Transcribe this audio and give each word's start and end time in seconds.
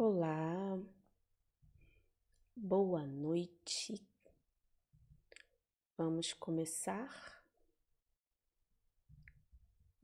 Olá, 0.00 0.80
boa 2.54 3.04
noite. 3.04 4.00
Vamos 5.96 6.32
começar? 6.34 7.44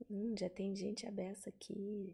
Hum, 0.09 0.35
já 0.37 0.49
tem 0.49 0.75
gente 0.75 1.07
aberta 1.07 1.47
aqui. 1.49 2.13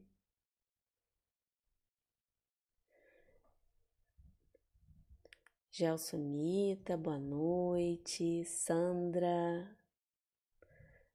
Gelsonita, 5.72 6.96
boa 6.96 7.18
noite. 7.18 8.46
Sandra, 8.46 9.76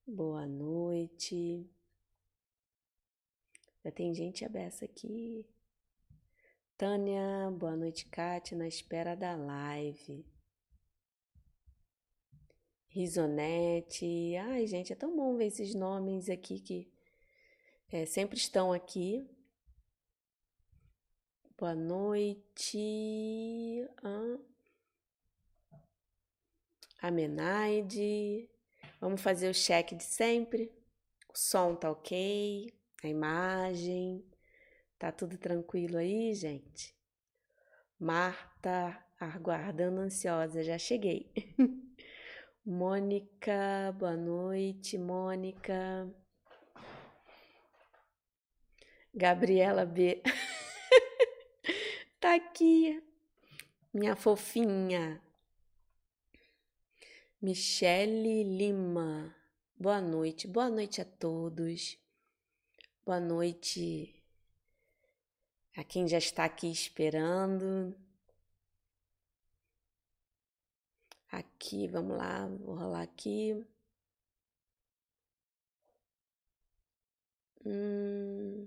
boa 0.05 0.45
noite. 0.45 1.71
Já 3.85 3.93
tem 3.93 4.13
gente 4.13 4.45
aberta 4.45 4.85
aqui. 4.85 5.47
Tânia, 6.79 7.51
boa 7.53 7.75
noite, 7.75 8.05
Kátia, 8.05 8.55
na 8.55 8.69
espera 8.69 9.17
da 9.17 9.35
live. 9.35 10.27
Risonete, 12.89 14.37
ai 14.37 14.67
gente, 14.67 14.93
é 14.93 14.97
tão 14.97 15.17
bom 15.17 15.39
ver 15.39 15.47
esses 15.47 15.75
nomes 15.75 16.29
aqui 16.29 16.61
que 16.61 16.93
é, 17.91 18.05
sempre 18.05 18.37
estão 18.37 18.75
aqui. 18.75 19.27
Boa 21.57 21.75
noite. 21.75 22.79
Amenaide. 27.01 28.51
Vamos 29.01 29.23
fazer 29.23 29.49
o 29.49 29.55
check 29.55 29.95
de 29.95 30.05
sempre. 30.05 30.71
O 31.33 31.39
som 31.39 31.75
tá 31.75 31.91
ok, 31.91 32.71
a 33.03 33.09
imagem. 33.09 34.23
Tá 34.99 35.13
tudo 35.13 35.37
tranquilo 35.37 35.99
aí, 35.99 36.33
gente? 36.35 36.97
Marta, 37.99 38.99
aguardando 39.21 40.01
ansiosa, 40.01 40.63
já 40.63 40.79
cheguei. 40.79 41.31
Mônica, 42.65 43.95
boa 43.99 44.17
noite, 44.17 44.97
Mônica. 44.97 46.11
Gabriela 49.15 49.85
B. 49.85 50.23
tá 52.19 52.35
aqui, 52.35 53.03
minha 53.93 54.17
fofinha. 54.17 55.23
Michele 57.41 58.43
Lima, 58.45 59.35
boa 59.79 60.01
noite, 60.01 60.49
boa 60.49 60.71
noite 60.71 61.03
a 61.03 61.05
todos. 61.05 61.99
Boa 63.05 63.21
noite, 63.21 64.16
a 65.77 65.85
quem 65.85 66.09
já 66.09 66.19
está 66.19 66.45
aqui 66.45 66.71
esperando. 66.71 67.95
Aqui, 71.31 71.87
vamos 71.87 72.17
lá, 72.17 72.47
vou 72.47 72.75
rolar 72.75 73.03
aqui. 73.03 73.65
Hum. 77.65 78.67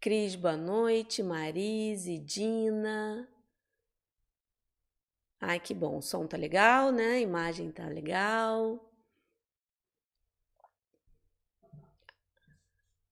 Cris, 0.00 0.34
boa 0.36 0.56
noite. 0.56 1.22
Marise, 1.22 2.18
Dina. 2.18 3.28
Ai, 5.40 5.60
que 5.60 5.74
bom. 5.74 5.98
O 5.98 6.02
som 6.02 6.26
tá 6.26 6.36
legal, 6.36 6.90
né? 6.92 7.14
A 7.14 7.20
imagem 7.20 7.70
tá 7.70 7.86
legal. 7.88 8.87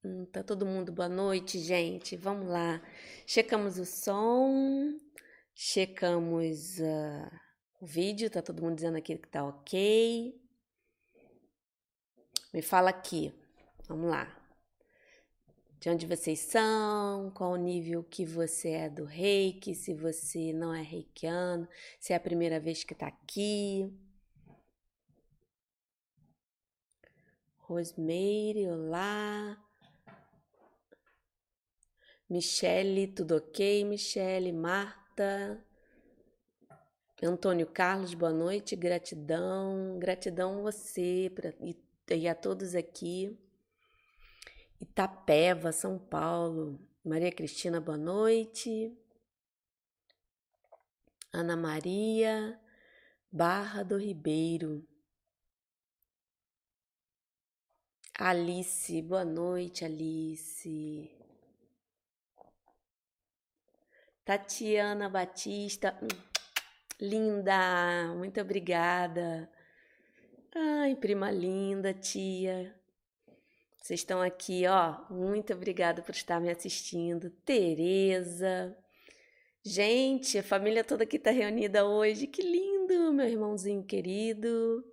Hum, 0.07 0.25
tá 0.27 0.41
todo 0.45 0.65
mundo 0.65 0.93
boa 0.93 1.09
noite, 1.09 1.59
gente. 1.59 2.17
Vamos 2.17 2.47
lá. 2.49 2.81
Checamos 3.27 3.77
o 3.77 3.85
som, 3.85 4.97
checamos 5.53 6.79
uh, 6.79 7.41
o 7.81 7.87
vídeo, 7.87 8.31
tá 8.31 8.41
todo 8.41 8.63
mundo 8.63 8.77
dizendo 8.77 8.97
aqui 8.99 9.19
que 9.19 9.29
tá 9.29 9.45
ok. 9.45 10.41
Me 12.55 12.63
fala 12.63 12.91
aqui. 12.91 13.35
Vamos 13.89 14.09
lá. 14.09 14.33
De 15.81 15.91
onde 15.91 16.07
vocês 16.07 16.39
são, 16.39 17.33
qual 17.33 17.51
o 17.53 17.57
nível 17.57 18.05
que 18.05 18.25
você 18.25 18.71
é 18.71 18.89
do 18.89 19.05
reiki, 19.05 19.75
se 19.75 19.93
você 19.93 20.53
não 20.53 20.73
é 20.73 20.83
reikiano, 20.83 21.69
se 21.99 22.13
é 22.13 22.17
a 22.17 22.21
primeira 22.21 22.61
vez 22.61 22.85
que 22.85 22.95
tá 22.95 23.09
aqui. 23.09 23.93
Rosemary, 27.57 28.69
olá. 28.69 29.66
Michele, 32.29 33.07
tudo 33.07 33.37
ok? 33.37 33.85
Michele, 33.85 34.53
Marta, 34.53 35.65
Antônio 37.23 37.69
Carlos, 37.69 38.15
boa 38.15 38.33
noite, 38.33 38.75
gratidão, 38.75 39.97
gratidão 39.99 40.59
a 40.59 40.63
você 40.63 41.31
pra, 41.33 41.55
e, 41.61 41.77
e 42.11 42.29
a 42.29 42.35
todos 42.35 42.75
aqui. 42.75 43.39
Itapeva, 44.81 45.71
São 45.71 45.99
Paulo, 45.99 46.81
Maria 47.05 47.31
Cristina, 47.31 47.81
boa 47.81 47.97
noite. 47.97 48.93
Ana 51.33 51.57
Maria, 51.57 52.61
Barra 53.31 53.85
do 53.85 53.97
Ribeiro. 53.97 54.85
Alice, 58.19 59.01
boa 59.03 59.25
noite, 59.25 59.85
Alice. 59.85 61.16
Tatiana 64.27 65.09
Batista, 65.09 65.97
hum, 66.03 66.09
linda, 67.01 68.13
muito 68.17 68.41
obrigada. 68.41 69.49
Ai, 70.53 70.97
prima 70.97 71.31
linda, 71.31 71.95
tia. 71.95 72.75
Vocês 73.81 74.01
estão 74.01 74.21
aqui, 74.21 74.67
ó. 74.67 74.97
Muito 75.09 75.53
obrigada 75.53 76.03
por 76.03 76.13
estar 76.13 76.41
me 76.41 76.51
assistindo. 76.51 77.31
Tereza. 77.45 78.77
Gente, 79.63 80.37
a 80.39 80.43
família 80.43 80.83
toda 80.83 81.05
aqui 81.05 81.19
está 81.19 81.31
reunida 81.31 81.87
hoje. 81.87 82.27
Que 82.27 82.43
lindo, 82.43 83.13
meu 83.13 83.29
irmãozinho 83.29 83.85
querido. 83.85 84.85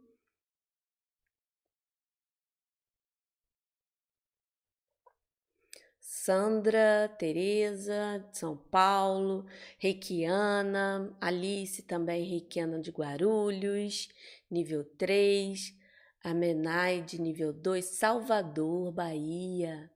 Sandra, 6.23 7.13
Tereza, 7.19 8.25
de 8.31 8.37
São 8.37 8.55
Paulo, 8.55 9.45
Reikiana, 9.77 11.13
Alice 11.19 11.81
também 11.81 12.23
Reikiana 12.23 12.79
de 12.79 12.91
Guarulhos, 12.91 14.07
nível 14.49 14.85
3, 14.97 15.77
Amenaide, 16.23 17.19
nível 17.19 17.51
2, 17.51 17.83
Salvador, 17.83 18.93
Bahia, 18.93 19.91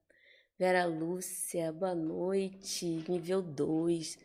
Vera 0.60 0.86
Lúcia, 0.86 1.72
boa 1.72 1.96
noite, 1.96 3.06
nível 3.08 3.42
2, 3.42 4.20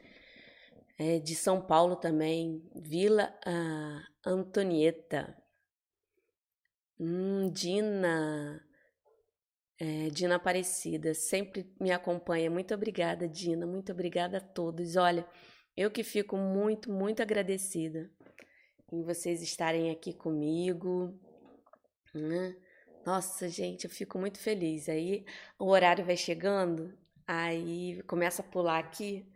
é, 0.98 1.20
de 1.20 1.36
São 1.36 1.60
Paulo 1.64 1.94
também, 1.94 2.68
Vila 2.74 3.32
ah, 3.46 4.02
Antonieta, 4.26 5.40
hum, 6.98 7.48
Dina, 7.48 8.60
é, 9.82 10.10
Dina 10.10 10.36
Aparecida, 10.36 11.12
sempre 11.12 11.68
me 11.80 11.90
acompanha. 11.90 12.48
Muito 12.48 12.72
obrigada, 12.72 13.26
Dina. 13.28 13.66
Muito 13.66 13.90
obrigada 13.90 14.36
a 14.36 14.40
todos. 14.40 14.94
Olha, 14.94 15.26
eu 15.76 15.90
que 15.90 16.04
fico 16.04 16.36
muito, 16.36 16.88
muito 16.88 17.20
agradecida 17.20 18.08
em 18.92 19.02
vocês 19.02 19.42
estarem 19.42 19.90
aqui 19.90 20.12
comigo. 20.12 21.18
Né? 22.14 22.54
Nossa, 23.04 23.48
gente, 23.48 23.82
eu 23.82 23.90
fico 23.90 24.20
muito 24.20 24.38
feliz. 24.38 24.88
Aí 24.88 25.24
o 25.58 25.66
horário 25.66 26.04
vai 26.04 26.16
chegando, 26.16 26.96
aí 27.26 28.00
começa 28.06 28.40
a 28.40 28.44
pular 28.44 28.78
aqui, 28.78 29.26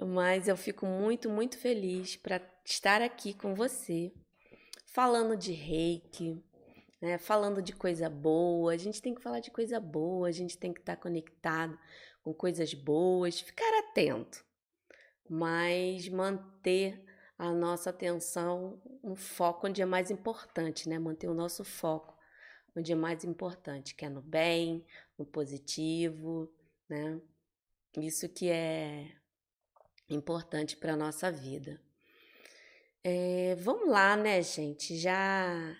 mas 0.00 0.46
eu 0.46 0.56
fico 0.56 0.86
muito, 0.86 1.28
muito 1.28 1.58
feliz 1.58 2.14
para 2.14 2.40
estar 2.64 3.02
aqui 3.02 3.34
com 3.34 3.56
você, 3.56 4.12
falando 4.86 5.36
de 5.36 5.50
reiki, 5.50 6.40
né? 7.04 7.18
Falando 7.18 7.60
de 7.60 7.74
coisa 7.74 8.08
boa, 8.08 8.72
a 8.72 8.78
gente 8.78 9.02
tem 9.02 9.14
que 9.14 9.20
falar 9.20 9.40
de 9.40 9.50
coisa 9.50 9.78
boa, 9.78 10.26
a 10.26 10.32
gente 10.32 10.56
tem 10.56 10.72
que 10.72 10.80
estar 10.80 10.96
conectado 10.96 11.78
com 12.22 12.32
coisas 12.32 12.72
boas, 12.72 13.40
ficar 13.40 13.70
atento, 13.80 14.42
mas 15.28 16.08
manter 16.08 17.04
a 17.36 17.52
nossa 17.52 17.90
atenção, 17.90 18.80
um 19.02 19.14
foco 19.14 19.66
onde 19.66 19.82
é 19.82 19.84
mais 19.84 20.10
importante, 20.10 20.88
né? 20.88 20.98
Manter 20.98 21.28
o 21.28 21.34
nosso 21.34 21.62
foco 21.62 22.16
onde 22.74 22.90
é 22.90 22.94
mais 22.94 23.22
importante, 23.22 23.94
que 23.94 24.06
é 24.06 24.08
no 24.08 24.22
bem, 24.22 24.82
no 25.18 25.26
positivo, 25.26 26.50
né? 26.88 27.20
Isso 27.98 28.30
que 28.30 28.48
é 28.48 29.12
importante 30.08 30.74
para 30.74 30.94
a 30.94 30.96
nossa 30.96 31.30
vida. 31.30 31.78
É, 33.04 33.54
vamos 33.56 33.90
lá, 33.90 34.16
né, 34.16 34.40
gente? 34.40 34.96
Já 34.96 35.76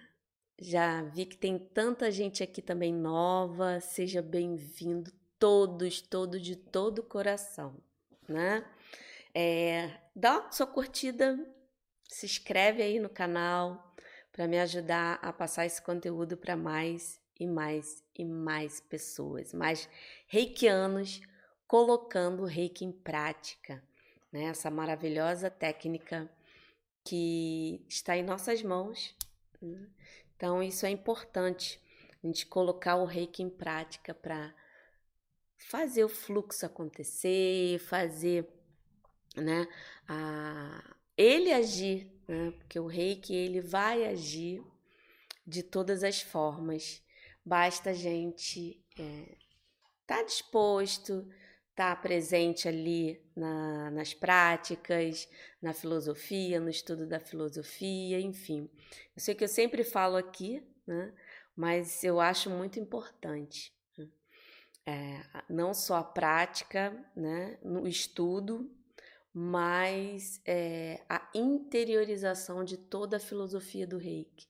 já 0.58 1.02
vi 1.02 1.26
que 1.26 1.36
tem 1.36 1.58
tanta 1.58 2.10
gente 2.10 2.42
aqui 2.42 2.62
também 2.62 2.92
nova. 2.92 3.80
Seja 3.80 4.22
bem-vindo, 4.22 5.10
todos, 5.38 6.00
todos 6.00 6.40
de 6.40 6.56
todo 6.56 7.00
o 7.00 7.02
coração. 7.02 7.76
né? 8.28 8.64
É, 9.34 9.90
dá 10.14 10.50
sua 10.50 10.66
curtida, 10.66 11.38
se 12.08 12.26
inscreve 12.26 12.82
aí 12.82 13.00
no 13.00 13.08
canal 13.08 13.94
para 14.32 14.46
me 14.46 14.58
ajudar 14.60 15.18
a 15.22 15.32
passar 15.32 15.66
esse 15.66 15.82
conteúdo 15.82 16.36
para 16.36 16.56
mais 16.56 17.20
e 17.38 17.46
mais 17.46 18.02
e 18.16 18.24
mais 18.24 18.80
pessoas, 18.80 19.52
mais 19.52 19.88
reikianos 20.26 21.20
colocando 21.66 22.42
o 22.42 22.46
reiki 22.46 22.84
em 22.84 22.92
prática, 22.92 23.82
né? 24.32 24.44
Essa 24.44 24.70
maravilhosa 24.70 25.50
técnica 25.50 26.30
que 27.04 27.84
está 27.88 28.16
em 28.16 28.22
nossas 28.22 28.62
mãos. 28.62 29.14
Né? 29.60 29.86
Então, 30.44 30.62
isso 30.62 30.84
é 30.84 30.90
importante, 30.90 31.80
a 32.22 32.26
gente 32.26 32.44
colocar 32.44 32.96
o 32.96 33.06
reiki 33.06 33.42
em 33.42 33.48
prática 33.48 34.12
para 34.12 34.54
fazer 35.56 36.04
o 36.04 36.08
fluxo 36.08 36.66
acontecer, 36.66 37.78
fazer 37.78 38.46
né, 39.34 39.66
a, 40.06 40.96
ele 41.16 41.50
agir, 41.50 42.12
né, 42.28 42.50
porque 42.58 42.78
o 42.78 42.86
reiki 42.86 43.34
ele 43.34 43.62
vai 43.62 44.04
agir 44.04 44.62
de 45.46 45.62
todas 45.62 46.04
as 46.04 46.20
formas. 46.20 47.02
Basta 47.42 47.88
a 47.88 47.94
gente 47.94 48.84
estar 48.90 49.02
é, 49.02 49.38
tá 50.06 50.22
disposto, 50.24 51.26
estar 51.74 51.96
tá 51.96 52.00
presente 52.00 52.68
ali 52.68 53.20
na, 53.34 53.90
nas 53.90 54.14
práticas, 54.14 55.28
na 55.60 55.72
filosofia, 55.72 56.60
no 56.60 56.70
estudo 56.70 57.04
da 57.04 57.18
filosofia, 57.18 58.20
enfim. 58.20 58.70
Eu 59.14 59.20
sei 59.20 59.34
que 59.34 59.42
eu 59.42 59.48
sempre 59.48 59.82
falo 59.82 60.16
aqui, 60.16 60.62
né, 60.86 61.12
mas 61.56 62.04
eu 62.04 62.20
acho 62.20 62.48
muito 62.48 62.78
importante. 62.78 63.74
Né, 63.98 64.08
é, 64.86 65.20
não 65.48 65.74
só 65.74 65.96
a 65.96 66.04
prática, 66.04 66.96
né, 67.16 67.58
no 67.60 67.88
estudo, 67.88 68.70
mas 69.32 70.40
é, 70.46 71.02
a 71.08 71.28
interiorização 71.34 72.62
de 72.62 72.76
toda 72.76 73.16
a 73.16 73.20
filosofia 73.20 73.84
do 73.84 73.98
reiki, 73.98 74.46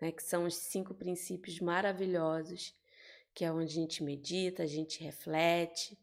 né, 0.00 0.12
que 0.12 0.22
são 0.22 0.44
os 0.44 0.54
cinco 0.54 0.94
princípios 0.94 1.58
maravilhosos, 1.58 2.78
que 3.34 3.44
é 3.44 3.50
onde 3.50 3.72
a 3.72 3.80
gente 3.82 4.04
medita, 4.04 4.62
a 4.62 4.66
gente 4.66 5.02
reflete, 5.02 5.98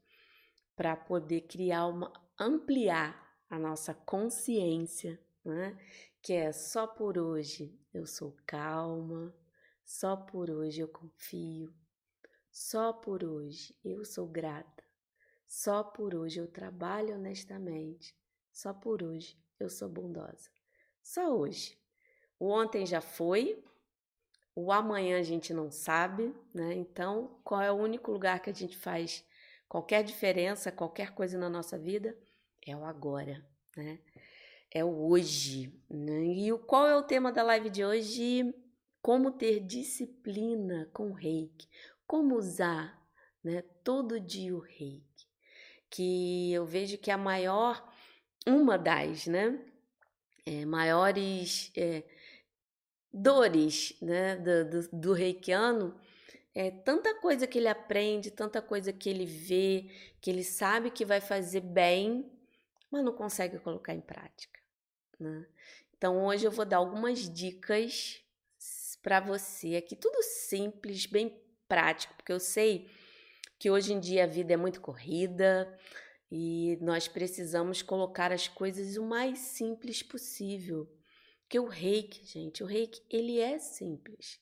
para 0.78 0.96
poder 0.96 1.42
criar 1.42 1.88
uma, 1.88 2.14
ampliar 2.40 3.38
a 3.50 3.60
nossa 3.60 3.94
consciência, 3.94 5.20
né, 5.44 5.78
que 6.22 6.32
é 6.32 6.54
só 6.54 6.88
por 6.88 7.18
hoje 7.18 7.78
eu 7.94 8.06
sou 8.06 8.38
calma, 8.46 9.36
só 9.84 10.16
por 10.16 10.50
hoje 10.50 10.80
eu 10.80 10.88
confio, 10.88 11.74
só 12.50 12.94
por 12.94 13.24
hoje 13.24 13.76
eu 13.84 14.06
sou 14.06 14.28
grata. 14.28 14.88
Só 15.48 15.82
por 15.82 16.14
hoje 16.14 16.40
eu 16.40 16.48
trabalho 16.48 17.16
honestamente. 17.16 18.14
Só 18.52 18.74
por 18.74 19.02
hoje 19.02 19.40
eu 19.60 19.70
sou 19.70 19.88
bondosa. 19.88 20.50
Só 21.02 21.36
hoje. 21.38 21.80
O 22.38 22.50
ontem 22.50 22.86
já 22.86 23.00
foi, 23.00 23.64
o 24.54 24.72
amanhã 24.72 25.20
a 25.20 25.24
gente 25.24 25.54
não 25.54 25.72
sabe, 25.72 26.36
né? 26.54 26.74
Então, 26.74 27.40
qual 27.44 27.62
é 27.62 27.72
o 27.72 27.76
único 27.76 28.12
lugar 28.12 28.42
que 28.42 28.50
a 28.50 28.54
gente 28.54 28.78
faz 28.78 29.26
qualquer 29.68 30.04
diferença, 30.04 30.72
qualquer 30.72 31.14
coisa 31.14 31.38
na 31.38 31.50
nossa 31.50 31.78
vida? 31.78 32.18
É 32.66 32.76
o 32.76 32.84
agora, 32.84 33.46
né? 33.76 34.00
É 34.74 34.84
o 34.84 35.10
hoje. 35.10 35.74
Né? 35.90 36.26
E 36.26 36.58
qual 36.60 36.88
é 36.88 36.96
o 36.96 37.04
tema 37.04 37.32
da 37.32 37.44
live 37.44 37.70
de 37.70 37.86
hoje? 37.86 38.54
Como 39.02 39.32
ter 39.32 39.60
disciplina 39.62 40.90
com 40.94 41.12
o 41.12 41.14
reiki. 41.14 41.68
Como 42.06 42.36
usar 42.36 43.02
né, 43.44 43.62
todo 43.84 44.20
dia 44.20 44.56
o 44.56 44.60
reiki 44.60 45.08
que 45.90 46.52
eu 46.54 46.66
vejo 46.66 46.98
que 46.98 47.12
a 47.12 47.18
maior, 47.18 47.84
uma 48.46 48.78
das, 48.78 49.28
né, 49.28 49.60
é, 50.46 50.66
maiores 50.66 51.72
é, 51.76 52.04
dores, 53.12 53.96
né, 54.02 54.36
do, 54.36 54.70
do, 54.70 54.90
do 54.92 55.14
reikiano 55.14 55.96
é 56.60 56.72
tanta 56.72 57.14
coisa 57.14 57.46
que 57.46 57.60
ele 57.60 57.68
aprende, 57.68 58.32
tanta 58.32 58.64
coisa 58.64 58.92
que 58.92 59.08
ele 59.08 59.28
vê, 59.28 59.92
que 60.20 60.28
ele 60.28 60.44
sabe 60.44 60.90
que 60.90 61.06
vai 61.06 61.22
fazer 61.22 61.62
bem, 61.62 62.32
mas 62.90 63.06
não 63.06 63.14
consegue 63.14 63.60
colocar 63.60 63.94
em 63.94 64.02
prática. 64.02 64.60
Né? 65.20 65.46
Então 65.96 66.26
hoje 66.26 66.46
eu 66.46 66.52
vou 66.52 66.66
dar 66.66 66.78
algumas 66.78 67.32
dicas 67.32 68.20
para 69.04 69.20
você 69.20 69.76
aqui, 69.76 69.96
tudo 69.96 70.24
simples, 70.24 71.06
bem 71.06 71.40
prático, 71.68 72.16
porque 72.16 72.34
eu 72.34 72.40
sei 72.40 72.90
que 73.60 73.70
hoje 73.70 73.94
em 73.94 74.00
dia 74.00 74.24
a 74.24 74.28
vida 74.28 74.52
é 74.52 74.58
muito 74.58 74.82
corrida 74.82 75.72
e 76.32 76.76
nós 76.82 77.08
precisamos 77.08 77.84
colocar 77.84 78.32
as 78.32 78.48
coisas 78.48 78.98
o 78.98 79.04
mais 79.04 79.38
simples 79.38 80.02
possível. 80.02 80.92
Que 81.48 81.60
o 81.60 81.68
reiki, 81.68 82.26
gente, 82.26 82.64
o 82.64 82.66
reiki, 82.66 83.04
ele 83.12 83.40
é 83.40 83.60
simples. 83.60 84.40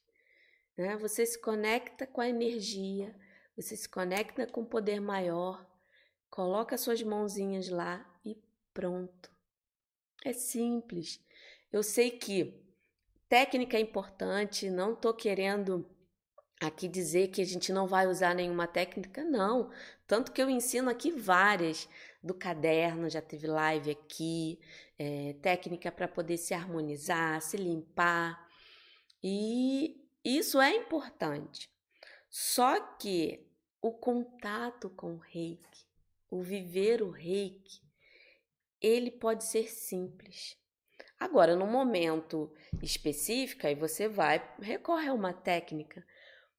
Né? 0.77 0.97
Você 0.97 1.25
se 1.25 1.39
conecta 1.39 2.05
com 2.05 2.21
a 2.21 2.29
energia, 2.29 3.15
você 3.55 3.75
se 3.75 3.87
conecta 3.87 4.45
com 4.47 4.61
o 4.61 4.65
poder 4.65 4.99
maior, 4.99 5.65
coloca 6.29 6.77
suas 6.77 7.01
mãozinhas 7.01 7.69
lá 7.69 8.05
e 8.25 8.37
pronto. 8.73 9.31
É 10.23 10.33
simples. 10.33 11.21
Eu 11.71 11.83
sei 11.83 12.11
que 12.11 12.61
técnica 13.29 13.77
é 13.77 13.79
importante, 13.79 14.69
não 14.69 14.93
estou 14.93 15.13
querendo 15.13 15.89
aqui 16.59 16.87
dizer 16.87 17.29
que 17.29 17.41
a 17.41 17.45
gente 17.45 17.71
não 17.71 17.87
vai 17.87 18.07
usar 18.07 18.33
nenhuma 18.33 18.67
técnica, 18.67 19.23
não. 19.23 19.71
Tanto 20.07 20.31
que 20.31 20.41
eu 20.41 20.49
ensino 20.49 20.89
aqui 20.89 21.11
várias 21.11 21.87
do 22.23 22.33
caderno, 22.33 23.09
já 23.09 23.21
teve 23.21 23.47
live 23.47 23.91
aqui, 23.91 24.59
é, 24.97 25.35
técnica 25.41 25.91
para 25.91 26.07
poder 26.07 26.37
se 26.37 26.53
harmonizar, 26.53 27.41
se 27.41 27.57
limpar. 27.57 28.47
E 29.23 30.04
isso 30.25 30.59
é 30.59 30.75
importante. 30.75 31.69
Só 32.29 32.79
que 32.97 33.47
o 33.81 33.91
contato 33.91 34.89
com 34.89 35.15
o 35.15 35.19
reiki, 35.19 35.85
o 36.29 36.41
viver 36.41 37.01
o 37.01 37.11
reiki, 37.11 37.81
ele 38.81 39.11
pode 39.11 39.43
ser 39.43 39.69
simples. 39.69 40.57
Agora, 41.19 41.55
no 41.55 41.65
momento 41.65 42.53
específico, 42.81 43.65
aí 43.65 43.75
você 43.75 44.07
vai, 44.07 44.55
recorre 44.59 45.07
a 45.07 45.13
uma 45.13 45.33
técnica 45.33 46.05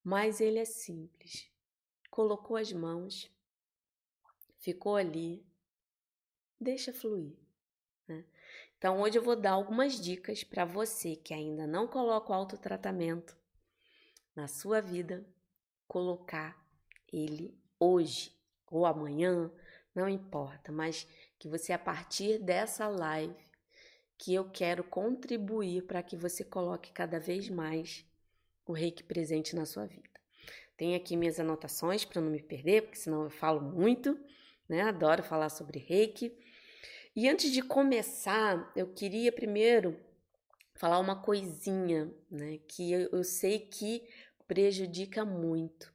mas 0.06 0.40
ele 0.40 0.61
é 0.61 0.64
simples. 0.64 1.50
Colocou 2.12 2.56
as 2.56 2.73
mãos, 2.73 3.28
ficou 4.58 4.94
ali, 4.94 5.44
deixa 6.61 6.92
fluir. 6.92 7.37
Né? 8.06 8.25
Então, 8.78 9.00
hoje 9.00 9.18
eu 9.18 9.23
vou 9.23 9.35
dar 9.35 9.50
algumas 9.50 10.00
dicas 10.00 10.44
para 10.44 10.64
você 10.64 11.16
que 11.16 11.35
ainda 11.35 11.66
não 11.66 11.88
coloca 11.88 12.30
o 12.30 12.35
autotratamento 12.35 13.37
na 14.37 14.47
sua 14.47 14.81
vida, 14.81 15.26
colocar 15.88 16.62
ele 17.11 17.59
hoje 17.81 18.33
ou 18.71 18.85
amanhã, 18.85 19.50
não 19.95 20.09
importa, 20.09 20.71
mas 20.71 21.09
que 21.38 21.49
você, 21.49 21.73
a 21.73 21.78
partir 21.78 22.38
dessa 22.38 22.87
live, 22.87 23.35
que 24.19 24.35
eu 24.35 24.50
quero 24.50 24.85
contribuir 24.85 25.87
para 25.87 26.02
que 26.02 26.16
você 26.16 26.45
coloque 26.45 26.93
cada 26.93 27.19
vez 27.19 27.49
mais 27.49 28.05
o 28.66 28.73
reiki 28.73 29.02
presente 29.02 29.57
na 29.57 29.64
sua 29.64 29.87
vida. 29.87 30.09
Tenho 30.76 30.97
aqui 30.97 31.16
minhas 31.16 31.40
anotações 31.40 32.05
para 32.05 32.21
não 32.21 32.31
me 32.31 32.43
perder, 32.43 32.83
porque 32.83 32.99
senão 32.99 33.25
eu 33.25 33.31
falo 33.31 33.61
muito, 33.61 34.19
né? 34.69 34.83
Adoro 34.83 35.23
falar 35.23 35.49
sobre 35.49 35.78
reiki. 35.78 36.37
E 37.14 37.28
antes 37.28 37.50
de 37.50 37.62
começar, 37.62 38.71
eu 38.76 38.93
queria 38.93 39.33
primeiro 39.33 39.99
falar 40.75 40.99
uma 40.99 41.16
coisinha, 41.16 42.12
né, 42.31 42.59
que 42.69 42.93
eu, 42.93 43.09
eu 43.11 43.25
sei 43.25 43.59
que 43.59 44.07
prejudica 44.47 45.25
muito. 45.25 45.95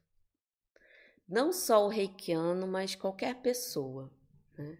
Não 1.28 1.52
só 1.52 1.84
o 1.84 1.88
reikiano, 1.88 2.66
mas 2.66 2.94
qualquer 2.94 3.36
pessoa, 3.36 4.12
né? 4.56 4.78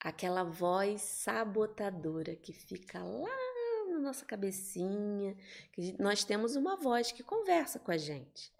Aquela 0.00 0.44
voz 0.44 1.02
sabotadora 1.02 2.36
que 2.36 2.52
fica 2.52 3.02
lá 3.02 3.36
na 3.90 3.98
nossa 3.98 4.24
cabecinha, 4.24 5.36
que 5.72 6.00
nós 6.00 6.24
temos 6.24 6.54
uma 6.54 6.76
voz 6.76 7.12
que 7.12 7.22
conversa 7.22 7.78
com 7.78 7.90
a 7.90 7.96
gente. 7.96 8.52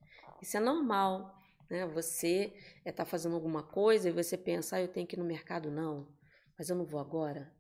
Isso 0.43 0.57
é 0.57 0.61
normal, 0.61 1.35
né? 1.71 1.87
Você 1.87 2.52
está 2.85 3.02
eh, 3.02 3.07
fazendo 3.07 3.35
alguma 3.35 3.62
coisa 3.62 4.09
e 4.09 4.12
você 4.12 4.37
pensa, 4.37 4.76
ah, 4.76 4.81
eu 4.81 4.88
tenho 4.88 5.07
que 5.07 5.16
ir 5.16 5.19
no 5.19 5.25
mercado, 5.25 5.71
não, 5.71 6.09
mas 6.59 6.69
eu 6.69 6.76
não 6.76 6.85
vou 6.85 7.00
agora. 7.00 7.52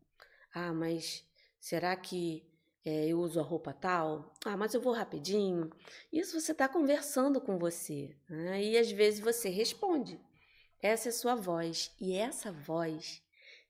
Ah, 0.52 0.72
mas 0.72 1.24
será 1.60 1.94
que 1.96 2.46
é, 2.88 3.08
eu 3.08 3.18
uso 3.18 3.40
a 3.40 3.42
roupa 3.42 3.72
tal? 3.72 4.32
Ah, 4.44 4.56
mas 4.56 4.72
eu 4.72 4.80
vou 4.80 4.92
rapidinho. 4.92 5.72
Isso 6.12 6.40
você 6.40 6.52
está 6.52 6.68
conversando 6.68 7.40
com 7.40 7.58
você, 7.58 8.16
né? 8.30 8.62
e 8.62 8.78
às 8.78 8.92
vezes 8.92 9.18
você 9.18 9.48
responde. 9.48 10.20
Essa 10.80 11.08
é 11.08 11.12
sua 11.12 11.34
voz, 11.34 11.92
e 12.00 12.14
essa 12.14 12.52
voz 12.52 13.20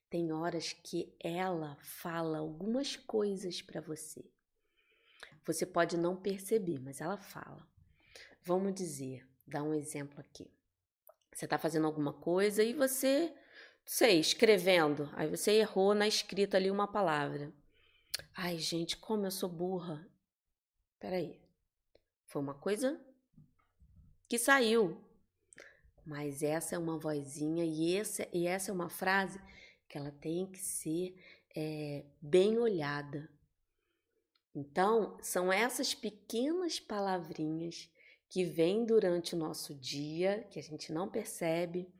tem 0.07 0.31
horas 0.31 0.71
que 0.71 1.15
ela 1.19 1.75
fala 1.81 2.37
algumas 2.37 2.95
coisas 2.95 3.59
para 3.59 3.81
você. 3.81 4.23
Você 5.47 5.65
pode 5.65 5.97
não 5.97 6.15
perceber, 6.15 6.77
mas 6.77 7.01
ela 7.01 7.17
fala. 7.17 7.67
Vamos 8.43 8.75
dizer, 8.75 9.27
dar 9.47 9.63
um 9.63 9.73
exemplo 9.73 10.19
aqui. 10.19 10.47
Você 11.33 11.45
está 11.45 11.57
fazendo 11.57 11.87
alguma 11.87 12.13
coisa 12.13 12.63
e 12.63 12.71
você 12.71 13.33
sei, 13.83 14.19
escrevendo. 14.19 15.09
Aí 15.13 15.27
você 15.27 15.53
errou 15.53 15.95
na 15.95 16.07
escrita 16.07 16.57
ali 16.57 16.69
uma 16.69 16.87
palavra. 16.87 17.51
Ai, 18.35 18.57
gente, 18.57 18.97
como 18.97 19.25
eu 19.25 19.31
sou 19.31 19.49
burra. 19.49 20.07
Peraí. 20.99 21.41
Foi 22.25 22.41
uma 22.41 22.53
coisa 22.53 22.99
que 24.29 24.37
saiu. 24.37 25.01
Mas 26.05 26.41
essa 26.41 26.75
é 26.75 26.79
uma 26.79 26.97
vozinha 26.97 27.65
e 27.65 27.95
essa, 27.95 28.27
e 28.31 28.47
essa 28.47 28.71
é 28.71 28.73
uma 28.73 28.89
frase 28.89 29.39
que 29.89 29.97
ela 29.97 30.11
tem 30.11 30.45
que 30.45 30.59
ser 30.59 31.15
é, 31.55 32.05
bem 32.21 32.57
olhada. 32.57 33.29
Então, 34.55 35.17
são 35.21 35.51
essas 35.51 35.93
pequenas 35.93 36.79
palavrinhas 36.79 37.89
que 38.29 38.43
vêm 38.43 38.85
durante 38.85 39.35
o 39.35 39.37
nosso 39.37 39.75
dia, 39.75 40.47
que 40.49 40.59
a 40.59 40.63
gente 40.63 40.91
não 40.91 41.09
percebe, 41.09 41.93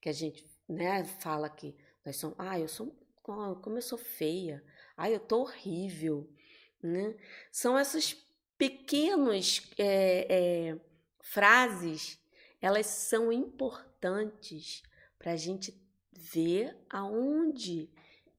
que 0.00 0.08
a 0.08 0.12
gente 0.12 0.46
né, 0.68 1.04
fala 1.04 1.48
que 1.48 1.76
nós 2.04 2.16
somos, 2.16 2.36
ah, 2.38 2.58
eu 2.58 2.68
sou, 2.68 2.94
como 3.22 3.78
eu 3.78 3.82
sou 3.82 3.98
feia, 3.98 4.62
ah, 5.02 5.10
eu 5.10 5.18
tô 5.18 5.40
horrível, 5.40 6.32
né? 6.80 7.16
São 7.50 7.76
essas 7.76 8.14
pequenas 8.56 9.68
é, 9.76 10.26
é, 10.30 10.80
frases, 11.20 12.20
elas 12.60 12.86
são 12.86 13.32
importantes 13.32 14.80
para 15.18 15.32
a 15.32 15.36
gente 15.36 15.76
ver 16.12 16.78
aonde 16.88 17.90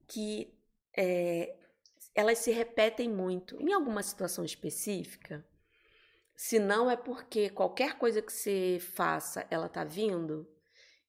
que 0.08 0.58
é, 0.96 1.54
elas 2.14 2.38
se 2.38 2.50
repetem 2.50 3.10
muito. 3.10 3.60
Em 3.60 3.74
alguma 3.74 4.02
situação 4.02 4.42
específica, 4.42 5.46
se 6.34 6.58
não 6.58 6.90
é 6.90 6.96
porque 6.96 7.50
qualquer 7.50 7.98
coisa 7.98 8.22
que 8.22 8.32
você 8.32 8.78
faça, 8.80 9.46
ela 9.50 9.68
tá 9.68 9.84
vindo, 9.84 10.48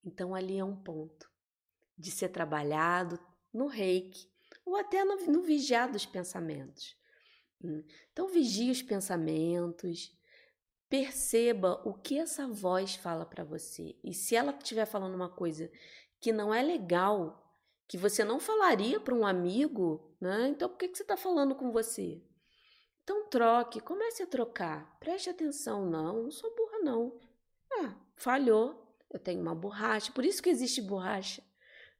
então 0.03 0.35
ali 0.35 0.59
é 0.59 0.65
um 0.65 0.75
ponto 0.75 1.31
de 1.97 2.11
ser 2.11 2.27
trabalhado 2.27 3.17
no 3.53 3.67
reiki 3.67 4.34
ou 4.65 4.75
até 4.75 5.03
no, 5.03 5.15
no 5.27 5.41
vigiar 5.41 5.91
dos 5.91 6.05
pensamentos. 6.05 6.97
Hum, 7.63 7.83
então 8.11 8.27
vigie 8.27 8.71
os 8.71 8.81
pensamentos, 8.81 10.11
perceba 10.89 11.81
o 11.85 11.93
que 11.93 12.17
essa 12.17 12.47
voz 12.47 12.95
fala 12.95 13.25
para 13.25 13.43
você. 13.43 13.95
E 14.03 14.13
se 14.13 14.35
ela 14.35 14.51
estiver 14.51 14.85
falando 14.85 15.15
uma 15.15 15.29
coisa 15.29 15.71
que 16.19 16.33
não 16.33 16.53
é 16.53 16.61
legal, 16.61 17.41
que 17.87 17.97
você 17.97 18.23
não 18.23 18.39
falaria 18.39 18.99
para 18.99 19.13
um 19.13 19.25
amigo, 19.25 20.15
né? 20.19 20.47
Então 20.49 20.67
por 20.67 20.77
que, 20.77 20.87
que 20.87 20.97
você 20.97 21.03
está 21.03 21.15
falando 21.15 21.55
com 21.55 21.71
você? 21.71 22.21
Então 23.03 23.29
troque, 23.29 23.79
comece 23.79 24.23
a 24.23 24.27
trocar. 24.27 24.97
Preste 24.99 25.29
atenção, 25.29 25.85
não, 25.85 26.23
não 26.23 26.31
sou 26.31 26.53
burra, 26.55 26.79
não. 26.79 27.19
Ah, 27.71 27.95
falhou. 28.15 28.83
Eu 29.11 29.19
tenho 29.19 29.39
uma 29.39 29.55
borracha, 29.55 30.11
por 30.11 30.25
isso 30.25 30.41
que 30.41 30.49
existe 30.49 30.81
borracha, 30.81 31.43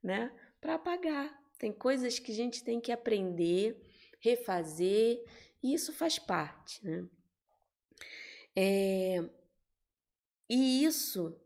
né? 0.02 0.32
Para 0.60 0.74
apagar. 0.74 1.45
Tem 1.58 1.72
coisas 1.72 2.18
que 2.18 2.32
a 2.32 2.34
gente 2.34 2.62
tem 2.62 2.80
que 2.80 2.92
aprender, 2.92 3.80
refazer, 4.20 5.24
e 5.62 5.74
isso 5.74 5.92
faz 5.92 6.18
parte, 6.18 6.84
né? 6.84 7.06
É, 8.54 9.24
e 10.48 10.84
isso 10.84 11.38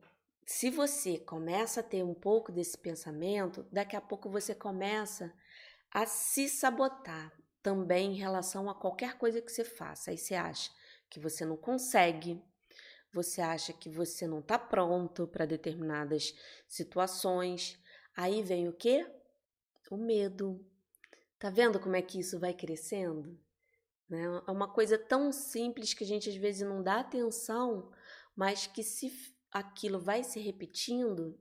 se 0.51 0.69
você 0.69 1.17
começa 1.17 1.79
a 1.79 1.83
ter 1.83 2.03
um 2.03 2.13
pouco 2.13 2.51
desse 2.51 2.77
pensamento, 2.77 3.65
daqui 3.71 3.95
a 3.95 4.01
pouco 4.01 4.29
você 4.29 4.53
começa 4.53 5.33
a 5.93 6.07
se 6.07 6.49
sabotar 6.49 7.33
também 7.63 8.11
em 8.11 8.17
relação 8.17 8.69
a 8.69 8.75
qualquer 8.75 9.17
coisa 9.17 9.41
que 9.41 9.53
você 9.53 9.63
faça. 9.63 10.11
Aí 10.11 10.19
você 10.19 10.35
acha 10.35 10.73
que 11.09 11.21
você 11.21 11.45
não 11.45 11.57
consegue, 11.57 12.43
você 13.13 13.41
acha 13.41 13.73
que 13.73 13.89
você 13.89 14.27
não 14.27 14.41
está 14.41 14.59
pronto 14.59 15.29
para 15.29 15.47
determinadas 15.47 16.35
situações. 16.67 17.79
Aí 18.17 18.43
vem 18.43 18.67
o 18.67 18.73
quê? 18.73 19.07
O 19.91 19.97
medo. 19.97 20.65
Tá 21.39 21.51
vendo 21.51 21.81
como 21.81 21.97
é 21.97 22.01
que 22.01 22.21
isso 22.21 22.39
vai 22.39 22.55
crescendo? 22.55 23.37
Né? 24.09 24.23
É 24.47 24.51
uma 24.51 24.73
coisa 24.73 24.97
tão 24.97 25.33
simples 25.33 25.93
que 25.93 26.05
a 26.05 26.07
gente 26.07 26.31
às 26.31 26.37
vezes 26.37 26.67
não 26.67 26.83
dá 26.83 27.01
atenção, 27.01 27.93
mas 28.35 28.67
que 28.67 28.83
se 28.83 29.13
aquilo 29.51 29.99
vai 29.99 30.23
se 30.23 30.39
repetindo, 30.39 31.39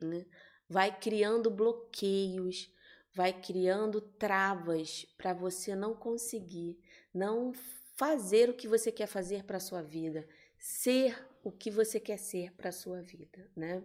né? 0.00 0.26
vai 0.68 0.98
criando 0.98 1.50
bloqueios, 1.50 2.72
vai 3.12 3.32
criando 3.32 4.00
travas 4.00 5.06
para 5.16 5.32
você 5.32 5.76
não 5.76 5.94
conseguir, 5.94 6.78
não 7.12 7.52
fazer 7.96 8.50
o 8.50 8.54
que 8.54 8.66
você 8.66 8.90
quer 8.90 9.06
fazer 9.06 9.44
para 9.44 9.60
sua 9.60 9.82
vida, 9.82 10.28
ser 10.58 11.24
o 11.42 11.52
que 11.52 11.70
você 11.70 12.00
quer 12.00 12.18
ser 12.18 12.52
para 12.52 12.72
sua 12.72 13.00
vida, 13.00 13.48
né? 13.54 13.84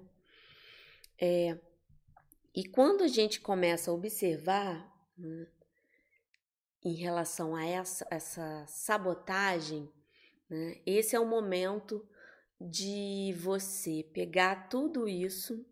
É, 1.22 1.60
e 2.60 2.66
quando 2.66 3.06
a 3.06 3.08
gente 3.08 3.40
começa 3.40 3.90
a 3.90 3.94
observar 3.94 4.94
né, 5.18 5.48
em 6.84 6.94
relação 6.94 7.56
a 7.56 7.64
essa, 7.64 8.06
essa 8.12 8.66
sabotagem, 8.68 9.90
né, 10.50 10.82
esse 10.86 11.16
é 11.16 11.20
o 11.22 11.26
momento 11.26 12.06
de 12.60 13.34
você 13.40 14.04
pegar 14.12 14.68
tudo 14.68 15.08
isso 15.08 15.66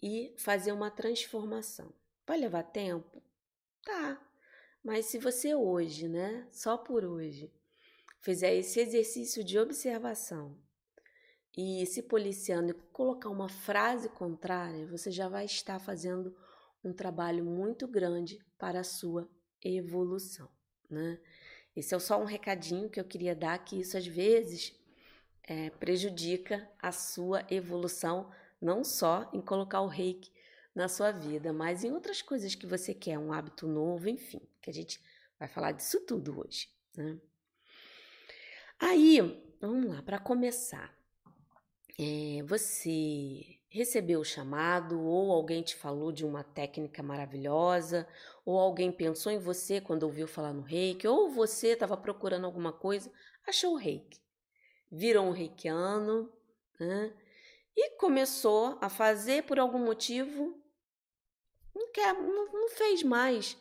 e 0.00 0.32
fazer 0.38 0.70
uma 0.70 0.88
transformação. 0.88 1.92
Vai 2.24 2.38
levar 2.38 2.62
tempo? 2.62 3.20
Tá. 3.84 4.24
Mas 4.84 5.06
se 5.06 5.18
você 5.18 5.52
hoje, 5.52 6.06
né, 6.06 6.46
só 6.52 6.78
por 6.78 7.04
hoje, 7.04 7.52
fizer 8.20 8.54
esse 8.54 8.78
exercício 8.78 9.42
de 9.42 9.58
observação 9.58 10.56
e 11.56 11.84
se 11.86 12.02
policiando 12.02 12.70
e 12.70 12.74
colocar 12.92 13.28
uma 13.28 13.48
frase 13.48 14.08
contrária, 14.08 14.86
você 14.86 15.10
já 15.10 15.28
vai 15.28 15.44
estar 15.44 15.78
fazendo 15.78 16.34
um 16.82 16.92
trabalho 16.92 17.44
muito 17.44 17.86
grande 17.86 18.38
para 18.58 18.80
a 18.80 18.84
sua 18.84 19.28
evolução, 19.62 20.48
né? 20.88 21.20
Esse 21.74 21.94
é 21.94 21.98
só 21.98 22.20
um 22.20 22.24
recadinho 22.24 22.90
que 22.90 23.00
eu 23.00 23.04
queria 23.04 23.34
dar 23.34 23.58
que 23.58 23.80
isso 23.80 23.96
às 23.96 24.06
vezes 24.06 24.74
é, 25.44 25.70
prejudica 25.70 26.68
a 26.78 26.92
sua 26.92 27.46
evolução, 27.50 28.30
não 28.60 28.84
só 28.84 29.28
em 29.32 29.40
colocar 29.40 29.80
o 29.80 29.86
reiki 29.86 30.30
na 30.74 30.88
sua 30.88 31.10
vida, 31.10 31.52
mas 31.52 31.82
em 31.84 31.92
outras 31.92 32.20
coisas 32.20 32.54
que 32.54 32.66
você 32.66 32.94
quer, 32.94 33.18
um 33.18 33.32
hábito 33.32 33.66
novo, 33.66 34.08
enfim, 34.08 34.40
que 34.60 34.70
a 34.70 34.72
gente 34.72 35.00
vai 35.38 35.48
falar 35.48 35.72
disso 35.72 36.00
tudo 36.00 36.40
hoje. 36.40 36.68
Né? 36.96 37.18
Aí, 38.78 39.20
vamos 39.60 39.86
lá, 39.86 40.02
para 40.02 40.18
começar. 40.18 41.01
É, 42.02 42.42
você 42.42 43.58
recebeu 43.68 44.20
o 44.20 44.24
chamado, 44.24 45.00
ou 45.00 45.30
alguém 45.30 45.62
te 45.62 45.76
falou 45.76 46.10
de 46.10 46.24
uma 46.24 46.42
técnica 46.42 47.02
maravilhosa, 47.02 48.08
ou 48.44 48.58
alguém 48.58 48.90
pensou 48.90 49.30
em 49.30 49.38
você 49.38 49.80
quando 49.80 50.02
ouviu 50.02 50.26
falar 50.26 50.52
no 50.52 50.62
reiki, 50.62 51.06
ou 51.06 51.30
você 51.30 51.68
estava 51.68 51.96
procurando 51.96 52.44
alguma 52.44 52.72
coisa, 52.72 53.12
achou 53.46 53.74
o 53.74 53.78
reiki 53.78 54.22
virou 54.92 55.24
um 55.24 55.32
reikiano, 55.32 56.30
né? 56.78 57.14
E 57.74 57.96
começou 57.96 58.78
a 58.82 58.90
fazer 58.90 59.44
por 59.44 59.58
algum 59.58 59.78
motivo, 59.78 60.62
não, 61.74 61.90
quer, 61.90 62.12
não, 62.12 62.52
não 62.52 62.68
fez 62.68 63.02
mais. 63.02 63.56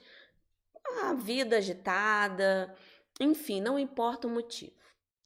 A 1.04 1.14
vida 1.14 1.58
agitada, 1.58 2.76
enfim, 3.22 3.62
não 3.62 3.80
importa 3.80 4.28
o 4.28 4.30
motivo, 4.30 4.76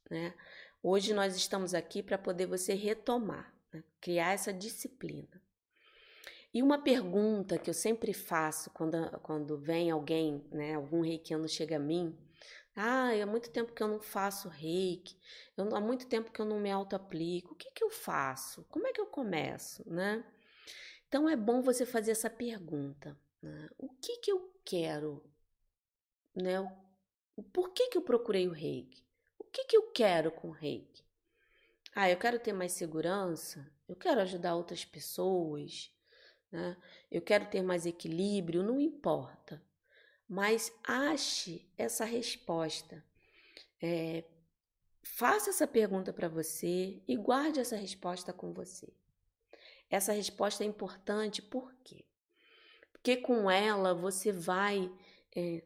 né? 0.08 0.32
Hoje 0.88 1.12
nós 1.12 1.34
estamos 1.34 1.74
aqui 1.74 2.00
para 2.00 2.16
poder 2.16 2.46
você 2.46 2.72
retomar, 2.72 3.52
né? 3.72 3.82
criar 4.00 4.34
essa 4.34 4.52
disciplina. 4.52 5.42
E 6.54 6.62
uma 6.62 6.78
pergunta 6.78 7.58
que 7.58 7.68
eu 7.68 7.74
sempre 7.74 8.12
faço 8.12 8.70
quando, 8.70 8.96
quando 9.18 9.58
vem 9.58 9.90
alguém, 9.90 10.46
né, 10.52 10.76
algum 10.76 11.00
reikiano 11.00 11.48
chega 11.48 11.74
a 11.74 11.80
mim, 11.80 12.16
ah, 12.76 13.08
há 13.20 13.26
muito 13.26 13.50
tempo 13.50 13.72
que 13.72 13.82
eu 13.82 13.88
não 13.88 13.98
faço 13.98 14.48
reiki, 14.48 15.16
eu, 15.56 15.74
há 15.74 15.80
muito 15.80 16.06
tempo 16.06 16.30
que 16.30 16.40
eu 16.40 16.46
não 16.46 16.60
me 16.60 16.70
auto-aplico. 16.70 17.54
O 17.54 17.56
que, 17.56 17.72
que 17.72 17.82
eu 17.82 17.90
faço? 17.90 18.64
Como 18.70 18.86
é 18.86 18.92
que 18.92 19.00
eu 19.00 19.06
começo, 19.06 19.82
né? 19.92 20.24
Então 21.08 21.28
é 21.28 21.34
bom 21.34 21.62
você 21.62 21.84
fazer 21.84 22.12
essa 22.12 22.30
pergunta. 22.30 23.18
Né? 23.42 23.68
O 23.76 23.88
que, 23.88 24.18
que 24.18 24.30
eu 24.30 24.54
quero? 24.64 25.20
Né? 26.32 26.60
O, 27.34 27.42
por 27.42 27.72
que, 27.72 27.88
que 27.88 27.98
eu 27.98 28.02
procurei 28.02 28.46
o 28.46 28.52
reiki? 28.52 29.04
Que, 29.56 29.64
que 29.64 29.76
eu 29.76 29.90
quero 29.90 30.30
com 30.30 30.48
o 30.48 30.52
reiki? 30.52 31.04
Ah, 31.94 32.10
eu 32.10 32.16
quero 32.18 32.38
ter 32.38 32.52
mais 32.52 32.72
segurança, 32.72 33.66
eu 33.88 33.96
quero 33.96 34.20
ajudar 34.20 34.54
outras 34.54 34.84
pessoas, 34.84 35.90
né? 36.52 36.76
eu 37.10 37.22
quero 37.22 37.46
ter 37.46 37.62
mais 37.62 37.86
equilíbrio, 37.86 38.62
não 38.62 38.80
importa 38.80 39.62
mas 40.28 40.72
ache 40.82 41.64
essa 41.76 42.04
resposta. 42.04 43.04
É, 43.80 44.24
faça 45.02 45.50
essa 45.50 45.66
pergunta 45.66 46.12
para 46.12 46.28
você 46.28 47.00
e 47.06 47.16
guarde 47.16 47.60
essa 47.60 47.76
resposta 47.76 48.32
com 48.32 48.52
você. 48.52 48.92
Essa 49.88 50.12
resposta 50.12 50.64
é 50.64 50.66
importante 50.66 51.40
por 51.40 51.72
quê? 51.84 52.04
Porque 52.92 53.16
com 53.16 53.48
ela 53.50 53.94
você 53.94 54.32
vai 54.32 54.90
é, 55.34 55.62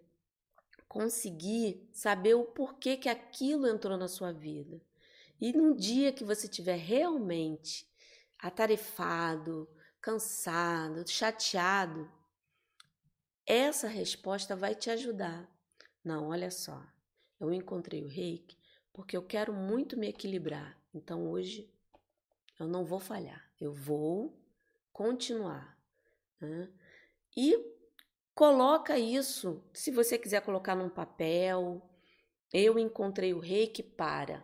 conseguir 0.91 1.89
saber 1.93 2.35
o 2.35 2.45
porquê 2.45 2.97
que 2.97 3.09
aquilo 3.09 3.69
entrou 3.69 3.97
na 3.97 4.09
sua 4.09 4.33
vida. 4.33 4.83
E 5.41 5.53
no 5.53 5.73
dia 5.73 6.13
que 6.13 6.25
você 6.25 6.49
estiver 6.49 6.75
realmente 6.75 7.89
atarefado, 8.37 9.71
cansado, 10.01 11.09
chateado, 11.09 12.11
essa 13.47 13.87
resposta 13.87 14.57
vai 14.57 14.75
te 14.75 14.91
ajudar. 14.91 15.49
Não, 16.03 16.31
olha 16.31 16.51
só, 16.51 16.85
eu 17.39 17.53
encontrei 17.53 18.03
o 18.03 18.09
reiki 18.09 18.59
porque 18.93 19.17
eu 19.17 19.23
quero 19.23 19.53
muito 19.53 19.97
me 19.97 20.09
equilibrar. 20.09 20.77
Então 20.93 21.31
hoje 21.31 21.73
eu 22.59 22.67
não 22.67 22.85
vou 22.85 22.99
falhar, 22.99 23.49
eu 23.61 23.73
vou 23.73 24.37
continuar. 24.93 25.81
Né? 26.41 26.69
E 27.37 27.55
coloca 28.41 28.99
isso, 28.99 29.63
se 29.71 29.91
você 29.91 30.17
quiser 30.17 30.41
colocar 30.41 30.75
num 30.75 30.89
papel, 30.89 31.83
eu 32.51 32.79
encontrei 32.79 33.35
o 33.35 33.39
reiki 33.39 33.83
para. 33.83 34.43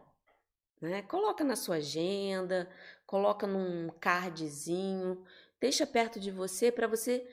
Né? 0.78 1.00
Coloca 1.00 1.42
na 1.42 1.56
sua 1.56 1.76
agenda, 1.76 2.70
coloca 3.06 3.46
num 3.46 3.88
cardzinho, 3.98 5.24
deixa 5.58 5.86
perto 5.86 6.20
de 6.20 6.30
você 6.30 6.70
para 6.70 6.86
você 6.86 7.26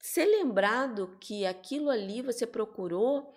ser 0.00 0.24
lembrado 0.24 1.16
que 1.20 1.46
aquilo 1.46 1.88
ali 1.88 2.20
você 2.20 2.48
procurou 2.48 3.32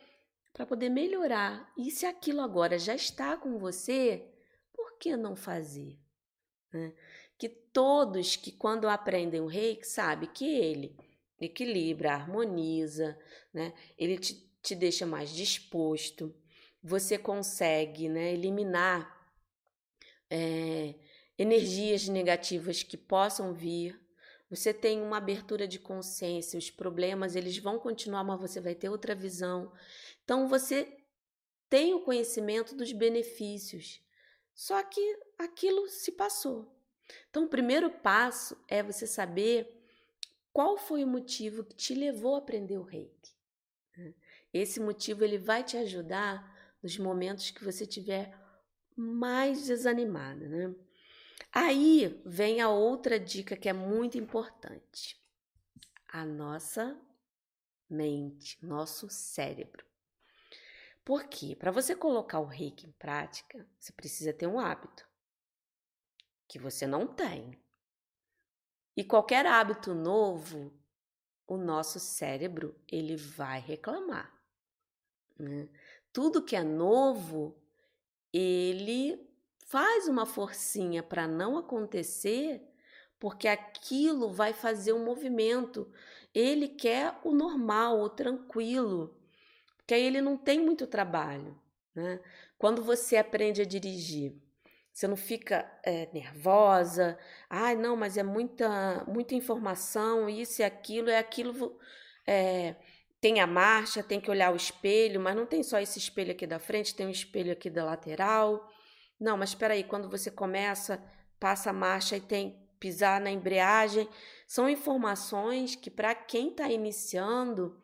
para 0.51 0.65
poder 0.65 0.89
melhorar. 0.89 1.71
E 1.77 1.91
se 1.91 2.07
aquilo 2.07 2.41
agora 2.41 2.79
já 2.79 2.95
está 2.95 3.37
com 3.37 3.59
você, 3.59 4.27
por 4.73 4.97
que 4.97 5.15
não 5.15 5.35
fazer? 5.35 5.99
Né? 6.73 6.95
Que 7.37 7.47
todos 7.47 8.35
que 8.35 8.51
quando 8.51 8.89
aprendem 8.89 9.39
o 9.39 9.45
reiki 9.45 9.85
sabe 9.85 10.25
que 10.25 10.51
ele 10.51 11.04
equilibra, 11.39 12.13
harmoniza, 12.13 13.17
né? 13.53 13.73
ele 13.97 14.17
te, 14.17 14.33
te 14.61 14.75
deixa 14.75 15.05
mais 15.05 15.29
disposto, 15.29 16.35
você 16.81 17.17
consegue 17.17 18.07
né, 18.07 18.33
eliminar 18.33 19.15
é, 20.29 20.95
energias 21.37 22.07
negativas 22.07 22.83
que 22.83 22.97
possam 22.97 23.53
vir. 23.53 23.99
Você 24.49 24.73
tem 24.73 25.01
uma 25.01 25.17
abertura 25.17 25.67
de 25.67 25.79
consciência, 25.79 26.59
os 26.59 26.69
problemas 26.69 27.35
eles 27.35 27.57
vão 27.57 27.79
continuar, 27.79 28.23
mas 28.23 28.39
você 28.39 28.61
vai 28.61 28.75
ter 28.75 28.89
outra 28.89 29.15
visão. 29.15 29.71
Então 30.23 30.47
você 30.47 30.95
tem 31.69 31.93
o 31.93 32.01
conhecimento 32.01 32.75
dos 32.75 32.91
benefícios. 32.91 34.01
Só 34.53 34.81
que 34.83 35.19
aquilo 35.37 35.87
se 35.89 36.11
passou. 36.11 36.73
Então 37.29 37.45
o 37.45 37.49
primeiro 37.49 37.89
passo 37.89 38.57
é 38.67 38.81
você 38.81 39.05
saber 39.05 39.74
qual 40.55 40.77
foi 40.77 41.03
o 41.03 41.07
motivo 41.07 41.65
que 41.65 41.75
te 41.75 41.93
levou 41.93 42.33
a 42.33 42.37
aprender 42.37 42.77
o 42.77 42.83
Reiki. 42.83 43.35
Né? 43.97 44.13
Esse 44.53 44.79
motivo 44.79 45.21
ele 45.25 45.37
vai 45.37 45.65
te 45.65 45.75
ajudar 45.75 46.77
nos 46.81 46.97
momentos 46.97 47.51
que 47.51 47.61
você 47.61 47.85
tiver 47.85 48.33
mais 48.95 49.65
desanimada, 49.65 50.47
né? 50.47 50.73
Aí 51.51 52.21
vem 52.25 52.61
a 52.61 52.69
outra 52.69 53.19
dica 53.19 53.57
que 53.57 53.67
é 53.67 53.73
muito 53.73 54.17
importante. 54.17 55.21
A 56.07 56.23
nossa 56.23 56.97
mente, 57.89 58.57
nosso 58.65 59.09
cérebro. 59.09 59.85
Por 61.03 61.25
quê? 61.25 61.53
Para 61.53 61.69
você 61.69 61.93
colocar 61.93 62.39
o 62.39 62.45
reiki 62.45 62.87
em 62.87 62.93
prática, 62.93 63.67
você 63.77 63.91
precisa 63.91 64.31
ter 64.31 64.47
um 64.47 64.57
hábito 64.57 65.05
que 66.47 66.57
você 66.57 66.87
não 66.87 67.05
tem. 67.05 67.61
E 68.95 69.03
qualquer 69.03 69.45
hábito 69.45 69.93
novo, 69.93 70.73
o 71.47 71.57
nosso 71.57 71.99
cérebro 71.99 72.75
ele 72.91 73.15
vai 73.15 73.59
reclamar. 73.59 74.33
Né? 75.37 75.67
Tudo 76.13 76.43
que 76.43 76.55
é 76.55 76.63
novo, 76.63 77.61
ele 78.31 79.29
faz 79.65 80.07
uma 80.07 80.25
forcinha 80.25 81.03
para 81.03 81.27
não 81.27 81.57
acontecer, 81.57 82.61
porque 83.19 83.47
aquilo 83.47 84.31
vai 84.31 84.53
fazer 84.53 84.93
um 84.93 85.03
movimento. 85.03 85.91
Ele 86.33 86.67
quer 86.67 87.19
o 87.23 87.33
normal, 87.33 87.99
o 87.99 88.09
tranquilo, 88.09 89.19
porque 89.77 89.93
aí 89.93 90.03
ele 90.03 90.21
não 90.21 90.37
tem 90.37 90.59
muito 90.59 90.87
trabalho. 90.87 91.59
Né? 91.93 92.19
Quando 92.57 92.83
você 92.83 93.17
aprende 93.17 93.61
a 93.61 93.65
dirigir, 93.65 94.35
você 94.95 95.09
não 95.09 95.17
fica 95.17 95.69
é, 95.83 96.07
nervosa, 96.13 97.19
ai, 97.49 97.73
ah, 97.73 97.77
não, 97.77 97.97
mas 97.97 98.15
é 98.15 98.23
muita, 98.23 99.03
muita 99.05 99.35
informação, 99.35 100.29
isso 100.29 100.61
e 100.61 100.63
aquilo, 100.63 101.09
é 101.09 101.17
aquilo. 101.17 101.77
É, 102.25 102.77
tem 103.19 103.41
a 103.41 103.45
marcha, 103.45 104.01
tem 104.01 104.21
que 104.21 104.31
olhar 104.31 104.53
o 104.53 104.55
espelho, 104.55 105.19
mas 105.19 105.35
não 105.35 105.45
tem 105.45 105.61
só 105.63 105.79
esse 105.81 105.99
espelho 105.99 106.31
aqui 106.31 106.47
da 106.47 106.59
frente, 106.59 106.95
tem 106.95 107.05
um 107.05 107.09
espelho 107.09 107.51
aqui 107.51 107.69
da 107.69 107.83
lateral. 107.83 108.71
Não, 109.19 109.35
mas 109.35 109.49
espera 109.49 109.73
aí, 109.73 109.83
quando 109.83 110.09
você 110.09 110.31
começa, 110.31 111.03
passa 111.41 111.71
a 111.71 111.73
marcha 111.73 112.15
e 112.15 112.21
tem 112.21 112.65
pisar 112.79 113.19
na 113.19 113.29
embreagem, 113.29 114.07
são 114.47 114.69
informações 114.69 115.75
que 115.75 115.89
para 115.89 116.15
quem 116.15 116.51
está 116.51 116.69
iniciando 116.69 117.81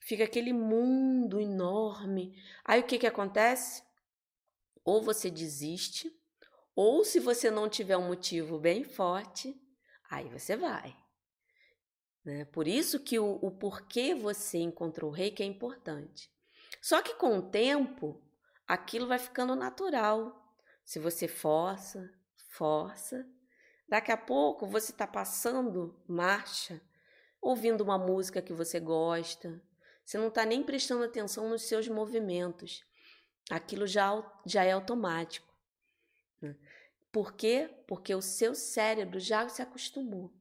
fica 0.00 0.24
aquele 0.24 0.54
mundo 0.54 1.38
enorme. 1.38 2.34
Aí 2.64 2.80
o 2.80 2.84
que 2.84 2.98
que 2.98 3.06
acontece? 3.06 3.82
Ou 4.82 5.02
você 5.02 5.30
desiste, 5.30 6.15
ou 6.76 7.06
se 7.06 7.18
você 7.18 7.50
não 7.50 7.70
tiver 7.70 7.96
um 7.96 8.06
motivo 8.06 8.58
bem 8.58 8.84
forte, 8.84 9.58
aí 10.10 10.28
você 10.28 10.54
vai. 10.54 10.94
Né? 12.22 12.44
Por 12.44 12.68
isso 12.68 13.00
que 13.00 13.18
o, 13.18 13.38
o 13.40 13.50
porquê 13.50 14.14
você 14.14 14.58
encontrou 14.58 15.10
o 15.10 15.14
reiki 15.14 15.42
é 15.42 15.46
importante. 15.46 16.30
Só 16.82 17.00
que 17.00 17.14
com 17.14 17.38
o 17.38 17.50
tempo, 17.50 18.22
aquilo 18.68 19.06
vai 19.06 19.18
ficando 19.18 19.56
natural. 19.56 20.54
Se 20.84 20.98
você 20.98 21.26
força, 21.26 22.12
força, 22.50 23.26
daqui 23.88 24.12
a 24.12 24.16
pouco 24.16 24.66
você 24.66 24.92
está 24.92 25.06
passando 25.06 25.98
marcha, 26.06 26.82
ouvindo 27.40 27.82
uma 27.82 27.96
música 27.96 28.42
que 28.42 28.52
você 28.52 28.78
gosta, 28.78 29.62
você 30.04 30.18
não 30.18 30.28
está 30.28 30.44
nem 30.44 30.62
prestando 30.62 31.04
atenção 31.04 31.48
nos 31.48 31.62
seus 31.62 31.88
movimentos. 31.88 32.84
Aquilo 33.50 33.86
já, 33.86 34.22
já 34.44 34.62
é 34.62 34.72
automático. 34.72 35.55
Por 37.10 37.32
quê? 37.32 37.70
Porque 37.86 38.14
o 38.14 38.20
seu 38.20 38.54
cérebro 38.54 39.18
já 39.18 39.48
se 39.48 39.62
acostumou. 39.62 40.32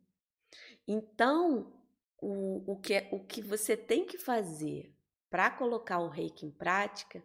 Então, 0.88 1.74
o, 2.22 2.74
o, 2.74 2.80
que, 2.80 2.94
é, 2.96 3.10
o 3.12 3.24
que 3.24 3.42
você 3.42 3.78
tem 3.78 4.06
que 4.06 4.18
fazer 4.18 4.94
para 5.30 5.50
colocar 5.50 6.00
o 6.00 6.10
reiki 6.10 6.46
em 6.46 6.52
prática 6.52 7.24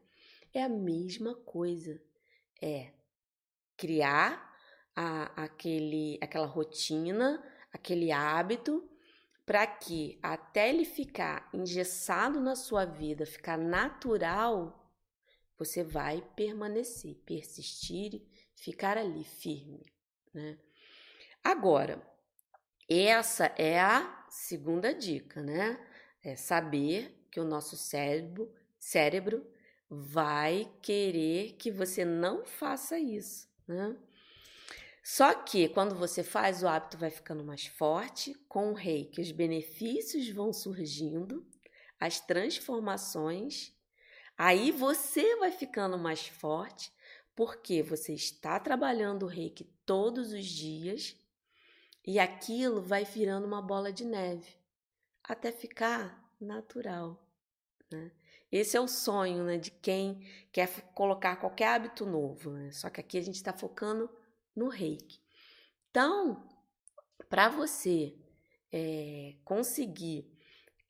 é 0.55 0.63
a 0.63 0.69
mesma 0.69 1.35
coisa. 1.35 2.01
É 2.63 2.93
criar 3.77 4.55
a, 4.95 5.45
aquele, 5.45 6.19
aquela 6.21 6.47
rotina, 6.47 7.43
aquele 7.73 8.13
hábito, 8.13 8.89
para 9.47 9.67
que 9.67 10.19
até 10.23 10.69
ele 10.69 10.85
ficar 10.85 11.49
engessado 11.53 12.41
na 12.41 12.55
sua 12.55 12.85
vida, 12.85 13.27
ficar 13.27 13.57
natural, 13.57 14.81
você 15.59 15.83
vai 15.83 16.23
permanecer, 16.37 17.17
persistir, 17.27 18.23
ficar 18.61 18.99
ali 18.99 19.25
firme. 19.25 19.83
Né? 20.33 20.59
Agora, 21.43 22.01
essa 22.89 23.47
é 23.57 23.81
a 23.81 24.27
segunda 24.29 24.93
dica, 24.93 25.43
né? 25.43 25.79
É 26.23 26.37
saber 26.37 27.27
que 27.31 27.41
o 27.41 27.45
nosso 27.45 27.77
cérebro, 27.77 28.53
cérebro 28.79 29.47
vai 29.89 30.71
querer 30.83 31.53
que 31.53 31.71
você 31.71 32.05
não 32.05 32.45
faça 32.45 32.99
isso, 32.99 33.49
né? 33.67 33.97
Só 35.03 35.35
que 35.35 35.69
quando 35.71 35.95
você 35.95 36.23
faz, 36.23 36.63
o 36.63 36.69
hábito 36.69 36.99
vai 36.99 37.11
ficando 37.11 37.43
mais 37.43 37.67
forte, 37.67 38.35
com 38.47 38.71
o 38.71 38.75
rei, 38.75 39.07
que 39.07 39.21
os 39.21 39.33
benefícios 39.33 40.29
vão 40.29 40.53
surgindo, 40.53 41.47
as 41.99 42.21
transformações, 42.21 43.73
aí 44.37 44.71
você 44.71 45.37
vai 45.37 45.51
ficando 45.51 45.99
mais 45.99 46.29
forte, 46.29 46.93
porque 47.35 47.83
você 47.83 48.13
está 48.15 48.59
trabalhando 48.59 49.25
o 49.25 49.29
reiki 49.29 49.65
todos 49.85 50.33
os 50.33 50.47
dias 50.47 51.17
e 52.07 52.19
aquilo 52.19 52.83
vai 52.83 53.05
virando 53.05 53.47
uma 53.47 53.63
bola 53.63 53.93
de 53.93 54.05
neve 54.05 54.61
até 55.23 55.53
ficar 55.53 56.35
natural. 56.41 57.25
Né? 57.91 58.11
Esse 58.51 58.77
é 58.77 58.81
o 58.81 58.89
sonho 58.89 59.45
né, 59.45 59.59
de 59.59 59.71
quem 59.71 60.27
quer 60.51 60.69
colocar 60.93 61.37
qualquer 61.37 61.69
hábito 61.69 62.05
novo. 62.05 62.51
Né? 62.51 62.73
Só 62.73 62.91
que 62.91 63.01
aqui 63.01 63.19
a 63.19 63.23
gente 63.23 63.37
está 63.37 63.53
focando 63.53 64.11
no 64.55 64.69
reiki. 64.69 65.21
Então, 65.91 66.49
para 67.29 67.49
você 67.49 68.17
é, 68.73 69.37
conseguir 69.45 70.31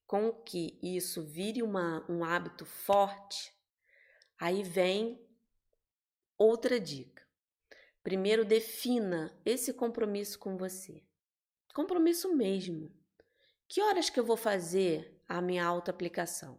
com 0.07 0.33
que 0.33 0.79
isso 0.83 1.23
vire 1.23 1.63
uma, 1.63 2.05
um 2.09 2.25
hábito 2.25 2.65
forte, 2.65 3.53
aí 4.39 4.63
vem 4.63 5.21
outra 6.41 6.81
dica. 6.81 7.23
Primeiro, 8.03 8.47
defina 8.47 9.39
esse 9.45 9.75
compromisso 9.75 10.39
com 10.39 10.57
você. 10.57 11.03
Compromisso 11.75 12.35
mesmo. 12.35 12.91
Que 13.69 13.83
horas 13.83 14.09
que 14.09 14.19
eu 14.19 14.25
vou 14.25 14.39
fazer 14.39 15.23
a 15.29 15.43
minha 15.43 15.65
autoaplicação? 15.65 16.59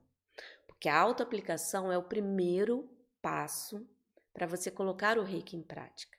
Porque 0.67 0.87
a 0.87 0.97
autoaplicação 0.97 1.91
é 1.91 1.97
o 1.97 2.03
primeiro 2.03 2.87
passo 3.21 3.89
para 4.31 4.45
você 4.45 4.69
colocar 4.69 5.17
o 5.17 5.23
reiki 5.23 5.57
em 5.57 5.63
prática. 5.63 6.17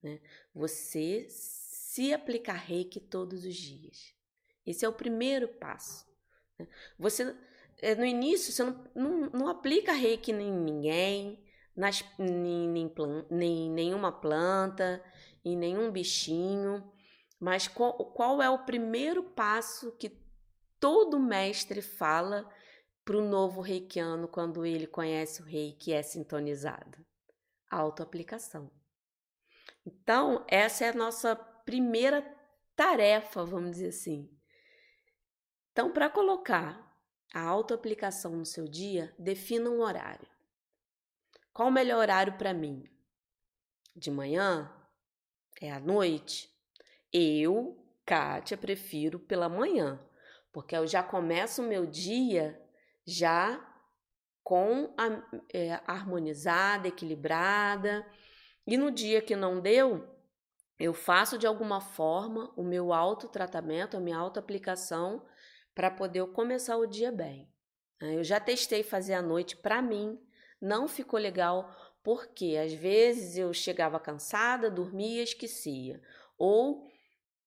Né? 0.00 0.20
Você 0.54 1.26
se 1.28 2.14
aplicar 2.14 2.54
reiki 2.54 3.00
todos 3.00 3.44
os 3.44 3.56
dias. 3.56 4.14
Esse 4.64 4.84
é 4.84 4.88
o 4.88 4.92
primeiro 4.92 5.48
passo. 5.48 6.06
Né? 6.58 6.68
Você, 6.98 7.36
é, 7.82 7.94
no 7.94 8.04
início, 8.04 8.52
você 8.52 8.62
não, 8.62 8.90
não, 8.94 9.30
não 9.30 9.48
aplica 9.48 9.92
reiki 9.92 10.30
em 10.30 10.50
ninguém, 10.50 11.43
nas, 11.76 12.04
em, 12.18 12.68
nem, 12.68 12.92
nem 13.30 13.70
nenhuma 13.70 14.12
planta, 14.12 15.02
em 15.44 15.56
nenhum 15.56 15.90
bichinho. 15.90 16.90
Mas 17.38 17.68
qual, 17.68 17.92
qual 18.12 18.40
é 18.40 18.48
o 18.48 18.64
primeiro 18.64 19.22
passo 19.22 19.92
que 19.92 20.16
todo 20.78 21.18
mestre 21.18 21.82
fala 21.82 22.48
para 23.04 23.16
o 23.16 23.28
novo 23.28 23.60
reikiano 23.60 24.26
quando 24.28 24.64
ele 24.64 24.86
conhece 24.86 25.42
o 25.42 25.44
reiki 25.44 25.90
e 25.90 25.94
é 25.94 26.02
sintonizado? 26.02 27.04
Autoaplicação. 27.70 28.70
Então, 29.84 30.44
essa 30.48 30.84
é 30.84 30.88
a 30.90 30.94
nossa 30.94 31.36
primeira 31.36 32.22
tarefa, 32.74 33.44
vamos 33.44 33.72
dizer 33.72 33.88
assim. 33.88 34.30
Então, 35.72 35.92
para 35.92 36.08
colocar 36.08 36.96
a 37.34 37.40
autoaplicação 37.42 38.32
no 38.36 38.46
seu 38.46 38.66
dia, 38.66 39.14
defina 39.18 39.68
um 39.68 39.80
horário. 39.80 40.33
Qual 41.54 41.68
o 41.68 41.72
melhor 41.72 42.00
horário 42.00 42.32
para 42.32 42.52
mim? 42.52 42.84
De 43.94 44.10
manhã? 44.10 44.68
É 45.62 45.70
à 45.70 45.78
noite? 45.78 46.52
Eu, 47.12 47.80
Kátia, 48.04 48.56
prefiro 48.56 49.20
pela 49.20 49.48
manhã, 49.48 50.04
porque 50.52 50.76
eu 50.76 50.84
já 50.84 51.00
começo 51.00 51.62
o 51.62 51.66
meu 51.66 51.86
dia 51.86 52.60
já 53.06 53.64
com 54.42 54.92
a, 54.98 55.22
é, 55.52 55.80
harmonizada, 55.86 56.88
equilibrada. 56.88 58.04
E 58.66 58.76
no 58.76 58.90
dia 58.90 59.22
que 59.22 59.36
não 59.36 59.60
deu, 59.60 60.12
eu 60.76 60.92
faço 60.92 61.38
de 61.38 61.46
alguma 61.46 61.80
forma 61.80 62.52
o 62.56 62.64
meu 62.64 62.92
autotratamento, 62.92 63.96
a 63.96 64.00
minha 64.00 64.18
autoaplicação, 64.18 65.24
para 65.72 65.88
poder 65.88 66.26
começar 66.32 66.76
o 66.76 66.86
dia 66.86 67.12
bem. 67.12 67.48
Né? 68.00 68.16
Eu 68.16 68.24
já 68.24 68.40
testei 68.40 68.82
fazer 68.82 69.14
à 69.14 69.22
noite 69.22 69.56
para 69.56 69.80
mim, 69.80 70.20
não 70.60 70.88
ficou 70.88 71.18
legal, 71.18 71.74
porque 72.02 72.56
às 72.56 72.72
vezes 72.72 73.36
eu 73.36 73.52
chegava 73.52 73.98
cansada, 73.98 74.70
dormia, 74.70 75.22
esquecia. 75.22 76.00
Ou 76.36 76.86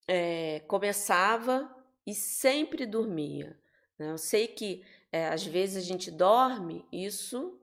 é, 0.08 0.62
começava 0.62 1.74
e 2.06 2.13
sempre 2.13 2.86
dormia. 2.86 3.60
Né? 4.00 4.12
Eu 4.12 4.17
sei 4.17 4.48
que 4.48 4.84
é, 5.12 5.28
às 5.28 5.46
vezes 5.46 5.84
a 5.84 5.88
gente 5.88 6.10
dorme, 6.10 6.86
isso, 6.91 7.60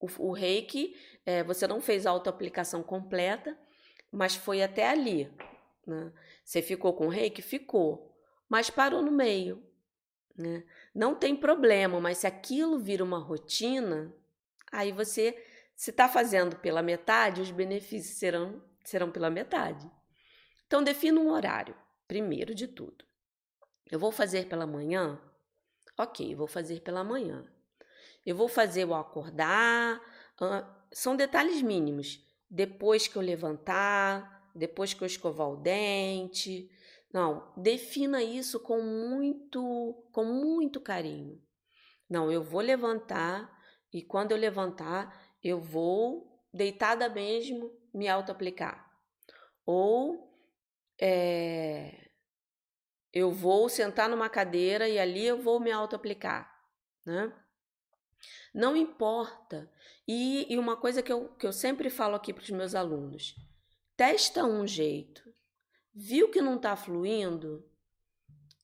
o, 0.00 0.28
o 0.28 0.32
reiki, 0.32 0.96
é, 1.24 1.42
você 1.42 1.66
não 1.66 1.80
fez 1.80 2.06
a 2.06 2.10
autoaplicação 2.10 2.82
completa, 2.82 3.58
mas 4.10 4.34
foi 4.34 4.62
até 4.62 4.88
ali. 4.88 5.30
Né? 5.86 6.12
Você 6.44 6.62
ficou 6.62 6.92
com 6.94 7.06
o 7.06 7.10
reiki? 7.10 7.42
Ficou, 7.42 8.14
mas 8.48 8.70
parou 8.70 9.02
no 9.02 9.10
meio. 9.10 9.62
Né? 10.36 10.64
Não 10.94 11.14
tem 11.14 11.36
problema, 11.36 12.00
mas 12.00 12.18
se 12.18 12.26
aquilo 12.26 12.78
vira 12.78 13.04
uma 13.04 13.18
rotina, 13.18 14.14
aí 14.74 14.92
você, 14.92 15.36
se 15.74 15.90
está 15.90 16.08
fazendo 16.08 16.56
pela 16.56 16.82
metade, 16.82 17.40
os 17.40 17.50
benefícios 17.50 18.18
serão, 18.18 18.62
serão 18.84 19.10
pela 19.10 19.30
metade. 19.30 19.90
Então, 20.66 20.82
defina 20.82 21.20
um 21.20 21.30
horário, 21.30 21.76
primeiro 22.06 22.54
de 22.54 22.66
tudo. 22.66 23.04
Eu 23.90 23.98
vou 23.98 24.10
fazer 24.10 24.46
pela 24.46 24.66
manhã? 24.66 25.20
Ok, 25.98 26.34
vou 26.34 26.46
fazer 26.46 26.80
pela 26.80 27.04
manhã. 27.04 27.44
Eu 28.26 28.34
vou 28.34 28.48
fazer 28.48 28.84
o 28.84 28.94
acordar, 28.94 30.00
são 30.90 31.14
detalhes 31.14 31.62
mínimos. 31.62 32.20
Depois 32.50 33.06
que 33.06 33.16
eu 33.16 33.22
levantar, 33.22 34.50
depois 34.54 34.94
que 34.94 35.02
eu 35.02 35.06
escovar 35.06 35.48
o 35.48 35.56
dente. 35.56 36.70
Não, 37.12 37.52
defina 37.56 38.22
isso 38.22 38.58
com 38.58 38.80
muito, 38.80 40.08
com 40.10 40.24
muito 40.24 40.80
carinho. 40.80 41.40
Não, 42.08 42.30
eu 42.30 42.42
vou 42.42 42.60
levantar 42.60 43.53
e 43.94 44.02
quando 44.02 44.32
eu 44.32 44.36
levantar, 44.36 45.16
eu 45.40 45.60
vou 45.60 46.44
deitada 46.52 47.08
mesmo 47.08 47.72
me 47.94 48.08
auto-aplicar. 48.08 48.92
Ou 49.64 50.36
é, 51.00 52.10
eu 53.12 53.30
vou 53.30 53.68
sentar 53.68 54.08
numa 54.08 54.28
cadeira 54.28 54.88
e 54.88 54.98
ali 54.98 55.24
eu 55.24 55.40
vou 55.40 55.60
me 55.60 55.70
auto-aplicar, 55.70 56.52
né? 57.06 57.32
Não 58.52 58.76
importa. 58.76 59.70
E, 60.08 60.52
e, 60.52 60.58
uma 60.58 60.76
coisa 60.76 61.00
que 61.00 61.12
eu, 61.12 61.28
que 61.36 61.46
eu 61.46 61.52
sempre 61.52 61.88
falo 61.88 62.16
aqui 62.16 62.32
para 62.32 62.42
os 62.42 62.50
meus 62.50 62.74
alunos: 62.74 63.36
testa 63.96 64.44
um 64.44 64.66
jeito, 64.66 65.22
viu 65.94 66.32
que 66.32 66.40
não 66.40 66.56
está 66.56 66.74
fluindo, 66.74 67.64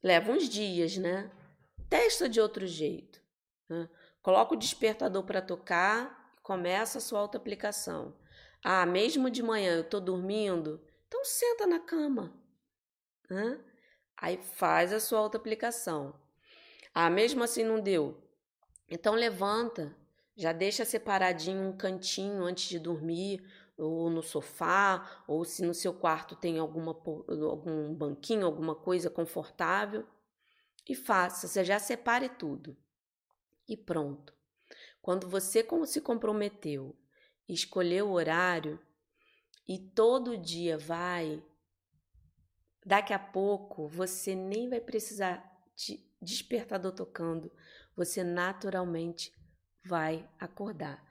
leva 0.02 0.32
uns 0.32 0.48
dias, 0.48 0.96
né? 0.96 1.30
Testa 1.88 2.28
de 2.28 2.40
outro 2.40 2.66
jeito. 2.66 3.20
Né? 3.68 3.88
Coloca 4.22 4.54
o 4.54 4.58
despertador 4.58 5.24
para 5.24 5.40
tocar 5.40 6.34
e 6.36 6.40
começa 6.42 6.98
a 6.98 7.00
sua 7.00 7.20
auto-aplicação. 7.20 8.14
Ah, 8.62 8.84
mesmo 8.84 9.30
de 9.30 9.42
manhã 9.42 9.76
eu 9.76 9.82
estou 9.82 10.00
dormindo, 10.00 10.80
então 11.08 11.24
senta 11.24 11.66
na 11.66 11.78
cama. 11.78 12.32
Né? 13.28 13.58
Aí 14.16 14.36
faz 14.36 14.92
a 14.92 15.00
sua 15.00 15.20
auto-aplicação. 15.20 16.14
Ah, 16.94 17.08
mesmo 17.08 17.42
assim 17.42 17.64
não 17.64 17.80
deu. 17.80 18.22
Então 18.88 19.14
levanta, 19.14 19.96
já 20.36 20.52
deixa 20.52 20.84
separadinho 20.84 21.68
um 21.68 21.76
cantinho 21.76 22.44
antes 22.44 22.68
de 22.68 22.78
dormir, 22.78 23.42
ou 23.78 24.10
no 24.10 24.22
sofá, 24.22 25.24
ou 25.26 25.44
se 25.44 25.62
no 25.62 25.72
seu 25.72 25.94
quarto 25.94 26.36
tem 26.36 26.58
alguma, 26.58 26.92
algum 26.92 27.94
banquinho, 27.94 28.44
alguma 28.44 28.74
coisa 28.74 29.08
confortável, 29.08 30.06
e 30.86 30.94
faça, 30.94 31.48
você 31.48 31.64
já 31.64 31.78
separe 31.78 32.28
tudo. 32.28 32.76
E 33.70 33.76
pronto. 33.76 34.34
Quando 35.00 35.28
você 35.28 35.64
se 35.86 36.00
comprometeu, 36.00 36.98
escolheu 37.48 38.08
o 38.08 38.14
horário 38.14 38.80
e 39.66 39.78
todo 39.78 40.36
dia 40.36 40.76
vai, 40.76 41.40
daqui 42.84 43.12
a 43.12 43.18
pouco 43.18 43.86
você 43.86 44.34
nem 44.34 44.68
vai 44.68 44.80
precisar 44.80 45.40
de 45.76 46.04
despertador 46.20 46.90
tocando, 46.90 47.50
você 47.94 48.24
naturalmente 48.24 49.32
vai 49.84 50.28
acordar. 50.36 51.08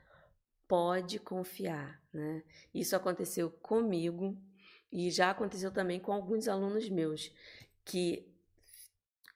Pode 0.68 1.18
confiar, 1.18 1.98
né? 2.12 2.44
Isso 2.74 2.94
aconteceu 2.94 3.50
comigo 3.50 4.36
e 4.92 5.10
já 5.10 5.30
aconteceu 5.30 5.72
também 5.72 5.98
com 5.98 6.12
alguns 6.12 6.46
alunos 6.46 6.90
meus 6.90 7.32
que 7.86 8.30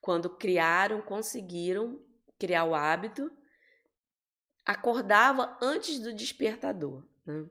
quando 0.01 0.29
criaram, 0.29 1.01
conseguiram 1.01 1.99
criar 2.45 2.65
o 2.65 2.75
hábito, 2.75 3.33
acordava 4.67 5.57
antes 5.63 5.99
do 5.99 6.13
despertador. 6.13 7.03
Né? 7.25 7.47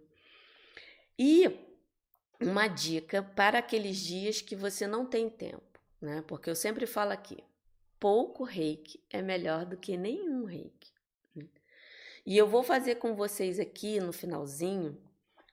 E 1.17 1.59
uma 2.39 2.67
dica 2.67 3.23
para 3.23 3.57
aqueles 3.57 3.97
dias 3.97 4.39
que 4.39 4.55
você 4.55 4.85
não 4.85 5.03
tem 5.03 5.31
tempo, 5.31 5.79
né? 5.99 6.23
Porque 6.27 6.47
eu 6.47 6.55
sempre 6.55 6.85
falo 6.85 7.11
aqui, 7.11 7.43
pouco 7.99 8.43
reiki 8.43 9.03
é 9.09 9.19
melhor 9.19 9.65
do 9.65 9.77
que 9.77 9.97
nenhum 9.97 10.45
reiki. 10.45 10.91
Né? 11.35 11.47
E 12.23 12.37
eu 12.37 12.47
vou 12.47 12.61
fazer 12.61 12.95
com 12.95 13.15
vocês 13.15 13.59
aqui 13.59 13.99
no 13.99 14.13
finalzinho 14.13 15.01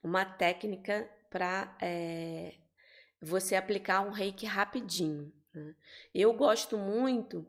uma 0.03 0.23
técnica 0.23 1.09
para 1.31 1.75
é, 1.81 2.53
você 3.19 3.55
aplicar 3.55 4.01
um 4.01 4.11
reiki 4.11 4.45
rapidinho. 4.45 5.33
Né? 5.51 5.73
Eu 6.13 6.31
gosto 6.31 6.77
muito 6.77 7.43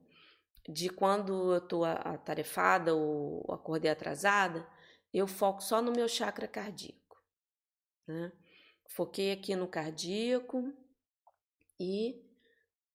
de 0.69 0.89
quando 0.89 1.53
eu 1.53 1.59
estou 1.59 1.85
atarefada 1.85 2.95
ou 2.95 3.45
acordei 3.53 3.91
atrasada, 3.91 4.67
eu 5.13 5.27
foco 5.27 5.63
só 5.63 5.83
no 5.83 5.93
meu 5.93 6.09
chakra 6.09 6.47
cardíaco. 6.47 7.21
Né? 8.07 8.33
Foquei 8.89 9.33
aqui 9.33 9.57
no 9.57 9.67
cardíaco 9.67 10.73
e 11.79 12.23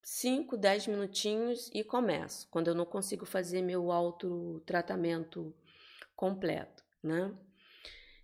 5, 0.02 0.56
10 0.56 0.88
minutinhos 0.88 1.70
e 1.74 1.84
começo, 1.84 2.48
quando 2.50 2.70
eu 2.70 2.76
não 2.76 2.86
consigo 2.86 3.26
fazer 3.26 3.62
meu 3.62 3.92
autotratamento 3.92 5.54
completo, 6.16 6.84
né? 7.04 7.36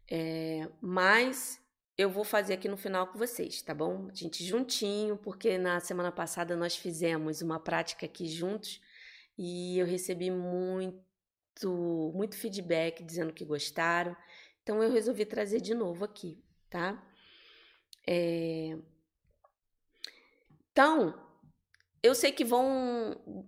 É, 0.10 0.70
mas 0.82 1.62
eu 1.98 2.10
vou 2.10 2.24
fazer 2.24 2.54
aqui 2.54 2.68
no 2.68 2.78
final 2.78 3.08
com 3.08 3.18
vocês, 3.18 3.62
tá 3.62 3.74
bom? 3.74 4.08
A 4.10 4.14
gente 4.14 4.44
juntinho, 4.44 5.18
porque 5.18 5.58
na 5.58 5.80
semana 5.80 6.12
passada 6.12 6.56
nós 6.56 6.76
fizemos 6.76 7.42
uma 7.42 7.60
prática 7.60 8.06
aqui 8.06 8.28
juntos 8.28 8.82
e 9.38 9.78
eu 9.80 9.86
recebi 9.86 10.30
muito, 10.30 12.12
muito 12.14 12.36
feedback 12.36 13.04
dizendo 13.04 13.34
que 13.34 13.46
gostaram. 13.46 14.16
Então 14.62 14.82
eu 14.82 14.92
resolvi 14.92 15.26
trazer 15.26 15.60
de 15.62 15.74
novo 15.74 16.06
aqui, 16.06 16.44
tá? 16.70 17.04
É... 18.08 18.78
Então, 20.72 21.14
eu 22.02 22.16
sei 22.16 22.32
que 22.32 22.44
vão 22.44 23.46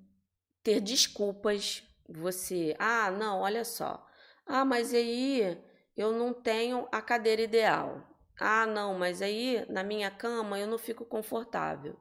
ter 0.63 0.79
desculpas. 0.81 1.83
Você, 2.07 2.75
ah, 2.79 3.09
não, 3.11 3.41
olha 3.41 3.65
só. 3.65 4.05
Ah, 4.45 4.63
mas 4.63 4.93
aí 4.93 5.57
eu 5.97 6.11
não 6.11 6.33
tenho 6.33 6.87
a 6.91 7.01
cadeira 7.01 7.41
ideal. 7.41 8.07
Ah, 8.39 8.65
não, 8.65 8.97
mas 8.97 9.21
aí 9.21 9.65
na 9.69 9.83
minha 9.83 10.11
cama 10.11 10.59
eu 10.59 10.67
não 10.67 10.77
fico 10.77 11.05
confortável. 11.05 11.97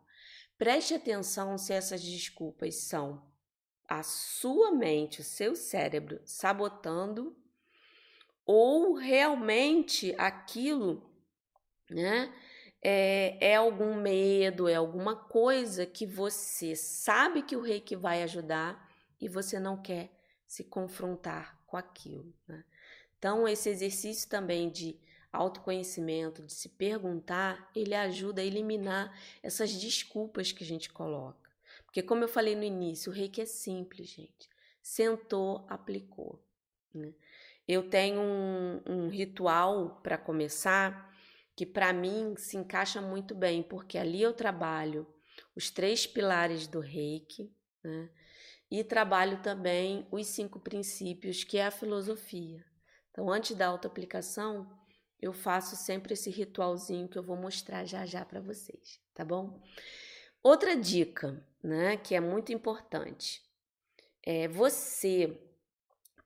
Preste 0.59 0.95
atenção 0.95 1.57
se 1.57 1.73
essas 1.73 2.03
desculpas 2.03 2.87
são 2.87 3.34
a 3.89 4.03
sua 4.03 4.73
mente, 4.73 5.21
o 5.21 5.25
seu 5.25 5.55
cérebro 5.55 6.21
sabotando 6.25 7.37
ou 8.47 8.95
realmente 8.95 10.15
aquilo, 10.19 11.11
né? 11.91 12.33
É, 12.87 13.39
é, 13.53 13.57
algum 13.57 13.95
medo, 13.95 14.69
é 14.69 14.75
alguma 14.75 15.17
coisa 15.17 15.87
que 15.87 16.05
você 16.05 16.77
sabe 16.77 17.43
que 17.43 17.57
o 17.57 17.63
reiki 17.63 17.97
vai 17.97 18.23
ajudar 18.23 18.91
e 19.19 19.27
você 19.27 19.59
não 19.59 19.81
quer 19.81 20.11
se 20.47 20.65
confrontar 20.65 21.59
com 21.67 21.79
aquilo. 21.79 22.35
Né? 22.47 22.63
Então, 23.19 23.49
esse 23.49 23.71
exercício 23.71 24.29
também 24.29 24.69
de 24.69 25.01
autoconhecimento, 25.33 26.43
de 26.43 26.53
se 26.53 26.69
perguntar, 26.69 27.71
ele 27.75 27.95
ajuda 27.95 28.43
a 28.43 28.45
eliminar 28.45 29.19
essas 29.43 29.73
desculpas 29.73 30.53
que 30.53 30.63
a 30.63 30.67
gente 30.67 30.93
coloca. 30.93 31.44
Porque, 31.95 32.03
como 32.03 32.25
eu 32.25 32.29
falei 32.29 32.57
no 32.57 32.65
início, 32.65 33.13
o 33.13 33.15
reiki 33.15 33.41
é 33.41 33.47
simples, 33.47 34.09
gente. 34.09 34.51
Sentou, 34.83 35.65
aplicou. 35.69 36.45
Né? 36.93 37.15
Eu 37.69 37.89
tenho 37.89 38.21
um, 38.21 38.83
um 38.85 39.09
ritual 39.09 40.01
para 40.03 40.19
começar 40.19 41.15
que, 41.55 41.65
para 41.65 41.93
mim, 41.93 42.35
se 42.37 42.57
encaixa 42.57 43.01
muito 43.01 43.33
bem, 43.33 43.63
porque 43.63 43.97
ali 43.97 44.21
eu 44.21 44.33
trabalho 44.33 45.07
os 45.55 45.71
três 45.71 46.05
pilares 46.05 46.67
do 46.67 46.81
reiki, 46.81 47.55
né? 47.85 48.11
E 48.69 48.83
trabalho 48.83 49.41
também 49.41 50.05
os 50.11 50.27
cinco 50.27 50.59
princípios, 50.59 51.45
que 51.45 51.59
é 51.59 51.67
a 51.67 51.71
filosofia. 51.71 52.65
Então, 53.13 53.31
antes 53.31 53.55
da 53.55 53.69
autoaplicação, 53.69 54.69
eu 55.21 55.33
faço 55.33 55.77
sempre 55.77 56.15
esse 56.15 56.29
ritualzinho 56.29 57.09
que 57.09 57.17
eu 57.17 57.23
vou 57.23 57.37
mostrar 57.37 57.85
já 57.85 58.05
já 58.05 58.25
para 58.25 58.41
vocês, 58.41 59.01
tá 59.15 59.25
bom? 59.25 59.63
Outra 60.43 60.77
dica, 60.77 61.41
né, 61.65 61.97
que 61.97 62.15
é 62.15 62.21
muito 62.21 62.53
importante, 62.53 63.43
é 64.23 64.47
você 64.47 65.41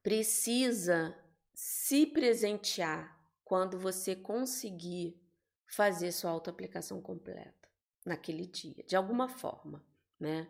precisa 0.03 1.17
se 1.55 2.07
presentear 2.07 3.17
quando 3.45 3.79
você 3.79 4.17
conseguir 4.17 5.17
fazer 5.65 6.11
sua 6.11 6.33
autoaplicação 6.33 7.01
completa 7.01 7.69
naquele 8.05 8.47
dia, 8.47 8.83
de 8.85 8.97
alguma 8.97 9.29
forma, 9.29 9.85
né? 10.19 10.49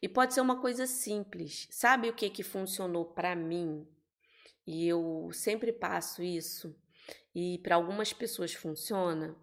E 0.00 0.08
pode 0.08 0.34
ser 0.34 0.40
uma 0.40 0.60
coisa 0.60 0.86
simples. 0.86 1.66
Sabe 1.70 2.08
o 2.08 2.14
que 2.14 2.30
que 2.30 2.42
funcionou 2.42 3.04
para 3.04 3.34
mim? 3.34 3.86
E 4.66 4.86
eu 4.86 5.30
sempre 5.32 5.72
passo 5.72 6.22
isso 6.22 6.76
e 7.34 7.58
para 7.58 7.74
algumas 7.74 8.12
pessoas 8.12 8.54
funciona. 8.54 9.36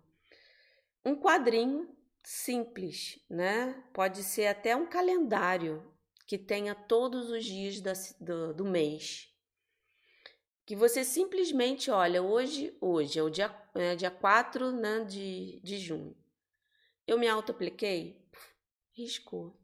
Um 1.04 1.16
quadrinho 1.16 1.90
simples, 2.24 3.20
né? 3.30 3.84
Pode 3.94 4.24
ser 4.24 4.48
até 4.48 4.76
um 4.76 4.86
calendário 4.86 5.84
que 6.26 6.38
tenha 6.38 6.76
todos 6.76 7.30
os 7.30 7.44
dias 7.44 7.82
da, 7.82 7.94
do, 8.20 8.54
do 8.54 8.66
mês. 8.66 9.34
Que 10.66 10.76
você 10.76 11.04
simplesmente 11.04 11.90
olha, 11.90 12.22
hoje, 12.22 12.78
hoje 12.80 13.18
é 13.18 13.24
o 13.24 13.30
dia, 13.30 13.56
é, 13.74 13.96
dia 13.96 14.12
4 14.12 14.72
né, 14.72 15.04
de, 15.06 15.60
de 15.64 15.80
junho. 15.80 16.16
Eu 17.08 17.18
me 17.18 17.28
auto-apliquei? 17.28 18.24
Riscou. 18.92 19.60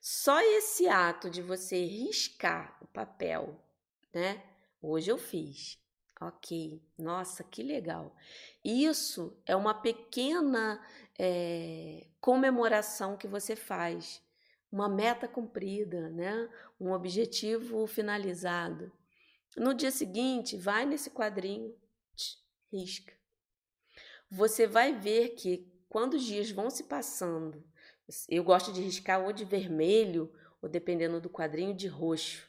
Só 0.00 0.40
esse 0.40 0.88
ato 0.88 1.28
de 1.28 1.42
você 1.42 1.84
riscar 1.84 2.78
o 2.80 2.86
papel, 2.86 3.62
né? 4.14 4.42
Hoje 4.80 5.10
eu 5.10 5.18
fiz. 5.18 5.78
Ok, 6.20 6.82
nossa, 6.96 7.44
que 7.44 7.62
legal. 7.62 8.16
Isso 8.64 9.40
é 9.46 9.54
uma 9.54 9.74
pequena 9.74 10.84
é, 11.18 12.06
comemoração 12.20 13.16
que 13.16 13.26
você 13.26 13.56
faz, 13.56 14.22
uma 14.70 14.88
meta 14.88 15.26
cumprida, 15.26 16.08
né? 16.10 16.48
um 16.80 16.92
objetivo 16.92 17.86
finalizado. 17.86 18.92
No 19.56 19.74
dia 19.74 19.90
seguinte, 19.90 20.56
vai 20.56 20.86
nesse 20.86 21.10
quadrinho, 21.10 21.74
tch, 22.14 22.38
risca. 22.72 23.14
Você 24.30 24.66
vai 24.66 24.94
ver 24.94 25.30
que 25.30 25.66
quando 25.88 26.14
os 26.14 26.22
dias 26.22 26.50
vão 26.50 26.68
se 26.70 26.84
passando, 26.84 27.64
eu 28.28 28.44
gosto 28.44 28.72
de 28.72 28.82
riscar 28.82 29.24
ou 29.24 29.32
de 29.32 29.44
vermelho, 29.44 30.32
ou 30.60 30.68
dependendo 30.68 31.20
do 31.20 31.30
quadrinho, 31.30 31.74
de 31.74 31.86
roxo, 31.86 32.48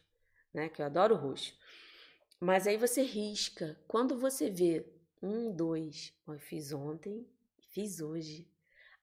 né? 0.53 0.67
Que 0.67 0.81
eu 0.81 0.85
adoro 0.85 1.15
roxo. 1.15 1.57
Mas 2.39 2.67
aí 2.67 2.77
você 2.77 3.01
risca. 3.01 3.79
Quando 3.87 4.17
você 4.17 4.49
vê 4.49 4.85
um, 5.21 5.51
dois, 5.51 6.13
eu 6.27 6.39
fiz 6.39 6.71
ontem, 6.71 7.25
fiz 7.71 8.01
hoje. 8.01 8.48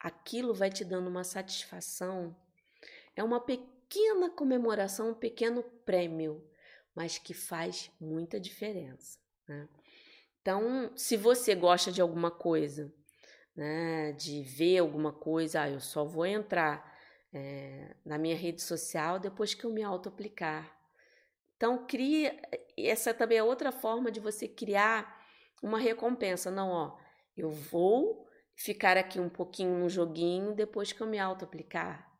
Aquilo 0.06 0.54
vai 0.54 0.70
te 0.70 0.84
dando 0.84 1.08
uma 1.08 1.24
satisfação. 1.24 2.36
É 3.16 3.24
uma 3.24 3.40
pequena 3.40 4.30
comemoração, 4.30 5.10
um 5.10 5.14
pequeno 5.14 5.64
prêmio, 5.84 6.48
mas 6.94 7.18
que 7.18 7.34
faz 7.34 7.90
muita 8.00 8.38
diferença. 8.38 9.18
Né? 9.48 9.68
Então, 10.40 10.92
se 10.94 11.16
você 11.16 11.56
gosta 11.56 11.90
de 11.90 12.00
alguma 12.00 12.30
coisa, 12.30 12.94
né, 13.56 14.12
de 14.12 14.44
ver 14.44 14.78
alguma 14.78 15.12
coisa, 15.12 15.62
ah, 15.62 15.70
eu 15.70 15.80
só 15.80 16.04
vou 16.04 16.24
entrar 16.24 16.96
é, 17.32 17.96
na 18.04 18.16
minha 18.16 18.36
rede 18.36 18.62
social 18.62 19.18
depois 19.18 19.54
que 19.54 19.64
eu 19.64 19.72
me 19.72 19.82
auto-aplicar. 19.82 20.72
Então, 21.56 21.84
cria. 21.84 22.40
Essa 22.78 23.12
também 23.12 23.38
é 23.38 23.42
outra 23.42 23.72
forma 23.72 24.12
de 24.12 24.20
você 24.20 24.46
criar 24.46 25.20
uma 25.60 25.80
recompensa. 25.80 26.48
Não, 26.48 26.68
ó, 26.68 26.96
eu 27.36 27.50
vou 27.50 28.25
ficar 28.56 28.96
aqui 28.96 29.20
um 29.20 29.28
pouquinho 29.28 29.78
no 29.78 29.88
joguinho 29.88 30.54
depois 30.54 30.90
que 30.90 31.02
eu 31.02 31.06
me 31.06 31.18
auto-aplicar. 31.18 32.10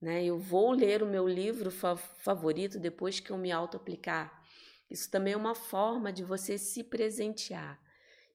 Né? 0.00 0.24
Eu 0.24 0.38
vou 0.38 0.70
ler 0.70 1.02
o 1.02 1.06
meu 1.06 1.26
livro 1.26 1.70
fa 1.70 1.96
favorito 1.96 2.78
depois 2.78 3.18
que 3.18 3.30
eu 3.30 3.36
me 3.36 3.50
auto-aplicar. 3.50 4.42
Isso 4.88 5.10
também 5.10 5.32
é 5.32 5.36
uma 5.36 5.54
forma 5.54 6.12
de 6.12 6.22
você 6.22 6.56
se 6.56 6.84
presentear. 6.84 7.82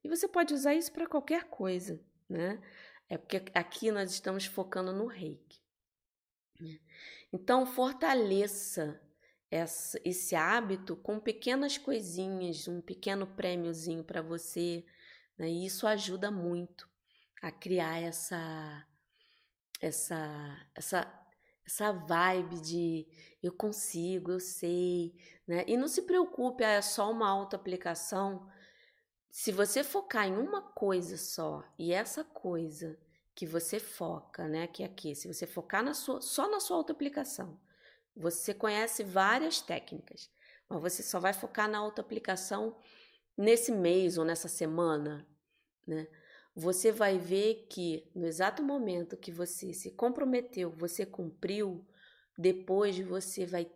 E 0.04 0.10
você 0.10 0.28
pode 0.28 0.54
usar 0.54 0.76
isso 0.76 0.92
para 0.92 1.08
qualquer 1.08 1.46
coisa, 1.46 2.00
né? 2.28 2.62
É 3.08 3.18
porque 3.18 3.44
aqui 3.54 3.92
nós 3.92 4.12
estamos 4.12 4.46
focando 4.46 4.92
no 4.92 5.06
reiki. 5.08 5.62
Né? 6.60 6.80
Então, 7.32 7.66
fortaleça 7.66 9.00
esse 10.04 10.36
hábito 10.36 10.96
com 10.96 11.20
pequenas 11.20 11.78
coisinhas, 11.78 12.68
um 12.68 12.82
pequeno 12.82 13.26
prêmiozinho 13.26 14.04
para 14.04 14.22
você, 14.22 14.86
né? 15.38 15.50
E 15.50 15.66
isso 15.66 15.88
ajuda 15.88 16.30
muito 16.30 16.89
a 17.42 17.52
criar 17.52 18.02
essa 18.02 18.86
essa 19.82 20.68
essa 20.76 21.20
essa 21.66 21.92
vibe 21.92 22.60
de 22.62 23.08
eu 23.44 23.54
consigo, 23.54 24.32
eu 24.32 24.40
sei, 24.40 25.16
né? 25.48 25.64
E 25.68 25.78
não 25.78 25.88
se 25.88 26.02
preocupe, 26.02 26.64
é 26.64 26.82
só 26.82 27.12
uma 27.12 27.30
autoaplicação. 27.30 28.50
Se 29.30 29.52
você 29.52 29.84
focar 29.84 30.28
em 30.28 30.36
uma 30.36 30.62
coisa 30.62 31.16
só 31.18 31.64
e 31.78 31.94
essa 31.94 32.24
coisa 32.24 32.98
que 33.36 33.46
você 33.46 33.80
foca, 33.80 34.48
né, 34.48 34.68
que 34.68 34.84
é 34.84 34.86
aqui, 34.88 35.16
se 35.16 35.28
você 35.28 35.46
focar 35.48 35.84
na 35.84 35.94
sua, 35.94 36.20
só 36.22 36.50
na 36.50 36.60
sua 36.60 36.78
autoaplicação, 36.78 37.60
você 38.16 38.54
conhece 38.54 39.04
várias 39.04 39.62
técnicas, 39.62 40.30
mas 40.68 40.82
você 40.82 41.04
só 41.04 41.20
vai 41.20 41.34
focar 41.34 41.70
na 41.70 41.78
autoaplicação 41.78 42.76
nesse 43.38 43.72
mês 43.72 44.18
ou 44.18 44.26
nessa 44.26 44.48
semana, 44.50 45.26
né? 45.88 46.08
Você 46.56 46.92
vai 46.92 47.18
ver 47.18 47.68
que 47.70 48.10
no 48.16 48.26
exato 48.26 48.62
momento 48.62 49.18
que 49.18 49.32
você 49.32 49.74
se 49.74 49.92
comprometeu, 49.92 50.72
você 50.72 51.06
cumpriu, 51.06 51.86
depois 52.38 52.98
você 53.00 53.46
vai 53.46 53.70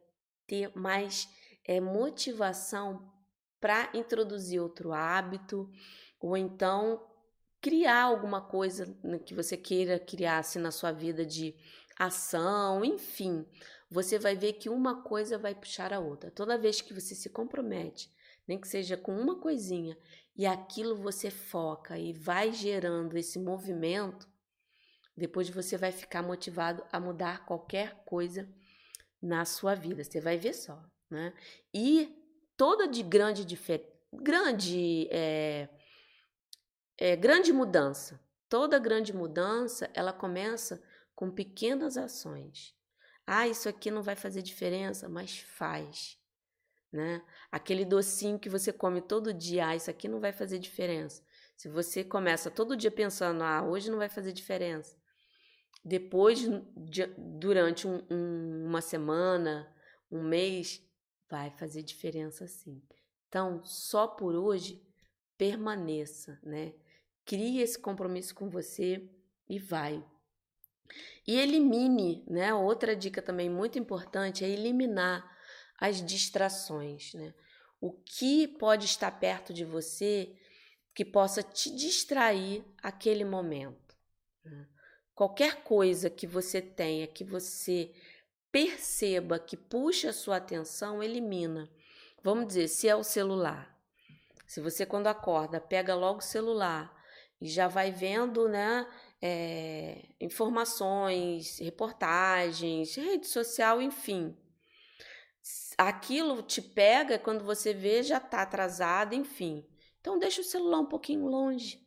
ter 0.47 0.71
mais 0.75 1.27
é, 1.65 1.79
motivação 1.79 3.11
para 3.59 3.89
introduzir 3.93 4.61
outro 4.61 4.91
hábito 4.91 5.69
ou 6.19 6.35
então 6.35 7.01
criar 7.61 8.03
alguma 8.03 8.41
coisa 8.41 8.93
que 9.25 9.33
você 9.33 9.55
queira 9.55 9.97
criar 9.97 10.39
assim, 10.39 10.59
na 10.59 10.71
sua 10.71 10.91
vida 10.91 11.25
de 11.25 11.55
ação, 11.97 12.83
enfim, 12.83 13.45
você 13.89 14.19
vai 14.19 14.35
ver 14.35 14.53
que 14.53 14.67
uma 14.67 15.01
coisa 15.01 15.37
vai 15.37 15.55
puxar 15.55 15.93
a 15.93 15.99
outra. 15.99 16.29
Toda 16.31 16.57
vez 16.57 16.81
que 16.81 16.93
você 16.93 17.15
se 17.15 17.29
compromete, 17.29 18.11
nem 18.45 18.59
que 18.59 18.67
seja 18.67 18.97
com 18.97 19.15
uma 19.15 19.39
coisinha, 19.39 19.97
e 20.35 20.45
aquilo 20.45 20.95
você 20.95 21.29
foca 21.29 21.97
e 21.97 22.11
vai 22.13 22.51
gerando 22.51 23.17
esse 23.17 23.37
movimento, 23.39 24.27
depois 25.15 25.49
você 25.49 25.77
vai 25.77 25.91
ficar 25.91 26.23
motivado 26.23 26.83
a 26.91 26.99
mudar 26.99 27.45
qualquer 27.45 28.03
coisa 28.03 28.49
na 29.21 29.45
sua 29.45 29.75
vida. 29.75 30.03
Você 30.03 30.19
vai 30.19 30.37
ver 30.37 30.53
só, 30.53 30.83
né? 31.09 31.33
E 31.73 32.11
toda 32.57 32.87
de 32.87 33.03
grande 33.03 33.45
grande 34.11 35.07
é, 35.11 35.69
é, 36.97 37.15
grande 37.15 37.53
mudança, 37.53 38.19
toda 38.49 38.79
grande 38.79 39.13
mudança, 39.13 39.89
ela 39.93 40.11
começa 40.11 40.83
com 41.15 41.29
pequenas 41.29 41.95
ações. 41.95 42.75
Ah, 43.25 43.47
isso 43.47 43.69
aqui 43.69 43.89
não 43.89 44.01
vai 44.01 44.15
fazer 44.15 44.41
diferença, 44.41 45.07
mas 45.07 45.39
faz. 45.39 46.17
Né? 46.93 47.23
Aquele 47.51 47.83
docinho 47.83 48.37
que 48.37 48.47
você 48.47 48.71
come 48.71 49.01
todo 49.01 49.33
dia, 49.33 49.69
ah, 49.69 49.75
isso 49.75 49.89
aqui 49.89 50.07
não 50.07 50.19
vai 50.19 50.31
fazer 50.31 50.59
diferença. 50.59 51.23
Se 51.57 51.67
você 51.67 52.03
começa 52.03 52.51
todo 52.51 52.77
dia 52.77 52.91
pensando, 52.91 53.41
ah, 53.41 53.63
hoje 53.63 53.89
não 53.89 53.97
vai 53.97 54.09
fazer 54.09 54.31
diferença. 54.31 54.95
Depois, 55.83 56.47
de, 56.77 57.07
durante 57.17 57.87
um, 57.87 58.03
um, 58.11 58.65
uma 58.67 58.79
semana, 58.79 59.67
um 60.11 60.21
mês, 60.21 60.87
vai 61.27 61.49
fazer 61.49 61.81
diferença 61.81 62.45
sim. 62.47 62.79
Então, 63.27 63.63
só 63.63 64.05
por 64.05 64.35
hoje, 64.35 64.85
permaneça, 65.35 66.39
né? 66.43 66.73
Crie 67.25 67.59
esse 67.59 67.79
compromisso 67.79 68.35
com 68.35 68.49
você 68.51 69.09
e 69.49 69.57
vai. 69.57 70.05
E 71.25 71.39
elimine, 71.39 72.23
né? 72.27 72.53
Outra 72.53 72.95
dica 72.95 73.21
também 73.21 73.49
muito 73.49 73.79
importante 73.79 74.45
é 74.45 74.49
eliminar 74.49 75.32
as 75.79 76.03
distrações, 76.03 77.13
né? 77.13 77.33
O 77.79 77.91
que 77.91 78.47
pode 78.47 78.85
estar 78.85 79.11
perto 79.11 79.53
de 79.53 79.65
você 79.65 80.33
que 80.93 81.03
possa 81.03 81.43
te 81.43 81.75
distrair 81.75 82.63
aquele 82.81 83.25
momento. 83.25 83.95
Né? 84.45 84.67
Qualquer 85.13 85.63
coisa 85.63 86.09
que 86.09 86.25
você 86.25 86.61
tenha, 86.61 87.07
que 87.07 87.23
você 87.23 87.91
perceba 88.51 89.39
que 89.39 89.57
puxa 89.57 90.09
a 90.09 90.13
sua 90.13 90.37
atenção, 90.37 91.01
elimina. 91.01 91.69
Vamos 92.23 92.47
dizer, 92.47 92.67
se 92.67 92.87
é 92.87 92.95
o 92.95 93.03
celular. 93.03 93.75
Se 94.45 94.61
você, 94.61 94.85
quando 94.85 95.07
acorda, 95.07 95.59
pega 95.59 95.95
logo 95.95 96.19
o 96.19 96.23
celular 96.23 96.95
e 97.41 97.47
já 97.47 97.67
vai 97.67 97.91
vendo, 97.91 98.47
né? 98.47 98.87
É, 99.21 100.05
informações, 100.21 101.57
reportagens, 101.59 102.95
rede 102.95 103.27
social, 103.27 103.81
enfim. 103.81 104.37
Aquilo 105.77 106.41
te 106.41 106.61
pega 106.61 107.17
quando 107.17 107.43
você 107.43 107.73
vê, 107.73 108.03
já 108.03 108.17
está 108.17 108.41
atrasado, 108.41 109.13
enfim. 109.13 109.65
Então 109.99 110.19
deixa 110.19 110.41
o 110.41 110.43
celular 110.43 110.79
um 110.79 110.85
pouquinho 110.85 111.25
longe. 111.25 111.81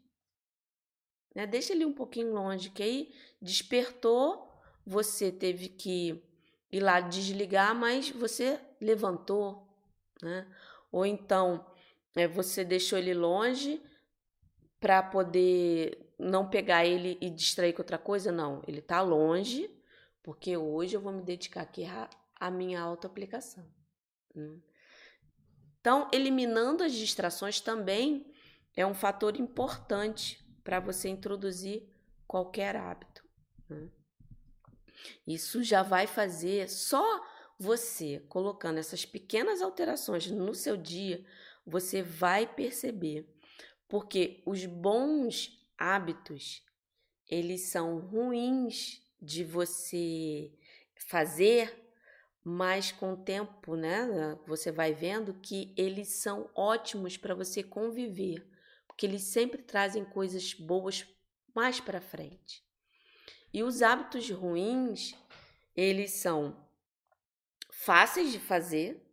Né? 1.34 1.46
Deixa 1.46 1.72
ele 1.72 1.84
um 1.84 1.92
pouquinho 1.92 2.32
longe, 2.32 2.70
que 2.70 2.82
aí 2.82 3.14
despertou, 3.40 4.50
você 4.84 5.30
teve 5.30 5.68
que 5.68 6.22
ir 6.72 6.80
lá 6.80 7.00
desligar, 7.00 7.74
mas 7.74 8.10
você 8.10 8.58
levantou, 8.80 9.68
né? 10.22 10.46
Ou 10.90 11.04
então 11.04 11.66
é, 12.14 12.26
você 12.26 12.64
deixou 12.64 12.98
ele 12.98 13.12
longe, 13.12 13.82
para 14.80 15.02
poder 15.02 16.14
não 16.18 16.48
pegar 16.48 16.84
ele 16.84 17.18
e 17.20 17.28
distrair 17.30 17.72
com 17.72 17.82
outra 17.82 17.98
coisa, 17.98 18.30
não. 18.30 18.62
Ele 18.66 18.78
está 18.78 19.00
longe, 19.00 19.70
porque 20.22 20.56
hoje 20.56 20.96
eu 20.96 21.00
vou 21.00 21.12
me 21.12 21.22
dedicar 21.22 21.62
aqui 21.62 21.82
à 22.38 22.50
minha 22.50 22.80
autoaplicação. 22.80 23.66
Né? 24.34 24.58
Então, 25.80 26.08
eliminando 26.12 26.82
as 26.82 26.92
distrações 26.92 27.60
também 27.60 28.32
é 28.74 28.86
um 28.86 28.94
fator 28.94 29.36
importante 29.36 30.44
para 30.62 30.80
você 30.80 31.08
introduzir 31.08 31.88
qualquer 32.26 32.76
hábito. 32.76 33.24
Né? 33.68 33.88
Isso 35.26 35.62
já 35.62 35.82
vai 35.82 36.06
fazer 36.06 36.68
só 36.68 37.24
você 37.58 38.20
colocando 38.28 38.78
essas 38.78 39.04
pequenas 39.04 39.62
alterações 39.62 40.30
no 40.30 40.54
seu 40.54 40.76
dia, 40.76 41.24
você 41.64 42.02
vai 42.02 42.46
perceber 42.46 43.26
porque 43.88 44.42
os 44.44 44.64
bons 44.66 45.64
hábitos, 45.78 46.62
eles 47.28 47.70
são 47.70 47.98
ruins 47.98 49.02
de 49.20 49.44
você 49.44 50.52
fazer, 51.08 51.85
mas 52.48 52.92
com 52.92 53.14
o 53.14 53.16
tempo, 53.16 53.74
né, 53.74 54.38
você 54.46 54.70
vai 54.70 54.94
vendo 54.94 55.34
que 55.34 55.74
eles 55.76 56.10
são 56.10 56.48
ótimos 56.54 57.16
para 57.16 57.34
você 57.34 57.60
conviver, 57.60 58.48
porque 58.86 59.04
eles 59.04 59.22
sempre 59.22 59.62
trazem 59.62 60.04
coisas 60.04 60.54
boas 60.54 61.04
mais 61.52 61.80
para 61.80 62.00
frente. 62.00 62.64
E 63.52 63.64
os 63.64 63.82
hábitos 63.82 64.30
ruins, 64.30 65.12
eles 65.74 66.12
são 66.12 66.64
fáceis 67.68 68.30
de 68.30 68.38
fazer, 68.38 69.04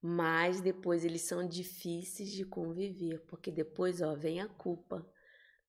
mas 0.00 0.60
depois 0.60 1.04
eles 1.04 1.22
são 1.22 1.48
difíceis 1.48 2.30
de 2.30 2.44
conviver, 2.44 3.24
porque 3.26 3.50
depois, 3.50 4.00
ó, 4.00 4.14
vem 4.14 4.40
a 4.40 4.46
culpa, 4.46 5.04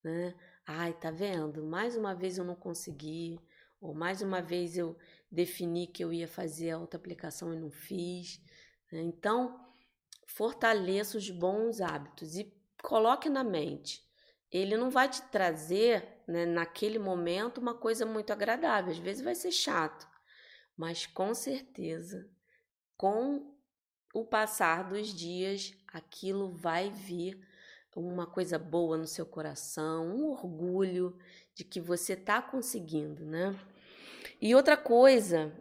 né? 0.03 0.35
Ai, 0.63 0.93
tá 0.93 1.09
vendo? 1.09 1.65
Mais 1.65 1.97
uma 1.97 2.13
vez 2.13 2.37
eu 2.37 2.45
não 2.45 2.55
consegui, 2.55 3.39
ou 3.81 3.95
mais 3.95 4.21
uma 4.21 4.41
vez 4.41 4.77
eu 4.77 4.95
defini 5.31 5.87
que 5.87 6.03
eu 6.03 6.13
ia 6.13 6.27
fazer 6.27 6.71
a 6.71 6.77
outra 6.77 6.99
aplicação 6.99 7.53
e 7.53 7.59
não 7.59 7.69
fiz. 7.69 8.41
Né? 8.91 9.01
Então, 9.01 9.59
fortaleça 10.25 11.17
os 11.17 11.29
bons 11.29 11.81
hábitos 11.81 12.35
e 12.35 12.53
coloque 12.81 13.29
na 13.29 13.43
mente. 13.43 14.05
Ele 14.51 14.77
não 14.77 14.89
vai 14.89 15.09
te 15.09 15.21
trazer, 15.23 16.23
né, 16.27 16.45
naquele 16.45 16.97
momento, 16.97 17.59
uma 17.59 17.73
coisa 17.73 18.05
muito 18.05 18.31
agradável. 18.31 18.91
Às 18.91 18.97
vezes 18.97 19.23
vai 19.23 19.35
ser 19.35 19.51
chato, 19.51 20.07
mas 20.75 21.05
com 21.05 21.33
certeza, 21.33 22.29
com 22.95 23.53
o 24.13 24.25
passar 24.25 24.87
dos 24.87 25.09
dias, 25.09 25.73
aquilo 25.91 26.53
vai 26.53 26.89
vir 26.89 27.45
uma 27.95 28.27
coisa 28.27 28.59
boa 28.59 28.97
no 28.97 29.07
seu 29.07 29.25
coração, 29.25 30.15
um 30.15 30.29
orgulho 30.29 31.17
de 31.55 31.63
que 31.63 31.81
você 31.81 32.13
está 32.13 32.41
conseguindo, 32.41 33.25
né? 33.25 33.59
E 34.41 34.53
outra 34.55 34.77
coisa 34.77 35.53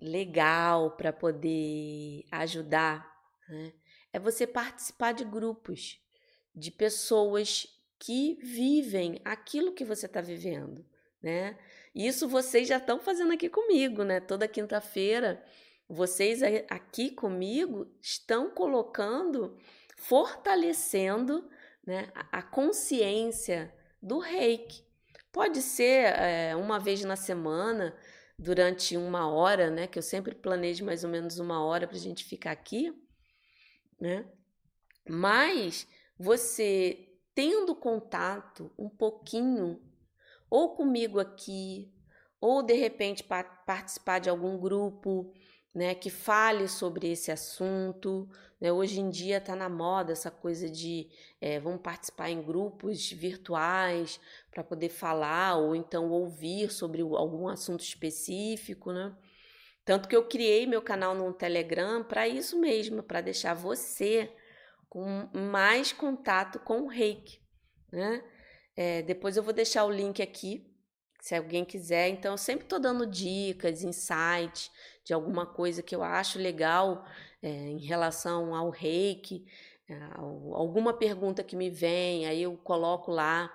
legal 0.00 0.92
para 0.92 1.12
poder 1.12 2.24
ajudar 2.30 3.06
né, 3.48 3.72
é 4.12 4.18
você 4.18 4.46
participar 4.46 5.12
de 5.12 5.24
grupos 5.24 6.00
de 6.54 6.70
pessoas 6.70 7.66
que 7.98 8.38
vivem 8.42 9.20
aquilo 9.24 9.72
que 9.72 9.84
você 9.84 10.06
está 10.06 10.20
vivendo, 10.20 10.84
né? 11.22 11.58
Isso 11.94 12.28
vocês 12.28 12.66
já 12.66 12.78
estão 12.78 12.98
fazendo 12.98 13.32
aqui 13.32 13.48
comigo, 13.48 14.02
né? 14.04 14.20
Toda 14.20 14.48
quinta-feira 14.48 15.44
vocês 15.90 16.40
aqui 16.70 17.10
comigo 17.10 17.92
estão 18.00 18.48
colocando, 18.48 19.58
fortalecendo 19.96 21.50
né, 21.84 22.12
a 22.14 22.40
consciência 22.40 23.74
do 24.00 24.20
reiki. 24.20 24.84
Pode 25.32 25.62
ser 25.62 26.14
é, 26.18 26.56
uma 26.56 26.78
vez 26.78 27.04
na 27.04 27.16
semana, 27.16 27.96
durante 28.38 28.96
uma 28.96 29.30
hora, 29.30 29.70
né? 29.70 29.86
Que 29.86 29.98
eu 29.98 30.02
sempre 30.02 30.34
planejo 30.34 30.84
mais 30.84 31.04
ou 31.04 31.10
menos 31.10 31.38
uma 31.38 31.64
hora 31.64 31.86
para 31.86 31.96
a 31.96 32.00
gente 32.00 32.24
ficar 32.24 32.52
aqui, 32.52 32.92
né? 34.00 34.26
Mas 35.08 35.86
você 36.18 37.08
tendo 37.34 37.74
contato 37.74 38.72
um 38.78 38.88
pouquinho, 38.88 39.80
ou 40.48 40.74
comigo 40.74 41.20
aqui, 41.20 41.92
ou 42.40 42.62
de 42.62 42.74
repente 42.74 43.22
participar 43.22 44.18
de 44.18 44.28
algum 44.28 44.58
grupo, 44.58 45.32
né, 45.74 45.94
que 45.94 46.10
fale 46.10 46.68
sobre 46.68 47.10
esse 47.10 47.30
assunto. 47.30 48.28
Né? 48.60 48.72
Hoje 48.72 49.00
em 49.00 49.08
dia 49.08 49.38
está 49.38 49.54
na 49.54 49.68
moda 49.68 50.12
essa 50.12 50.30
coisa 50.30 50.68
de 50.68 51.08
é, 51.40 51.60
vamos 51.60 51.80
participar 51.80 52.30
em 52.30 52.42
grupos 52.42 53.10
virtuais 53.10 54.20
para 54.50 54.64
poder 54.64 54.88
falar 54.88 55.56
ou 55.56 55.74
então 55.74 56.10
ouvir 56.10 56.70
sobre 56.70 57.02
algum 57.02 57.48
assunto 57.48 57.82
específico, 57.82 58.92
né? 58.92 59.16
Tanto 59.84 60.08
que 60.08 60.14
eu 60.14 60.28
criei 60.28 60.66
meu 60.66 60.82
canal 60.82 61.14
no 61.14 61.32
Telegram 61.32 62.04
para 62.04 62.28
isso 62.28 62.60
mesmo, 62.60 63.02
para 63.02 63.20
deixar 63.20 63.54
você 63.54 64.30
com 64.88 65.28
mais 65.32 65.92
contato 65.92 66.58
com 66.60 66.82
o 66.82 66.86
reiki, 66.86 67.40
né? 67.90 68.22
É, 68.76 69.02
depois 69.02 69.36
eu 69.36 69.42
vou 69.42 69.52
deixar 69.52 69.84
o 69.84 69.90
link 69.90 70.22
aqui 70.22 70.70
se 71.20 71.34
alguém 71.34 71.64
quiser. 71.64 72.08
Então, 72.08 72.32
eu 72.32 72.38
sempre 72.38 72.64
estou 72.64 72.80
dando 72.80 73.06
dicas, 73.06 73.82
insights 73.82 74.70
de 75.10 75.14
alguma 75.14 75.44
coisa 75.44 75.82
que 75.82 75.92
eu 75.92 76.04
acho 76.04 76.38
legal 76.38 77.04
é, 77.42 77.48
em 77.48 77.80
relação 77.80 78.54
ao 78.54 78.70
reiki, 78.70 79.44
é, 79.88 79.98
alguma 80.14 80.94
pergunta 80.94 81.42
que 81.42 81.56
me 81.56 81.68
vem, 81.68 82.26
aí 82.26 82.44
eu 82.44 82.56
coloco 82.56 83.10
lá 83.10 83.52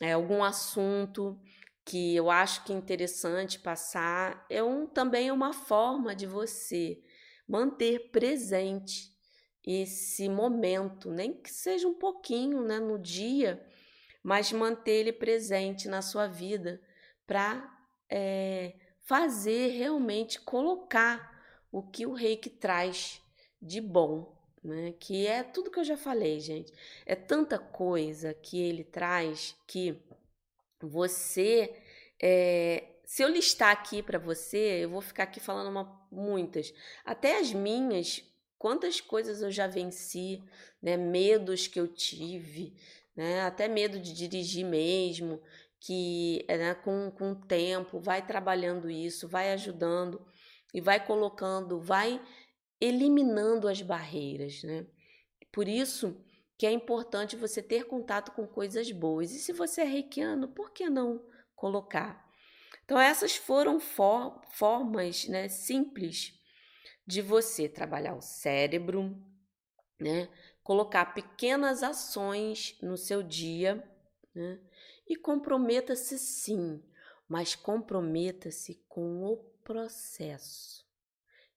é, 0.00 0.14
algum 0.14 0.42
assunto 0.42 1.40
que 1.84 2.16
eu 2.16 2.28
acho 2.28 2.64
que 2.64 2.72
é 2.72 2.76
interessante 2.76 3.60
passar. 3.60 4.44
É 4.50 4.64
um, 4.64 4.84
também 4.84 5.28
é 5.28 5.32
uma 5.32 5.52
forma 5.52 6.12
de 6.12 6.26
você 6.26 7.00
manter 7.46 8.10
presente 8.10 9.12
esse 9.64 10.28
momento, 10.28 11.12
nem 11.12 11.32
que 11.32 11.52
seja 11.52 11.86
um 11.86 11.94
pouquinho 11.94 12.64
né, 12.64 12.80
no 12.80 12.98
dia, 12.98 13.64
mas 14.24 14.50
manter 14.50 15.02
ele 15.02 15.12
presente 15.12 15.86
na 15.86 16.02
sua 16.02 16.26
vida 16.26 16.82
para 17.28 17.78
é, 18.10 18.74
fazer 19.10 19.72
realmente 19.72 20.40
colocar 20.40 21.36
o 21.72 21.82
que 21.82 22.06
o 22.06 22.12
reiki 22.12 22.48
traz 22.48 23.20
de 23.60 23.80
bom, 23.80 24.32
né? 24.62 24.94
Que 25.00 25.26
é 25.26 25.42
tudo 25.42 25.68
que 25.68 25.80
eu 25.80 25.84
já 25.84 25.96
falei, 25.96 26.38
gente. 26.38 26.72
É 27.04 27.16
tanta 27.16 27.58
coisa 27.58 28.32
que 28.32 28.56
ele 28.62 28.84
traz 28.84 29.56
que 29.66 30.00
você, 30.80 31.74
é, 32.22 32.84
se 33.04 33.24
eu 33.24 33.28
listar 33.28 33.72
aqui 33.72 34.00
para 34.00 34.16
você, 34.16 34.84
eu 34.84 34.90
vou 34.90 35.00
ficar 35.00 35.24
aqui 35.24 35.40
falando 35.40 35.70
uma, 35.70 36.06
muitas, 36.08 36.72
até 37.04 37.40
as 37.40 37.52
minhas. 37.52 38.22
Quantas 38.56 39.00
coisas 39.00 39.42
eu 39.42 39.50
já 39.50 39.66
venci, 39.66 40.40
né? 40.80 40.96
Medos 40.96 41.66
que 41.66 41.80
eu 41.80 41.88
tive, 41.88 42.76
né? 43.16 43.40
Até 43.40 43.66
medo 43.66 43.98
de 43.98 44.14
dirigir 44.14 44.64
mesmo, 44.64 45.42
que 45.80 46.44
né, 46.48 46.74
com, 46.74 47.10
com 47.10 47.32
o 47.32 47.34
tempo 47.34 47.98
vai 47.98 48.24
trabalhando 48.24 48.90
isso, 48.90 49.26
vai 49.26 49.52
ajudando 49.52 50.24
e 50.74 50.80
vai 50.80 51.04
colocando, 51.04 51.80
vai 51.80 52.20
eliminando 52.80 53.66
as 53.66 53.80
barreiras, 53.82 54.62
né? 54.62 54.86
Por 55.50 55.66
isso 55.66 56.22
que 56.56 56.66
é 56.66 56.70
importante 56.70 57.36
você 57.36 57.62
ter 57.62 57.86
contato 57.86 58.32
com 58.32 58.46
coisas 58.46 58.92
boas. 58.92 59.32
E 59.32 59.38
se 59.38 59.52
você 59.52 59.80
é 59.80 59.84
reikiano, 59.84 60.48
por 60.48 60.70
que 60.70 60.88
não 60.90 61.26
colocar? 61.56 62.28
Então, 62.84 62.98
essas 62.98 63.34
foram 63.36 63.80
for 63.80 64.40
formas 64.50 65.26
né, 65.26 65.48
simples 65.48 66.38
de 67.06 67.22
você 67.22 67.68
trabalhar 67.68 68.14
o 68.14 68.20
cérebro, 68.20 69.16
né? 69.98 70.28
Colocar 70.62 71.14
pequenas 71.14 71.82
ações 71.82 72.76
no 72.82 72.96
seu 72.96 73.22
dia, 73.22 73.82
né? 74.34 74.60
E 75.10 75.16
comprometa-se 75.16 76.16
sim, 76.20 76.80
mas 77.28 77.56
comprometa-se 77.56 78.76
com 78.88 79.24
o 79.24 79.38
processo. 79.64 80.86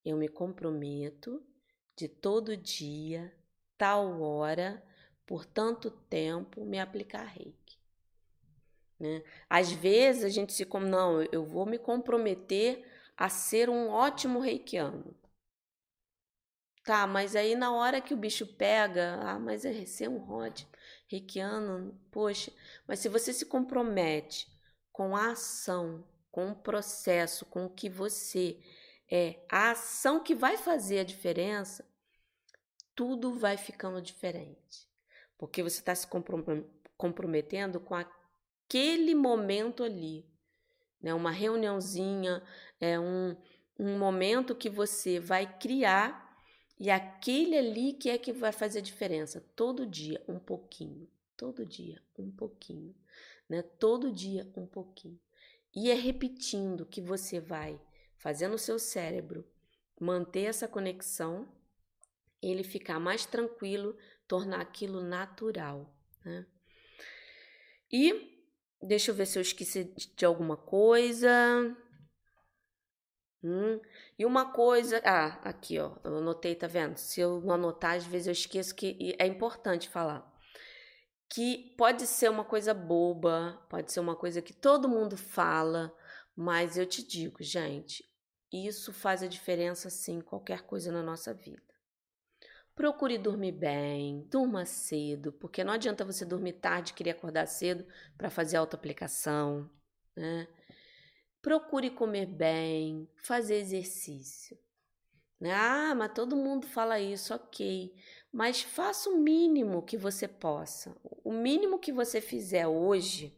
Eu 0.04 0.18
me 0.18 0.28
comprometo 0.28 1.40
de 1.96 2.08
todo 2.08 2.58
dia, 2.58 3.32
tal 3.78 4.20
hora, 4.24 4.84
por 5.24 5.46
tanto 5.46 5.92
tempo, 5.92 6.66
me 6.66 6.80
aplicar 6.80 7.26
reiki. 7.26 7.78
Né? 9.00 9.24
Às 9.48 9.72
vezes 9.72 10.24
a 10.24 10.30
gente 10.30 10.52
se 10.52 10.66
como, 10.66 10.88
não, 10.88 11.22
eu 11.22 11.46
vou 11.46 11.68
me 11.68 11.78
comprometer 11.78 12.84
a 13.16 13.30
ser 13.30 13.70
um 13.70 13.88
ótimo 13.88 14.40
reikiano. 14.40 15.16
Tá, 16.84 17.06
mas 17.06 17.36
aí 17.36 17.56
na 17.56 17.72
hora 17.72 18.02
que 18.02 18.16
o 18.16 18.18
bicho 18.18 18.48
pega, 18.48 19.20
ah, 19.22 19.38
mas 19.38 19.64
é 19.64 19.86
ser 19.86 20.10
um 20.10 20.18
rod 20.18 20.66
reikiano, 21.14 22.00
poxa, 22.12 22.52
mas 22.88 23.00
se 23.00 23.10
você 23.10 23.32
se 23.32 23.46
compromete 23.46 24.48
com 24.92 25.16
a 25.16 25.32
ação, 25.32 26.04
com 26.32 26.52
o 26.52 26.56
processo, 26.56 27.46
com 27.46 27.66
o 27.66 27.70
que 27.70 27.90
você 27.90 28.60
é, 29.12 29.46
a 29.48 29.72
ação 29.72 30.20
que 30.20 30.34
vai 30.34 30.58
fazer 30.58 31.00
a 31.00 31.04
diferença, 31.04 31.88
tudo 32.96 33.34
vai 33.36 33.58
ficando 33.58 34.02
diferente. 34.02 34.90
Porque 35.38 35.62
você 35.62 35.80
está 35.80 35.94
se 35.94 36.08
comprometendo 36.98 37.80
com 37.80 37.94
aquele 37.94 39.14
momento 39.14 39.84
ali. 39.84 40.26
Né? 41.00 41.14
Uma 41.14 41.30
reuniãozinha, 41.30 42.42
é 42.80 43.00
um, 43.00 43.38
um 43.78 44.00
momento 44.00 44.56
que 44.56 44.70
você 44.70 45.20
vai 45.20 45.60
criar 45.60 46.23
e 46.84 46.92
aquele 46.92 47.58
ali 47.58 47.94
que 47.94 48.10
é 48.10 48.18
que 48.18 48.34
vai 48.34 48.52
fazer 48.52 48.80
a 48.80 48.82
diferença. 48.82 49.40
Todo 49.56 49.88
dia, 49.88 50.22
um 50.28 50.38
pouquinho. 50.38 51.10
Todo 51.38 51.66
dia, 51.66 52.04
um 52.20 52.30
pouquinho. 52.30 52.94
Né? 53.48 53.62
Todo 53.62 54.12
dia, 54.12 54.52
um 54.54 54.68
pouquinho. 54.68 55.18
E 55.74 55.90
é 55.90 55.94
repetindo 55.94 56.86
que 56.86 57.00
você 57.00 57.40
vai 57.40 57.80
fazendo 58.18 58.56
o 58.56 58.60
seu 58.60 58.78
cérebro 58.78 59.48
manter 59.98 60.42
essa 60.42 60.68
conexão, 60.68 61.48
ele 62.42 62.66
ficar 62.66 63.00
mais 63.00 63.26
tranquilo, 63.26 63.98
tornar 64.28 64.60
aquilo 64.60 65.00
natural. 65.00 65.90
Né? 66.26 66.46
E 67.90 68.46
deixa 68.82 69.12
eu 69.12 69.16
ver 69.16 69.28
se 69.28 69.40
eu 69.40 69.42
esqueci 69.42 69.86
de 70.18 70.26
alguma 70.26 70.58
coisa. 70.58 71.78
Hum. 73.44 73.80
E 74.18 74.26
uma 74.26 74.52
coisa. 74.54 75.02
Ah, 75.04 75.40
aqui, 75.44 75.78
ó. 75.80 75.96
Eu 76.04 76.18
anotei, 76.18 76.56
tá 76.56 76.68
vendo? 76.68 76.98
Se 76.98 77.20
eu 77.20 77.42
não 77.42 77.56
anotar, 77.56 77.96
às 77.96 78.06
vezes 78.06 78.28
eu 78.28 78.32
esqueço 78.32 78.74
que 78.74 79.16
é 79.20 79.28
importante 79.28 79.90
falar. 79.90 80.32
Que 81.30 81.76
pode 81.78 82.08
ser 82.08 82.30
uma 82.30 82.46
coisa 82.46 82.74
boba, 82.74 83.60
pode 83.70 83.92
ser 83.92 84.00
uma 84.00 84.16
coisa 84.16 84.42
que 84.42 84.54
todo 84.54 84.88
mundo 84.88 85.18
fala, 85.18 85.94
mas 86.36 86.78
eu 86.78 86.86
te 86.86 87.06
digo, 87.06 87.42
gente, 87.42 88.04
isso 88.52 88.94
faz 88.94 89.24
a 89.24 89.28
diferença 89.28 89.90
sim, 89.90 90.22
qualquer 90.22 90.62
coisa 90.62 90.92
na 90.92 91.02
nossa 91.02 91.34
vida. 91.34 91.62
Procure 92.76 93.18
dormir 93.18 93.52
bem, 93.52 94.28
durma 94.30 94.66
cedo, 94.66 95.34
porque 95.34 95.64
não 95.64 95.74
adianta 95.74 96.06
você 96.06 96.24
dormir 96.24 96.54
tarde 96.54 96.92
e 96.92 96.94
querer 96.94 97.12
acordar 97.12 97.48
cedo 97.48 97.86
para 98.18 98.30
fazer 98.30 98.58
autoaplicação, 98.58 99.70
né? 100.16 100.48
Procure 101.44 101.90
comer 101.90 102.26
bem, 102.26 103.06
fazer 103.18 103.56
exercício. 103.56 104.58
Né? 105.38 105.54
Ah, 105.54 105.94
mas 105.94 106.14
todo 106.14 106.38
mundo 106.38 106.66
fala 106.66 107.02
isso, 107.02 107.36
ok. 107.36 107.94
Mas 108.32 108.62
faça 108.62 109.10
o 109.10 109.18
mínimo 109.18 109.84
que 109.84 109.98
você 109.98 110.26
possa. 110.26 110.96
O 111.22 111.34
mínimo 111.34 111.80
que 111.80 111.92
você 111.92 112.22
fizer 112.22 112.66
hoje, 112.66 113.38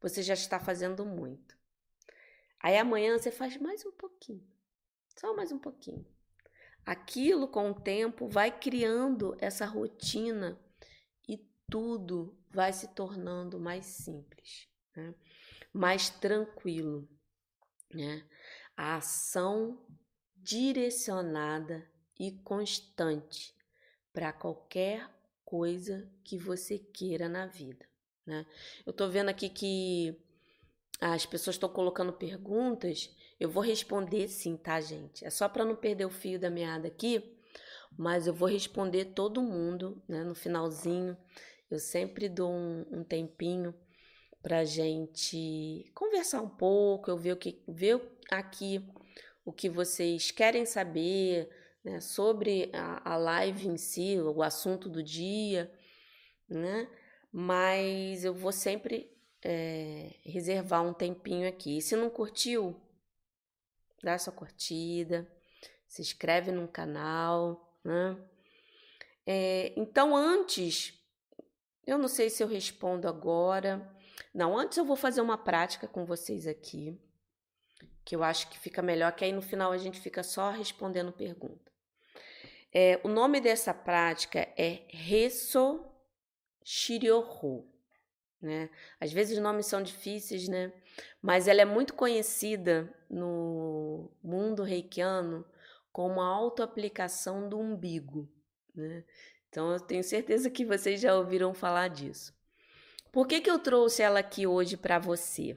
você 0.00 0.22
já 0.22 0.32
está 0.32 0.58
fazendo 0.58 1.04
muito. 1.04 1.54
Aí 2.58 2.78
amanhã 2.78 3.18
você 3.18 3.30
faz 3.30 3.58
mais 3.58 3.84
um 3.84 3.92
pouquinho, 3.92 4.48
só 5.14 5.36
mais 5.36 5.52
um 5.52 5.58
pouquinho. 5.58 6.06
Aquilo 6.86 7.46
com 7.46 7.72
o 7.72 7.78
tempo 7.78 8.26
vai 8.26 8.58
criando 8.58 9.36
essa 9.38 9.66
rotina 9.66 10.58
e 11.28 11.36
tudo 11.68 12.34
vai 12.48 12.72
se 12.72 12.88
tornando 12.94 13.60
mais 13.60 13.84
simples. 13.84 14.66
Né? 14.96 15.14
Mais 15.72 16.10
tranquilo, 16.10 17.08
né? 17.92 18.24
A 18.76 18.96
ação 18.96 19.78
direcionada 20.36 21.86
e 22.18 22.32
constante 22.42 23.54
para 24.12 24.32
qualquer 24.32 25.08
coisa 25.44 26.10
que 26.24 26.38
você 26.38 26.78
queira 26.78 27.28
na 27.28 27.46
vida, 27.46 27.86
né? 28.26 28.46
Eu 28.84 28.92
tô 28.92 29.08
vendo 29.08 29.28
aqui 29.28 29.48
que 29.48 30.16
as 31.00 31.26
pessoas 31.26 31.56
estão 31.56 31.68
colocando 31.68 32.12
perguntas, 32.12 33.10
eu 33.40 33.50
vou 33.50 33.62
responder 33.62 34.28
sim, 34.28 34.56
tá, 34.56 34.80
gente? 34.80 35.24
É 35.24 35.30
só 35.30 35.48
para 35.48 35.64
não 35.64 35.74
perder 35.74 36.04
o 36.04 36.10
fio 36.10 36.38
da 36.38 36.48
meada 36.48 36.86
aqui, 36.88 37.36
mas 37.96 38.26
eu 38.26 38.34
vou 38.34 38.48
responder 38.48 39.06
todo 39.06 39.42
mundo, 39.42 40.02
né? 40.08 40.22
No 40.22 40.34
finalzinho, 40.34 41.16
eu 41.70 41.78
sempre 41.78 42.28
dou 42.28 42.50
um, 42.52 42.86
um 42.92 43.04
tempinho 43.04 43.74
para 44.42 44.64
gente 44.64 45.90
conversar 45.94 46.42
um 46.42 46.48
pouco, 46.48 47.10
eu 47.10 47.16
ver 47.16 47.32
o 47.32 47.36
que 47.36 47.62
ver 47.68 48.00
aqui 48.30 48.84
o 49.44 49.52
que 49.52 49.68
vocês 49.68 50.30
querem 50.30 50.64
saber 50.64 51.48
né, 51.84 52.00
sobre 52.00 52.70
a, 52.72 53.12
a 53.12 53.16
live 53.16 53.68
em 53.68 53.76
si, 53.76 54.18
o 54.18 54.42
assunto 54.42 54.88
do 54.88 55.02
dia, 55.02 55.72
né? 56.48 56.88
Mas 57.32 58.24
eu 58.24 58.34
vou 58.34 58.52
sempre 58.52 59.10
é, 59.42 60.14
reservar 60.24 60.82
um 60.82 60.92
tempinho 60.92 61.48
aqui. 61.48 61.78
E 61.78 61.82
se 61.82 61.96
não 61.96 62.08
curtiu, 62.10 62.80
dá 64.02 64.18
sua 64.18 64.32
curtida, 64.32 65.26
se 65.88 66.02
inscreve 66.02 66.52
no 66.52 66.68
canal, 66.68 67.78
né? 67.82 68.16
É, 69.26 69.72
então, 69.76 70.14
antes, 70.16 70.94
eu 71.86 71.98
não 71.98 72.08
sei 72.08 72.28
se 72.28 72.42
eu 72.42 72.48
respondo 72.48 73.08
agora, 73.08 73.90
não, 74.34 74.56
antes 74.56 74.78
eu 74.78 74.84
vou 74.84 74.96
fazer 74.96 75.20
uma 75.20 75.38
prática 75.38 75.86
com 75.86 76.04
vocês 76.04 76.46
aqui, 76.46 76.98
que 78.04 78.16
eu 78.16 78.22
acho 78.22 78.48
que 78.48 78.58
fica 78.58 78.82
melhor, 78.82 79.12
que 79.12 79.24
aí 79.24 79.32
no 79.32 79.42
final 79.42 79.72
a 79.72 79.78
gente 79.78 80.00
fica 80.00 80.22
só 80.22 80.50
respondendo 80.50 81.12
pergunta. 81.12 81.70
É, 82.72 82.98
o 83.04 83.08
nome 83.08 83.40
dessa 83.40 83.74
prática 83.74 84.48
é 84.56 84.82
Reso 84.88 85.84
Shiryoho. 86.64 87.68
Né? 88.40 88.70
Às 88.98 89.12
vezes 89.12 89.36
os 89.36 89.42
nomes 89.42 89.66
são 89.66 89.82
difíceis, 89.82 90.48
né? 90.48 90.72
Mas 91.20 91.46
ela 91.46 91.60
é 91.60 91.64
muito 91.64 91.94
conhecida 91.94 92.92
no 93.08 94.10
mundo 94.22 94.64
reikiano 94.64 95.44
como 95.92 96.20
a 96.20 96.26
autoaplicação 96.26 97.48
do 97.48 97.60
umbigo, 97.60 98.28
né? 98.74 99.04
Então 99.48 99.70
eu 99.70 99.78
tenho 99.78 100.02
certeza 100.02 100.50
que 100.50 100.64
vocês 100.64 101.00
já 101.00 101.14
ouviram 101.14 101.52
falar 101.52 101.88
disso. 101.88 102.34
Por 103.12 103.26
que, 103.26 103.42
que 103.42 103.50
eu 103.50 103.58
trouxe 103.58 104.02
ela 104.02 104.20
aqui 104.20 104.46
hoje 104.46 104.76
para 104.76 104.98
você? 104.98 105.56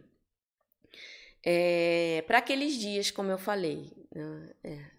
É, 1.44 2.24
para 2.28 2.40
aqueles 2.40 2.74
dias, 2.74 3.10
como 3.10 3.32
eu 3.32 3.38
falei, 3.38 3.92
né? 4.14 4.54
é, 4.64 4.92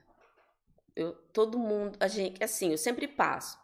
eu, 0.94 1.12
todo 1.32 1.58
mundo, 1.58 1.98
a 2.00 2.08
gente, 2.08 2.42
assim, 2.42 2.70
eu 2.70 2.78
sempre 2.78 3.06
passo. 3.06 3.58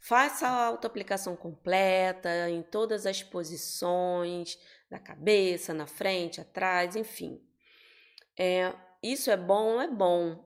Faça 0.00 0.48
a 0.48 0.66
autoaplicação 0.66 1.36
completa 1.36 2.50
em 2.50 2.62
todas 2.62 3.06
as 3.06 3.22
posições, 3.22 4.58
na 4.90 4.98
cabeça, 4.98 5.72
na 5.72 5.86
frente, 5.86 6.40
atrás, 6.40 6.96
enfim. 6.96 7.40
É, 8.36 8.74
isso 9.00 9.30
é 9.30 9.36
bom, 9.36 9.80
é 9.80 9.86
bom, 9.86 10.44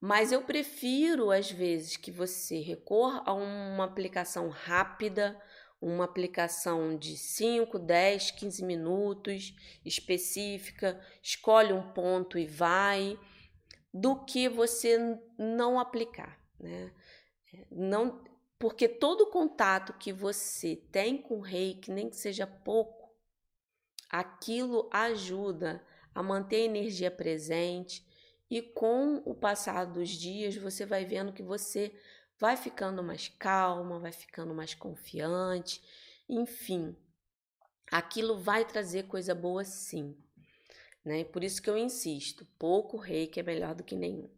mas 0.00 0.32
eu 0.32 0.42
prefiro, 0.42 1.30
às 1.30 1.50
vezes, 1.50 1.96
que 1.96 2.10
você 2.10 2.60
recorra 2.60 3.22
a 3.26 3.34
uma 3.34 3.84
aplicação 3.84 4.48
rápida, 4.48 5.38
uma 5.84 6.04
aplicação 6.04 6.96
de 6.96 7.14
5, 7.14 7.78
10, 7.78 8.30
15 8.30 8.64
minutos 8.64 9.54
específica, 9.84 10.98
escolhe 11.22 11.74
um 11.74 11.92
ponto 11.92 12.38
e 12.38 12.46
vai, 12.46 13.18
do 13.92 14.24
que 14.24 14.48
você 14.48 14.98
não 15.38 15.78
aplicar, 15.78 16.40
né? 16.58 16.90
Não, 17.70 18.24
Porque 18.58 18.88
todo 18.88 19.30
contato 19.30 19.92
que 19.92 20.12
você 20.12 20.74
tem 20.90 21.18
com 21.18 21.36
o 21.36 21.42
reiki, 21.42 21.90
nem 21.90 22.08
que 22.08 22.16
seja 22.16 22.46
pouco, 22.46 23.14
aquilo 24.08 24.88
ajuda 24.90 25.84
a 26.14 26.22
manter 26.22 26.56
a 26.56 26.64
energia 26.64 27.10
presente 27.10 28.04
e 28.50 28.62
com 28.62 29.22
o 29.24 29.34
passar 29.34 29.84
dos 29.84 30.08
dias 30.08 30.56
você 30.56 30.86
vai 30.86 31.04
vendo 31.04 31.32
que 31.32 31.42
você 31.42 31.94
vai 32.38 32.56
ficando 32.56 33.02
mais 33.02 33.28
calma, 33.38 33.98
vai 33.98 34.12
ficando 34.12 34.54
mais 34.54 34.74
confiante, 34.74 35.82
enfim, 36.28 36.96
aquilo 37.90 38.38
vai 38.38 38.64
trazer 38.64 39.04
coisa 39.04 39.34
boa 39.34 39.64
sim. 39.64 40.16
Né? 41.04 41.24
Por 41.24 41.44
isso 41.44 41.60
que 41.60 41.68
eu 41.68 41.76
insisto, 41.76 42.46
pouco 42.58 42.96
reiki 42.96 43.40
é 43.40 43.42
melhor 43.42 43.74
do 43.74 43.84
que 43.84 43.94
nenhum. 43.94 44.30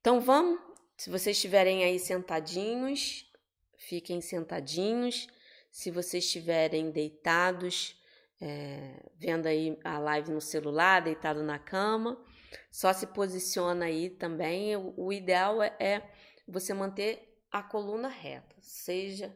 Então 0.00 0.20
vamos, 0.20 0.60
se 0.96 1.10
vocês 1.10 1.36
estiverem 1.36 1.84
aí 1.84 1.98
sentadinhos, 1.98 3.30
fiquem 3.76 4.20
sentadinhos. 4.20 5.28
Se 5.70 5.90
vocês 5.90 6.24
estiverem 6.24 6.90
deitados, 6.90 8.00
é, 8.40 9.02
vendo 9.16 9.46
aí 9.46 9.78
a 9.84 9.98
live 9.98 10.30
no 10.30 10.40
celular, 10.40 11.02
deitado 11.02 11.42
na 11.42 11.58
cama, 11.58 12.18
só 12.70 12.92
se 12.92 13.06
posiciona 13.06 13.84
aí 13.84 14.08
também. 14.08 14.74
O, 14.76 14.94
o 14.96 15.12
ideal 15.12 15.62
é, 15.62 15.76
é 15.78 16.02
você 16.46 16.72
manter 16.72 17.42
a 17.50 17.62
coluna 17.62 18.08
reta, 18.08 18.56
seja 18.60 19.34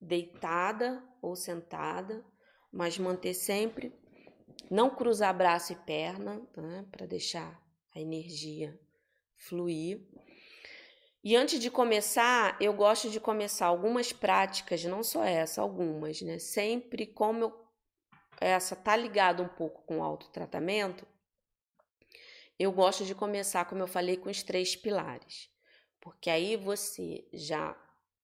deitada 0.00 1.02
ou 1.20 1.34
sentada, 1.34 2.24
mas 2.72 2.98
manter 2.98 3.34
sempre, 3.34 3.92
não 4.70 4.90
cruzar 4.90 5.36
braço 5.36 5.72
e 5.72 5.76
perna, 5.76 6.42
né, 6.56 6.86
para 6.90 7.06
deixar 7.06 7.60
a 7.94 8.00
energia 8.00 8.78
fluir. 9.36 10.06
E 11.22 11.34
antes 11.34 11.58
de 11.58 11.70
começar, 11.70 12.56
eu 12.60 12.72
gosto 12.72 13.10
de 13.10 13.18
começar 13.18 13.66
algumas 13.66 14.12
práticas, 14.12 14.84
não 14.84 15.02
só 15.02 15.24
essa, 15.24 15.60
algumas, 15.60 16.22
né? 16.22 16.38
Sempre 16.38 17.04
como 17.04 17.40
eu, 17.40 17.66
essa 18.40 18.76
tá 18.76 18.94
ligada 18.94 19.42
um 19.42 19.48
pouco 19.48 19.82
com 19.82 19.98
o 19.98 20.02
autotratamento, 20.04 21.04
eu 22.58 22.70
gosto 22.70 23.04
de 23.04 23.14
começar, 23.14 23.64
como 23.64 23.82
eu 23.82 23.88
falei, 23.88 24.16
com 24.16 24.30
os 24.30 24.42
três 24.42 24.76
pilares. 24.76 25.50
Porque 26.06 26.30
aí 26.30 26.54
você 26.54 27.26
já 27.32 27.76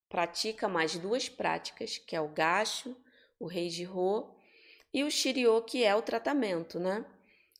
pratica 0.09 0.68
mais 0.68 0.97
duas 0.97 1.28
práticas, 1.28 1.99
que 1.99 2.14
é 2.14 2.20
o 2.20 2.28
gacho, 2.28 2.97
o 3.41 3.47
rei 3.49 3.68
de 3.68 3.83
ro 3.83 4.37
e 4.95 5.03
o 5.03 5.11
shiryo, 5.11 5.61
que 5.62 5.83
é 5.83 5.93
o 5.93 6.01
tratamento, 6.01 6.78
né? 6.78 7.05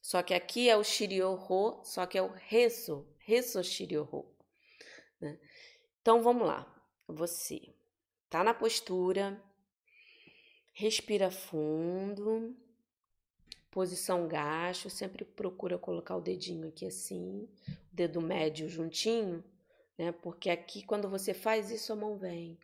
Só 0.01 0.23
que 0.23 0.33
aqui 0.33 0.71
é 0.71 0.77
o 0.77 0.85
shiryo 0.85 1.35
ro, 1.35 1.81
só 1.83 2.07
que 2.07 2.17
é 2.17 2.23
o 2.23 2.29
reso, 2.29 3.05
reso 3.19 3.65
shiryo 3.65 4.05
ro. 4.05 4.33
Né? 5.21 5.41
Então 6.01 6.23
vamos 6.23 6.47
lá. 6.47 6.73
Você 7.09 7.75
tá 8.31 8.45
na 8.45 8.55
postura, 8.55 9.43
respira 10.73 11.33
fundo, 11.33 12.57
posição 13.73 14.29
gacho, 14.29 14.89
sempre 14.89 15.25
procura 15.25 15.77
colocar 15.77 16.15
o 16.15 16.21
dedinho 16.21 16.69
aqui 16.69 16.87
assim, 16.87 17.49
o 17.69 17.77
dedo 17.93 18.21
médio 18.21 18.69
juntinho, 18.69 19.43
né? 19.99 20.13
Porque 20.13 20.51
aqui 20.51 20.85
quando 20.85 21.09
você 21.09 21.35
faz 21.35 21.71
isso 21.71 21.93
a 21.93 21.97
mão 21.97 22.17
vem. 22.17 22.59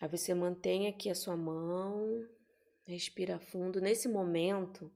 Aí 0.00 0.08
você 0.08 0.34
mantém 0.34 0.88
aqui 0.88 1.08
a 1.08 1.14
sua 1.14 1.36
mão, 1.36 2.26
respira 2.84 3.38
fundo. 3.38 3.80
Nesse 3.80 4.08
momento, 4.08 4.92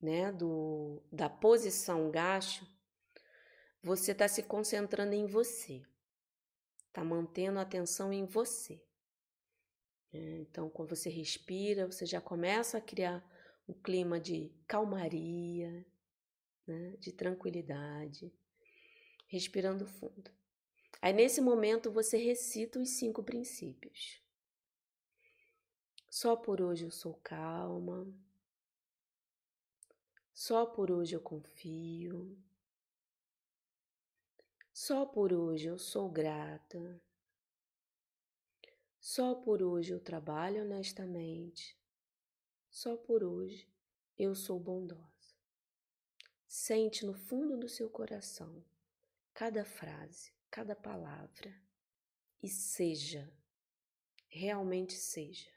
né, 0.00 0.32
do 0.32 1.02
da 1.12 1.28
posição 1.28 2.10
gacho, 2.10 2.66
você 3.82 4.12
está 4.12 4.26
se 4.28 4.42
concentrando 4.42 5.14
em 5.14 5.26
você, 5.26 5.82
está 6.88 7.04
mantendo 7.04 7.58
a 7.58 7.62
atenção 7.62 8.12
em 8.12 8.24
você. 8.24 8.82
É, 10.12 10.38
então, 10.40 10.68
quando 10.68 10.96
você 10.96 11.08
respira, 11.08 11.86
você 11.86 12.04
já 12.04 12.20
começa 12.20 12.78
a 12.78 12.80
criar 12.80 13.24
um 13.68 13.72
clima 13.72 14.18
de 14.18 14.52
calmaria, 14.66 15.86
né, 16.66 16.96
de 16.98 17.12
tranquilidade, 17.12 18.32
respirando 19.30 19.86
fundo. 19.86 20.28
Aí, 21.00 21.12
nesse 21.12 21.40
momento, 21.40 21.90
você 21.90 22.18
recita 22.18 22.80
os 22.80 22.90
cinco 22.90 23.22
princípios. 23.22 24.20
Só 26.10 26.34
por 26.34 26.60
hoje 26.60 26.84
eu 26.84 26.90
sou 26.90 27.14
calma. 27.22 28.12
Só 30.34 30.66
por 30.66 30.90
hoje 30.90 31.14
eu 31.14 31.20
confio. 31.20 32.36
Só 34.72 35.06
por 35.06 35.32
hoje 35.32 35.68
eu 35.68 35.78
sou 35.78 36.10
grata. 36.10 37.00
Só 38.98 39.36
por 39.36 39.62
hoje 39.62 39.92
eu 39.92 40.00
trabalho 40.00 40.62
honestamente. 40.62 41.78
Só 42.68 42.96
por 42.96 43.22
hoje 43.22 43.68
eu 44.18 44.34
sou 44.34 44.58
bondosa. 44.58 45.36
Sente 46.48 47.06
no 47.06 47.14
fundo 47.14 47.56
do 47.56 47.68
seu 47.68 47.88
coração 47.88 48.64
cada 49.34 49.64
frase, 49.64 50.32
cada 50.50 50.74
palavra 50.74 51.54
e 52.42 52.48
seja, 52.48 53.30
realmente 54.28 54.94
seja. 54.94 55.50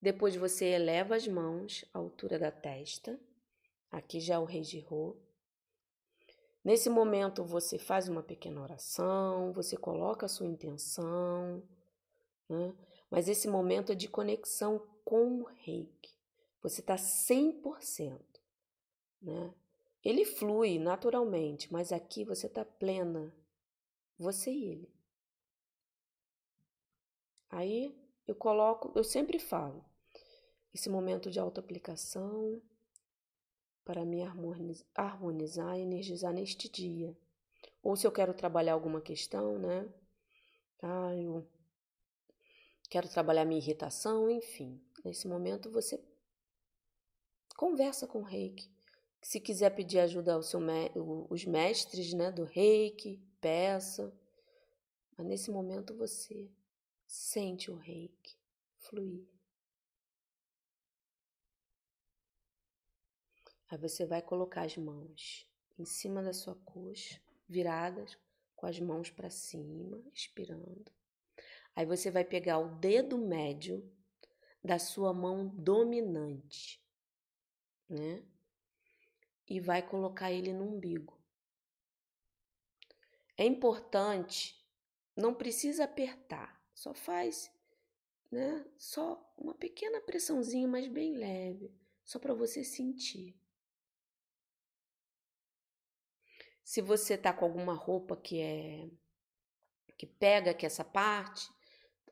Depois 0.00 0.34
você 0.34 0.66
eleva 0.66 1.14
as 1.14 1.28
mãos 1.28 1.84
à 1.94 1.98
altura 1.98 2.38
da 2.38 2.50
testa. 2.50 3.18
Aqui 3.90 4.18
já 4.18 4.34
é 4.34 4.38
o 4.38 4.44
rei 4.44 4.62
de 4.62 4.80
Rô. 4.80 5.16
Nesse 6.64 6.88
momento, 6.88 7.44
você 7.44 7.78
faz 7.78 8.08
uma 8.08 8.22
pequena 8.22 8.60
oração, 8.60 9.52
você 9.52 9.76
coloca 9.76 10.26
a 10.26 10.28
sua 10.28 10.46
intenção, 10.46 11.62
né? 12.48 12.74
mas 13.10 13.28
esse 13.28 13.48
momento 13.48 13.92
é 13.92 13.94
de 13.94 14.08
conexão 14.08 14.78
com 15.04 15.40
o 15.40 15.44
reiki. 15.44 16.16
Você 16.62 16.80
está 16.80 16.94
100%. 16.94 18.20
Né? 19.20 19.54
Ele 20.04 20.24
flui 20.24 20.78
naturalmente, 20.78 21.72
mas 21.72 21.92
aqui 21.92 22.24
você 22.24 22.46
está 22.46 22.64
plena, 22.64 23.32
você 24.18 24.50
e 24.50 24.64
ele. 24.64 24.94
Aí 27.48 27.96
eu 28.26 28.34
coloco, 28.34 28.90
eu 28.96 29.04
sempre 29.04 29.38
falo, 29.38 29.84
esse 30.74 30.88
momento 30.88 31.30
de 31.30 31.38
autoaplicação, 31.38 32.60
para 33.84 34.04
me 34.04 34.22
harmonizar 34.94 35.76
e 35.76 35.82
energizar 35.82 36.32
neste 36.32 36.68
dia. 36.68 37.16
Ou 37.82 37.96
se 37.96 38.06
eu 38.06 38.12
quero 38.12 38.32
trabalhar 38.32 38.74
alguma 38.74 39.00
questão, 39.00 39.58
né? 39.58 39.92
Ah, 40.80 41.14
eu 41.14 41.46
quero 42.88 43.08
trabalhar 43.08 43.44
minha 43.44 43.60
irritação, 43.60 44.30
enfim. 44.30 44.80
Nesse 45.04 45.26
momento 45.26 45.70
você 45.70 46.02
conversa 47.56 48.06
com 48.06 48.20
o 48.20 48.24
reiki. 48.24 48.70
Se 49.22 49.38
quiser 49.38 49.70
pedir 49.70 50.00
ajuda 50.00 50.34
aos 50.34 50.52
os 51.30 51.44
mestres 51.44 52.12
né, 52.12 52.32
do 52.32 52.42
reiki, 52.42 53.22
peça. 53.40 54.12
Mas 55.16 55.26
nesse 55.26 55.50
momento 55.50 55.96
você 55.96 56.50
sente 57.06 57.70
o 57.70 57.76
reiki 57.76 58.36
fluir. 58.78 59.24
Aí 63.70 63.78
você 63.78 64.04
vai 64.04 64.20
colocar 64.20 64.62
as 64.62 64.76
mãos 64.76 65.48
em 65.78 65.84
cima 65.84 66.20
da 66.20 66.32
sua 66.32 66.56
coxa, 66.56 67.20
viradas, 67.48 68.18
com 68.56 68.66
as 68.66 68.78
mãos 68.80 69.08
para 69.08 69.30
cima, 69.30 70.02
expirando. 70.12 70.92
Aí 71.74 71.86
você 71.86 72.10
vai 72.10 72.24
pegar 72.24 72.58
o 72.58 72.74
dedo 72.74 73.16
médio 73.16 73.88
da 74.62 74.78
sua 74.78 75.14
mão 75.14 75.48
dominante, 75.48 76.84
né? 77.88 78.22
E 79.48 79.60
vai 79.60 79.82
colocar 79.82 80.30
ele 80.30 80.52
no 80.52 80.64
umbigo. 80.64 81.20
É 83.36 83.44
importante, 83.44 84.60
não 85.16 85.34
precisa 85.34 85.84
apertar, 85.84 86.62
só 86.74 86.94
faz, 86.94 87.50
né? 88.30 88.64
Só 88.76 89.34
uma 89.36 89.54
pequena 89.54 90.00
pressãozinha, 90.00 90.68
mas 90.68 90.86
bem 90.86 91.16
leve, 91.16 91.74
só 92.04 92.18
para 92.18 92.34
você 92.34 92.62
sentir. 92.62 93.36
Se 96.64 96.80
você 96.80 97.18
tá 97.18 97.32
com 97.32 97.44
alguma 97.44 97.74
roupa 97.74 98.16
que 98.16 98.40
é 98.40 98.88
que 99.98 100.06
pega 100.06 100.50
aqui 100.50 100.66
essa 100.66 100.84
parte, 100.84 101.48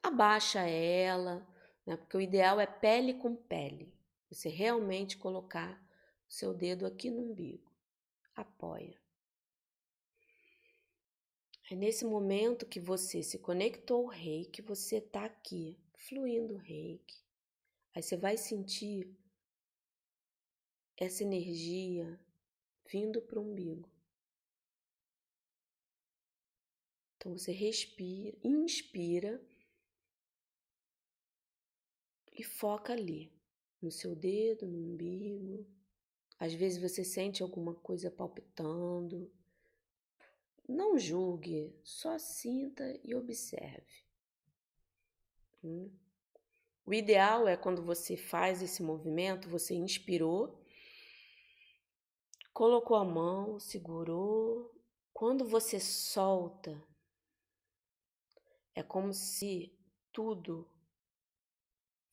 abaixa 0.02 0.60
ela, 0.60 1.46
né? 1.86 1.96
Porque 1.96 2.16
o 2.16 2.20
ideal 2.20 2.60
é 2.60 2.66
pele 2.66 3.14
com 3.14 3.34
pele. 3.34 3.92
Você 4.30 4.48
realmente 4.48 5.16
colocar 5.16 5.80
seu 6.30 6.54
dedo 6.54 6.86
aqui 6.86 7.10
no 7.10 7.22
umbigo. 7.22 7.68
Apoia. 8.36 8.98
É 11.68 11.74
nesse 11.74 12.04
momento 12.04 12.66
que 12.66 12.78
você 12.78 13.20
se 13.22 13.38
conectou 13.38 14.04
ao 14.04 14.06
reiki, 14.06 14.62
você 14.62 15.00
tá 15.00 15.24
aqui, 15.24 15.76
fluindo 15.96 16.54
o 16.54 16.58
reiki. 16.58 17.20
Aí 17.92 18.02
você 18.02 18.16
vai 18.16 18.36
sentir 18.36 19.12
essa 20.96 21.24
energia 21.24 22.18
vindo 22.86 23.20
para 23.20 23.40
o 23.40 23.42
umbigo. 23.42 23.90
Então 27.16 27.36
você 27.36 27.50
respira, 27.50 28.36
inspira 28.42 29.44
e 32.32 32.44
foca 32.44 32.92
ali, 32.92 33.32
no 33.82 33.90
seu 33.90 34.14
dedo, 34.14 34.66
no 34.66 34.78
umbigo. 34.78 35.79
Às 36.40 36.54
vezes 36.54 36.80
você 36.80 37.04
sente 37.04 37.42
alguma 37.42 37.74
coisa 37.74 38.10
palpitando. 38.10 39.30
Não 40.66 40.98
julgue, 40.98 41.78
só 41.84 42.18
sinta 42.18 42.98
e 43.04 43.14
observe. 43.14 44.06
Hum? 45.62 45.90
O 46.86 46.94
ideal 46.94 47.46
é 47.46 47.58
quando 47.58 47.82
você 47.82 48.16
faz 48.16 48.62
esse 48.62 48.82
movimento, 48.82 49.50
você 49.50 49.74
inspirou, 49.74 50.64
colocou 52.54 52.96
a 52.96 53.04
mão, 53.04 53.60
segurou. 53.60 54.74
Quando 55.12 55.44
você 55.44 55.78
solta, 55.78 56.82
é 58.74 58.82
como 58.82 59.12
se 59.12 59.78
tudo 60.10 60.66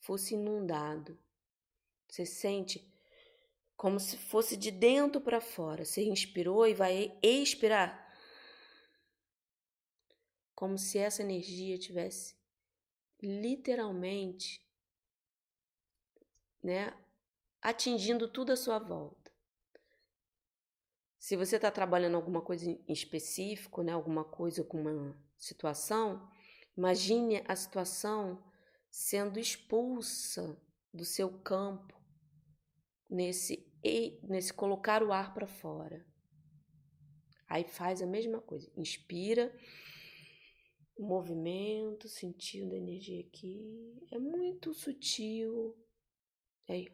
fosse 0.01 0.33
inundado. 0.33 1.17
Você 2.09 2.25
sente 2.25 2.96
como 3.77 3.99
se 3.99 4.17
fosse 4.17 4.57
de 4.57 4.71
dentro 4.71 5.21
para 5.21 5.39
fora. 5.39 5.85
Você 5.85 6.03
inspirou 6.03 6.65
e 6.67 6.73
vai 6.73 7.15
expirar. 7.21 8.05
Como 10.55 10.79
se 10.79 10.97
essa 10.97 11.21
energia 11.21 11.77
tivesse 11.77 12.35
literalmente 13.21 14.67
né, 16.63 16.91
atingindo 17.61 18.27
tudo 18.27 18.51
à 18.51 18.57
sua 18.57 18.79
volta. 18.79 19.31
Se 21.19 21.35
você 21.35 21.57
está 21.57 21.69
trabalhando 21.69 22.15
alguma 22.15 22.41
coisa 22.41 22.65
em 22.65 22.83
específico, 22.87 23.83
né, 23.83 23.91
alguma 23.91 24.23
coisa 24.23 24.63
com 24.63 24.81
uma 24.81 25.15
situação, 25.37 26.27
imagine 26.75 27.43
a 27.47 27.55
situação 27.55 28.43
sendo 28.89 29.39
expulsa 29.39 30.59
do 30.91 31.05
seu 31.05 31.29
campo 31.39 31.95
nesse 33.09 33.66
nesse 34.23 34.53
colocar 34.53 35.03
o 35.03 35.11
ar 35.11 35.33
para 35.33 35.47
fora. 35.47 36.05
Aí 37.47 37.63
faz 37.63 38.01
a 38.01 38.05
mesma 38.05 38.41
coisa, 38.41 38.69
inspira 38.75 39.53
movimento, 40.99 42.07
sentindo 42.07 42.73
a 42.73 42.77
energia 42.77 43.21
aqui. 43.21 44.07
É 44.11 44.17
muito 44.17 44.73
sutil. 44.73 45.75
Aí, 46.67 46.87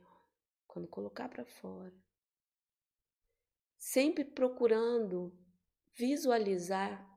quando 0.67 0.87
colocar 0.87 1.29
para 1.29 1.45
fora. 1.45 1.93
Sempre 3.77 4.23
procurando 4.25 5.37
visualizar 5.95 7.09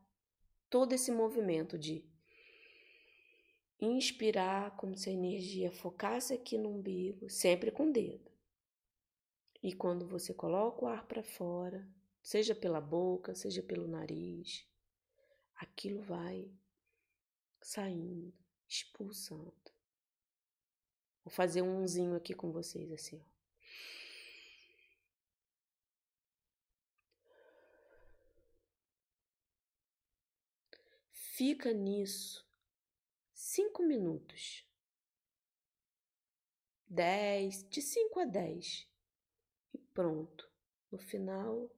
todo 0.68 0.92
esse 0.92 1.10
movimento 1.10 1.78
de 1.78 2.04
inspirar 3.80 4.76
como 4.76 4.96
se 4.96 5.10
a 5.10 5.12
energia 5.12 5.70
focasse 5.70 6.32
aqui 6.32 6.56
no 6.58 6.70
umbigo, 6.70 7.28
sempre 7.28 7.70
com 7.70 7.88
o 7.88 7.92
dedo. 7.92 8.35
E 9.66 9.72
quando 9.72 10.06
você 10.06 10.32
coloca 10.32 10.84
o 10.84 10.86
ar 10.86 11.04
para 11.08 11.24
fora, 11.24 11.84
seja 12.22 12.54
pela 12.54 12.80
boca, 12.80 13.34
seja 13.34 13.64
pelo 13.64 13.88
nariz, 13.88 14.64
aquilo 15.56 16.00
vai 16.02 16.48
saindo, 17.60 18.32
expulsando. 18.68 19.52
Vou 21.24 21.32
fazer 21.32 21.62
um 21.62 21.82
umzinho 21.82 22.14
aqui 22.14 22.32
com 22.32 22.52
vocês, 22.52 22.92
assim, 22.92 23.20
ó. 23.20 23.24
Fica 31.10 31.72
nisso 31.72 32.48
cinco 33.34 33.82
minutos. 33.82 34.64
Dez, 36.86 37.68
de 37.68 37.82
cinco 37.82 38.20
a 38.20 38.24
dez. 38.24 38.88
Pronto. 39.96 40.48
No 40.92 40.98
final, 40.98 41.68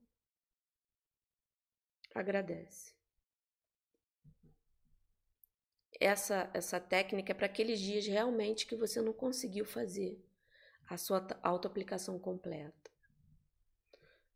agradece 2.15 2.99
essa, 6.01 6.51
essa 6.55 6.81
técnica 6.81 7.33
é 7.33 7.35
para 7.35 7.47
aqueles 7.47 7.81
dias 7.81 8.07
realmente 8.07 8.67
que 8.67 8.77
você 8.77 9.01
não 9.01 9.13
conseguiu 9.13 9.65
fazer 9.65 10.25
a 10.89 10.97
sua 10.97 11.27
autoaplicação 11.43 12.19
completa. 12.19 12.91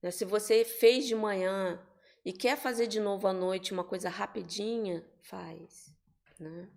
Né? 0.02 0.10
Se 0.10 0.24
você 0.24 0.64
fez 0.64 1.06
de 1.06 1.14
manhã 1.14 1.80
e 2.24 2.32
quer 2.32 2.56
fazer 2.56 2.86
de 2.86 3.00
novo 3.00 3.26
à 3.26 3.32
noite 3.32 3.72
uma 3.72 3.84
coisa 3.84 4.08
rapidinha, 4.08 5.06
faz. 5.22 5.94
Né? 6.38 6.68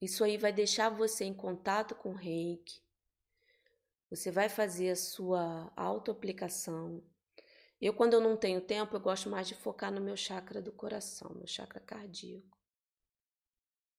Isso 0.00 0.22
aí 0.22 0.36
vai 0.36 0.52
deixar 0.52 0.90
você 0.90 1.24
em 1.24 1.34
contato 1.34 1.94
com 1.94 2.10
o 2.10 2.16
reiki. 2.16 2.80
Você 4.10 4.30
vai 4.32 4.48
fazer 4.48 4.90
a 4.90 4.96
sua 4.96 5.72
autoaplicação. 5.76 7.00
Eu, 7.80 7.94
quando 7.94 8.14
eu 8.14 8.20
não 8.20 8.36
tenho 8.36 8.60
tempo, 8.60 8.96
eu 8.96 9.00
gosto 9.00 9.30
mais 9.30 9.46
de 9.46 9.54
focar 9.54 9.92
no 9.92 10.00
meu 10.00 10.16
chakra 10.16 10.60
do 10.60 10.72
coração, 10.72 11.30
no 11.30 11.46
chakra 11.46 11.80
cardíaco. 11.80 12.58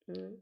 Hum. 0.10 0.38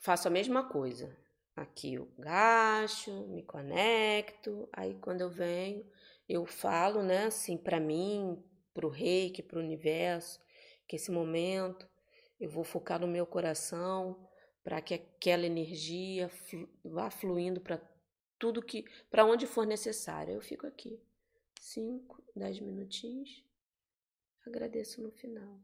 Faço 0.00 0.26
a 0.26 0.30
mesma 0.30 0.68
coisa. 0.68 1.16
Aqui 1.54 1.94
eu 1.94 2.10
gasto, 2.18 3.12
me 3.28 3.42
conecto, 3.42 4.68
aí 4.72 4.94
quando 4.94 5.20
eu 5.20 5.30
venho, 5.30 5.84
eu 6.28 6.46
falo, 6.46 7.02
né, 7.02 7.26
assim, 7.26 7.56
para 7.56 7.78
mim, 7.78 8.42
para 8.72 8.86
o 8.86 8.90
reiki, 8.90 9.42
para 9.42 9.58
o 9.58 9.62
universo, 9.62 10.40
que 10.88 10.96
esse 10.96 11.10
momento 11.10 11.88
eu 12.40 12.48
vou 12.48 12.64
focar 12.64 12.98
no 13.00 13.06
meu 13.06 13.26
coração 13.26 14.26
para 14.62 14.80
que 14.80 14.94
aquela 14.94 15.46
energia 15.46 16.28
flu 16.28 16.68
vá 16.84 17.10
fluindo 17.10 17.60
para 17.60 17.80
tudo 18.38 18.62
que, 18.62 18.84
para 19.10 19.24
onde 19.24 19.46
for 19.46 19.66
necessário. 19.66 20.34
Eu 20.34 20.40
fico 20.40 20.66
aqui, 20.66 21.00
cinco, 21.60 22.22
dez 22.34 22.58
minutinhos, 22.60 23.44
agradeço 24.46 25.02
no 25.02 25.10
final. 25.10 25.60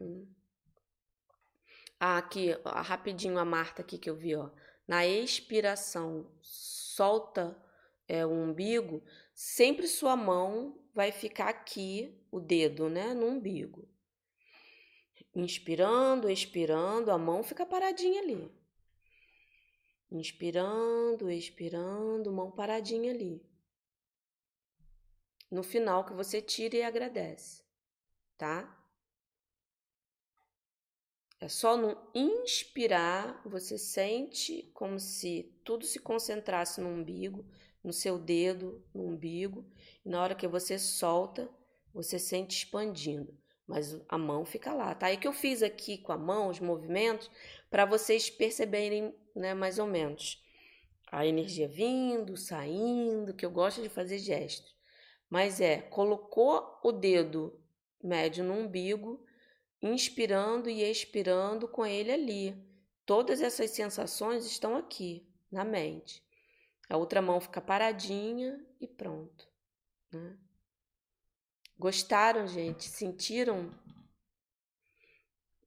Hum. 0.00 0.26
Ah, 1.98 2.18
aqui, 2.18 2.50
ó, 2.64 2.82
rapidinho 2.82 3.38
a 3.38 3.44
Marta 3.44 3.82
aqui 3.82 3.96
que 3.96 4.10
eu 4.10 4.16
vi, 4.16 4.34
ó. 4.34 4.50
Na 4.86 5.06
expiração, 5.06 6.30
solta 6.42 7.56
é, 8.06 8.26
o 8.26 8.30
umbigo, 8.30 9.02
sempre 9.34 9.88
sua 9.88 10.16
mão 10.16 10.78
vai 10.92 11.10
ficar 11.10 11.48
aqui, 11.48 12.20
o 12.30 12.38
dedo, 12.38 12.88
né, 12.90 13.14
no 13.14 13.26
umbigo. 13.26 13.88
Inspirando, 15.34 16.30
expirando, 16.30 17.10
a 17.10 17.18
mão 17.18 17.42
fica 17.42 17.66
paradinha 17.66 18.20
ali. 18.20 18.52
Inspirando, 20.10 21.30
expirando, 21.30 22.32
mão 22.32 22.52
paradinha 22.52 23.12
ali. 23.12 23.44
No 25.50 25.62
final 25.62 26.04
que 26.04 26.12
você 26.12 26.40
tira 26.40 26.76
e 26.76 26.82
agradece, 26.82 27.64
tá? 28.38 28.80
É 31.40 31.48
só 31.48 31.76
no 31.76 31.96
inspirar, 32.14 33.42
você 33.44 33.76
sente 33.76 34.70
como 34.72 34.98
se 34.98 35.52
tudo 35.64 35.84
se 35.84 35.98
concentrasse 35.98 36.80
no 36.80 36.88
umbigo, 36.88 37.44
no 37.82 37.92
seu 37.92 38.18
dedo, 38.18 38.82
no 38.94 39.04
umbigo, 39.04 39.70
e 40.04 40.08
na 40.08 40.22
hora 40.22 40.34
que 40.34 40.48
você 40.48 40.78
solta, 40.78 41.50
você 41.92 42.18
sente 42.18 42.56
expandindo, 42.56 43.36
mas 43.66 44.00
a 44.08 44.18
mão 44.18 44.44
fica 44.44 44.72
lá, 44.72 44.94
tá? 44.94 45.10
É 45.10 45.16
que 45.16 45.26
eu 45.26 45.32
fiz 45.32 45.62
aqui 45.62 45.98
com 45.98 46.12
a 46.12 46.18
mão 46.18 46.48
os 46.48 46.60
movimentos 46.60 47.30
para 47.70 47.84
vocês 47.84 48.28
perceberem, 48.30 49.14
né, 49.34 49.54
mais 49.54 49.78
ou 49.78 49.86
menos 49.86 50.42
a 51.10 51.24
energia 51.24 51.68
vindo, 51.68 52.36
saindo, 52.36 53.34
que 53.34 53.46
eu 53.46 53.50
gosto 53.50 53.80
de 53.80 53.88
fazer 53.88 54.18
gestos. 54.18 54.74
Mas 55.30 55.60
é, 55.60 55.80
colocou 55.80 56.80
o 56.82 56.90
dedo 56.90 57.56
médio 58.02 58.44
no 58.44 58.54
umbigo, 58.54 59.24
inspirando 59.80 60.68
e 60.68 60.82
expirando 60.82 61.68
com 61.68 61.86
ele 61.86 62.10
ali. 62.10 62.56
Todas 63.06 63.40
essas 63.40 63.70
sensações 63.70 64.44
estão 64.44 64.76
aqui, 64.76 65.26
na 65.52 65.64
mente. 65.64 66.22
A 66.88 66.96
outra 66.96 67.22
mão 67.22 67.40
fica 67.40 67.60
paradinha 67.60 68.60
e 68.80 68.88
pronto. 68.88 69.48
Né? 70.12 70.36
Gostaram, 71.78 72.46
gente? 72.46 72.84
Sentiram? 72.84 73.70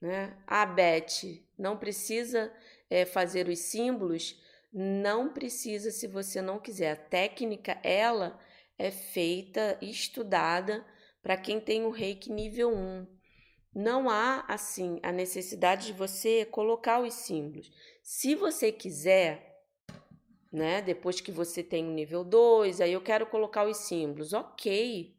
Né? 0.02 0.38
A 0.46 0.66
Beth 0.66 1.44
não 1.58 1.78
precisa 1.78 2.52
é, 2.90 3.06
fazer 3.06 3.48
os 3.48 3.60
símbolos, 3.60 4.40
não 4.72 5.34
precisa 5.34 5.92
se 5.92 6.08
você 6.08 6.42
não 6.42 6.60
quiser. 6.60 6.92
A 6.92 6.96
técnica, 6.96 7.80
ela 7.84 8.40
é 8.78 8.92
feita, 8.92 9.78
estudada 9.82 10.86
para 11.22 11.36
quem 11.36 11.60
tem 11.60 11.86
o 11.86 11.90
reiki 11.90 12.32
nível 12.32 12.74
1 12.74 13.18
não 13.78 14.10
há 14.10 14.44
assim 14.48 15.00
a 15.04 15.12
necessidade 15.12 15.86
de 15.86 15.94
você 15.94 16.44
colocar 16.46 17.00
os 17.00 17.14
símbolos. 17.14 17.72
Se 18.02 18.34
você 18.34 18.72
quiser, 18.72 19.56
né? 20.52 20.82
Depois 20.82 21.22
que 21.22 21.32
você 21.32 21.62
tem 21.62 21.88
o 21.88 21.92
nível 21.92 22.24
2, 22.24 22.82
aí 22.82 22.94
eu 22.94 23.02
quero 23.02 23.28
colocar 23.28 23.68
os 23.68 23.78
símbolos. 23.78 24.34
Ok. 24.34 25.16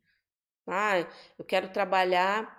Ah, 0.69 0.99
eu 1.39 1.45
quero 1.45 1.73
trabalhar 1.73 2.59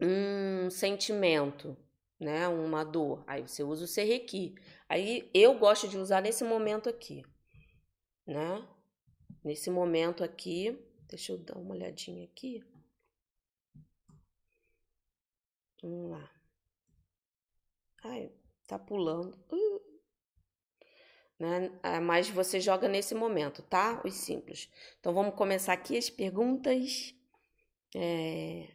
um 0.00 0.68
sentimento, 0.70 1.76
né? 2.18 2.48
Uma 2.48 2.84
dor. 2.84 3.22
Aí 3.26 3.42
você 3.42 3.62
usa 3.62 3.84
o 3.84 3.88
serrequi. 3.88 4.54
Aí 4.88 5.30
eu 5.32 5.58
gosto 5.58 5.86
de 5.86 5.96
usar 5.96 6.20
nesse 6.20 6.42
momento 6.42 6.88
aqui, 6.88 7.22
né? 8.26 8.66
Nesse 9.44 9.70
momento 9.70 10.24
aqui, 10.24 10.76
deixa 11.08 11.32
eu 11.32 11.38
dar 11.38 11.56
uma 11.56 11.74
olhadinha 11.74 12.24
aqui. 12.24 12.64
Vamos 15.82 16.10
lá. 16.10 16.30
Ai, 18.04 18.30
tá 18.66 18.78
pulando. 18.78 19.38
Uh. 19.50 19.80
Né? 21.38 21.72
Ah, 21.82 22.00
mas 22.02 22.28
você 22.28 22.60
joga 22.60 22.86
nesse 22.86 23.14
momento, 23.14 23.62
tá? 23.62 24.02
Os 24.04 24.14
simples. 24.14 24.68
Então 24.98 25.14
vamos 25.14 25.34
começar 25.34 25.72
aqui 25.72 25.96
as 25.96 26.10
perguntas. 26.10 27.14
É... 27.94 28.68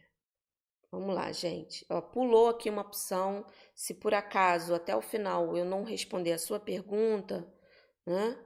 Vamos 0.90 1.14
lá, 1.14 1.30
gente. 1.32 1.84
Ó, 1.90 2.00
pulou 2.00 2.48
aqui 2.48 2.70
uma 2.70 2.82
opção. 2.82 3.44
Se 3.74 3.94
por 3.94 4.14
acaso 4.14 4.74
até 4.74 4.96
o 4.96 5.02
final 5.02 5.56
eu 5.56 5.64
não 5.64 5.84
responder 5.84 6.32
a 6.32 6.38
sua 6.38 6.60
pergunta, 6.60 7.46
né? 8.06 8.38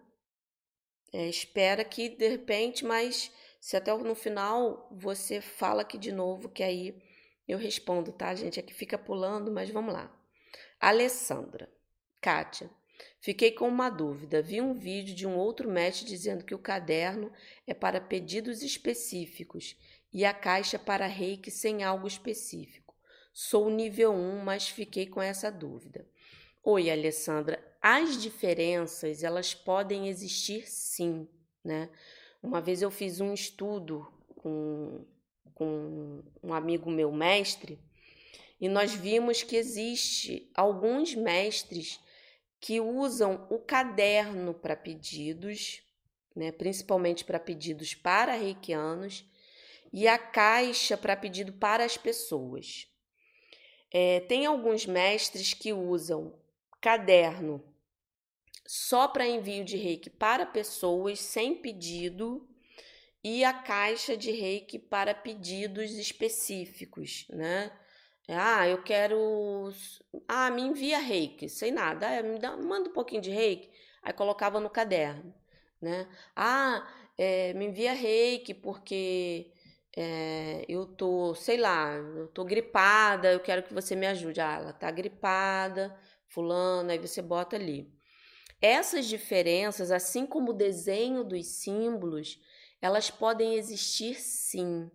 É, 1.12 1.26
espera 1.28 1.84
que 1.84 2.08
de 2.08 2.28
repente, 2.28 2.84
mas 2.84 3.32
se 3.60 3.76
até 3.76 3.94
no 3.96 4.14
final 4.14 4.88
você 4.90 5.40
fala 5.40 5.82
aqui 5.82 5.98
de 5.98 6.12
novo, 6.12 6.48
que 6.48 6.62
aí 6.62 7.02
eu 7.46 7.58
respondo, 7.58 8.12
tá, 8.12 8.34
gente? 8.34 8.60
Aqui 8.60 8.72
fica 8.72 8.96
pulando, 8.96 9.50
mas 9.50 9.70
vamos 9.70 9.92
lá. 9.92 10.10
Alessandra, 10.78 11.68
Kátia, 12.20 12.70
fiquei 13.20 13.52
com 13.52 13.68
uma 13.68 13.90
dúvida. 13.90 14.40
Vi 14.40 14.60
um 14.60 14.72
vídeo 14.72 15.14
de 15.14 15.26
um 15.26 15.36
outro 15.36 15.68
mestre 15.68 16.06
dizendo 16.06 16.44
que 16.44 16.54
o 16.54 16.58
caderno 16.58 17.32
é 17.66 17.74
para 17.74 18.00
pedidos 18.00 18.62
específicos 18.62 19.76
e 20.12 20.24
a 20.24 20.34
caixa 20.34 20.78
para 20.78 21.06
reiki 21.06 21.50
sem 21.50 21.82
algo 21.82 22.06
específico. 22.06 22.94
Sou 23.32 23.70
nível 23.70 24.12
1, 24.12 24.44
mas 24.44 24.68
fiquei 24.68 25.06
com 25.06 25.22
essa 25.22 25.50
dúvida. 25.50 26.06
Oi, 26.62 26.90
Alessandra. 26.90 27.64
As 27.80 28.20
diferenças, 28.20 29.22
elas 29.22 29.54
podem 29.54 30.08
existir 30.08 30.68
sim, 30.68 31.28
né? 31.64 31.88
Uma 32.42 32.61
vez 32.61 32.82
eu 32.82 32.90
fiz 32.90 33.20
um 33.20 33.32
estudo 33.32 34.06
com, 34.36 35.06
com 35.54 36.22
um 36.42 36.52
amigo 36.52 36.90
meu 36.90 37.12
mestre 37.12 37.78
e 38.61 38.68
nós 38.68 38.92
vimos 38.92 39.42
que 39.42 39.56
existe 39.56 40.50
alguns 40.54 41.14
mestres 41.14 42.00
que 42.61 42.78
usam 42.80 43.46
o 43.48 43.58
caderno 43.58 44.52
para 44.52 44.76
pedidos, 44.76 45.82
né, 46.36 46.52
principalmente 46.52 47.24
para 47.24 47.40
pedidos 47.40 47.94
para 47.94 48.34
reikianos, 48.34 49.24
e 49.93 50.07
a 50.07 50.18
caixa 50.18 50.97
para 50.97 51.16
pedido 51.16 51.53
para 51.53 51.84
as 51.84 51.97
pessoas. 51.97 52.86
É, 53.93 54.20
tem 54.20 54.47
alguns 54.47 54.86
mestres 54.86 55.53
que 55.53 55.72
usam 55.72 56.38
caderno 56.80 57.62
só 58.66 59.09
para 59.09 59.26
envio 59.26 59.64
de 59.64 59.76
reiki 59.76 60.09
para 60.09 60.47
pessoas 60.47 61.20
sem 61.20 61.57
pedido 61.57 62.49
e 63.22 63.45
a 63.45 63.53
caixa 63.53 64.16
de 64.16 64.30
reiki 64.30 64.78
para 64.78 65.14
pedidos 65.14 65.91
específicos, 65.93 67.26
né? 67.30 67.70
Ah, 68.28 68.68
eu 68.68 68.82
quero. 68.82 69.72
Ah, 70.28 70.51
me 70.51 70.62
envia 70.62 70.99
reiki, 70.99 71.49
sem 71.49 71.72
nada. 71.72 72.07
Ah, 72.18 72.22
me 72.22 72.38
dá, 72.38 72.57
manda 72.57 72.88
um 72.88 72.93
pouquinho 72.93 73.20
de 73.20 73.30
reiki. 73.30 73.68
Aí 74.03 74.12
colocava 74.12 74.61
no 74.61 74.70
caderno, 74.70 75.34
né? 75.80 76.09
Ah, 76.36 76.88
é, 77.18 77.53
me 77.55 77.66
envia 77.66 77.93
reiki 77.93 78.55
porque 78.55 79.53
é, 79.97 80.64
eu 80.68 80.86
tô, 80.86 81.34
sei 81.34 81.57
lá, 81.57 81.95
eu 81.95 82.28
tô 82.28 82.45
gripada, 82.45 83.32
eu 83.32 83.41
quero 83.41 83.62
que 83.62 83.74
você 83.74 83.97
me 83.97 84.07
ajude. 84.07 84.41
Ah, 84.41 84.59
ela 84.61 84.72
tá 84.72 84.91
gripada, 84.91 85.97
fulano, 86.28 86.91
aí 86.91 86.99
você 86.99 87.20
bota 87.20 87.57
ali. 87.57 87.93
Essas 88.61 89.07
diferenças, 89.07 89.91
assim 89.91 90.26
como 90.26 90.51
o 90.51 90.55
desenho 90.55 91.24
dos 91.24 91.47
símbolos, 91.47 92.38
elas 92.80 93.11
podem 93.11 93.55
existir 93.55 94.14
sim. 94.16 94.91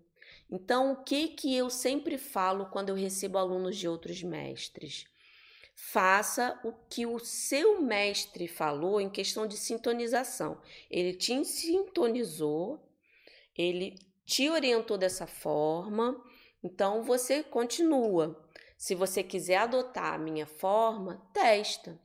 Então, 0.50 0.94
o 0.94 1.04
que 1.04 1.30
que 1.30 1.56
eu 1.56 1.70
sempre 1.70 2.18
falo 2.18 2.68
quando 2.68 2.90
eu 2.90 2.96
recebo 2.96 3.38
alunos 3.38 3.76
de 3.76 3.88
outros 3.88 4.22
mestres? 4.22 5.06
Faça 5.76 6.60
o 6.64 6.72
que 6.72 7.06
o 7.06 7.20
seu 7.20 7.82
mestre 7.82 8.48
falou 8.48 9.02
em 9.02 9.10
questão 9.10 9.46
de 9.46 9.58
sintonização. 9.58 10.62
Ele 10.90 11.14
te 11.14 11.44
sintonizou, 11.44 12.88
ele 13.58 13.96
te 14.26 14.50
orientou 14.50 14.98
dessa 14.98 15.28
forma, 15.28 16.20
então 16.64 17.04
você 17.04 17.44
continua. 17.44 18.44
Se 18.78 18.96
você 18.96 19.24
quiser 19.24 19.58
adotar 19.58 20.14
a 20.14 20.18
minha 20.18 20.46
forma, 20.46 21.22
testa. 21.34 22.00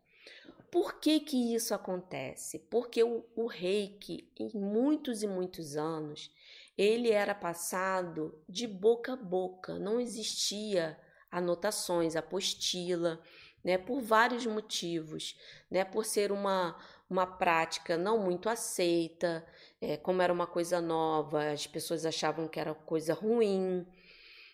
Por 0.71 1.01
que, 1.01 1.19
que 1.21 1.55
isso 1.55 1.75
acontece? 1.75 2.61
Porque 2.71 3.03
o, 3.03 3.25
o 3.35 3.47
reiki, 3.47 4.31
em 4.39 4.51
muitos 4.55 5.23
e 5.23 5.27
muitos 5.27 5.77
anos, 5.77 6.31
ele 6.79 7.11
era 7.11 7.35
passado 7.35 8.41
de 8.49 8.67
boca 8.67 9.15
a 9.15 9.17
boca, 9.17 9.79
não 9.79 10.01
existia 10.01 10.97
anotações, 11.31 12.15
apostila, 12.15 13.21
né, 13.63 13.77
por 13.77 14.01
vários 14.01 14.47
motivos, 14.47 15.39
né, 15.71 15.85
por 15.85 16.05
ser 16.05 16.33
uma, 16.33 16.77
uma 17.09 17.27
prática 17.27 17.97
não 17.97 18.19
muito 18.19 18.49
aceita, 18.49 19.45
é, 19.81 19.97
como 19.97 20.21
era 20.21 20.33
uma 20.33 20.47
coisa 20.47 20.81
nova, 20.81 21.51
as 21.51 21.67
pessoas 21.67 22.05
achavam 22.05 22.47
que 22.47 22.61
era 22.61 22.75
coisa 22.75 23.15
ruim. 23.15 23.87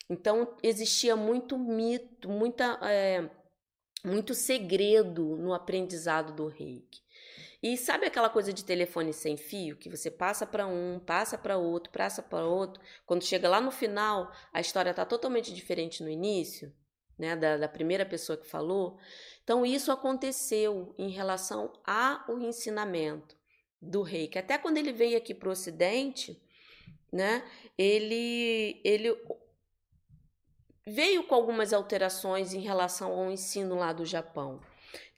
Então 0.08 0.56
existia 0.62 1.16
muito 1.16 1.58
mito, 1.58 2.28
muita 2.28 2.78
é, 2.82 3.28
muito 4.04 4.34
segredo 4.34 5.36
no 5.36 5.52
aprendizado 5.52 6.32
do 6.32 6.46
reiki. 6.46 7.04
E 7.62 7.76
sabe 7.76 8.06
aquela 8.06 8.30
coisa 8.30 8.52
de 8.52 8.64
telefone 8.64 9.12
sem 9.12 9.36
fio 9.36 9.76
que 9.76 9.88
você 9.88 10.10
passa 10.10 10.46
para 10.46 10.66
um, 10.66 11.00
passa 11.00 11.36
para 11.36 11.56
outro, 11.56 11.90
passa 11.90 12.22
para 12.22 12.46
outro, 12.46 12.80
quando 13.04 13.24
chega 13.24 13.48
lá 13.48 13.60
no 13.60 13.72
final, 13.72 14.30
a 14.52 14.60
história 14.60 14.90
está 14.90 15.04
totalmente 15.04 15.52
diferente 15.52 16.02
no 16.04 16.10
início, 16.10 16.72
né, 17.18 17.34
da, 17.34 17.56
da 17.56 17.68
primeira 17.68 18.06
pessoa 18.06 18.36
que 18.36 18.46
falou. 18.46 18.98
Então 19.42 19.66
isso 19.66 19.90
aconteceu 19.90 20.94
em 20.96 21.08
relação 21.08 21.72
ao 21.84 22.38
ensinamento 22.38 23.35
do 23.80 24.02
reiki. 24.02 24.38
Até 24.38 24.58
quando 24.58 24.78
ele 24.78 24.92
veio 24.92 25.16
aqui 25.16 25.34
para 25.34 25.48
o 25.48 25.52
Ocidente, 25.52 26.40
né, 27.12 27.44
ele 27.76 28.80
ele 28.84 29.16
veio 30.86 31.24
com 31.24 31.34
algumas 31.34 31.72
alterações 31.72 32.52
em 32.52 32.60
relação 32.60 33.12
ao 33.12 33.30
ensino 33.30 33.74
lá 33.74 33.92
do 33.92 34.04
Japão. 34.04 34.60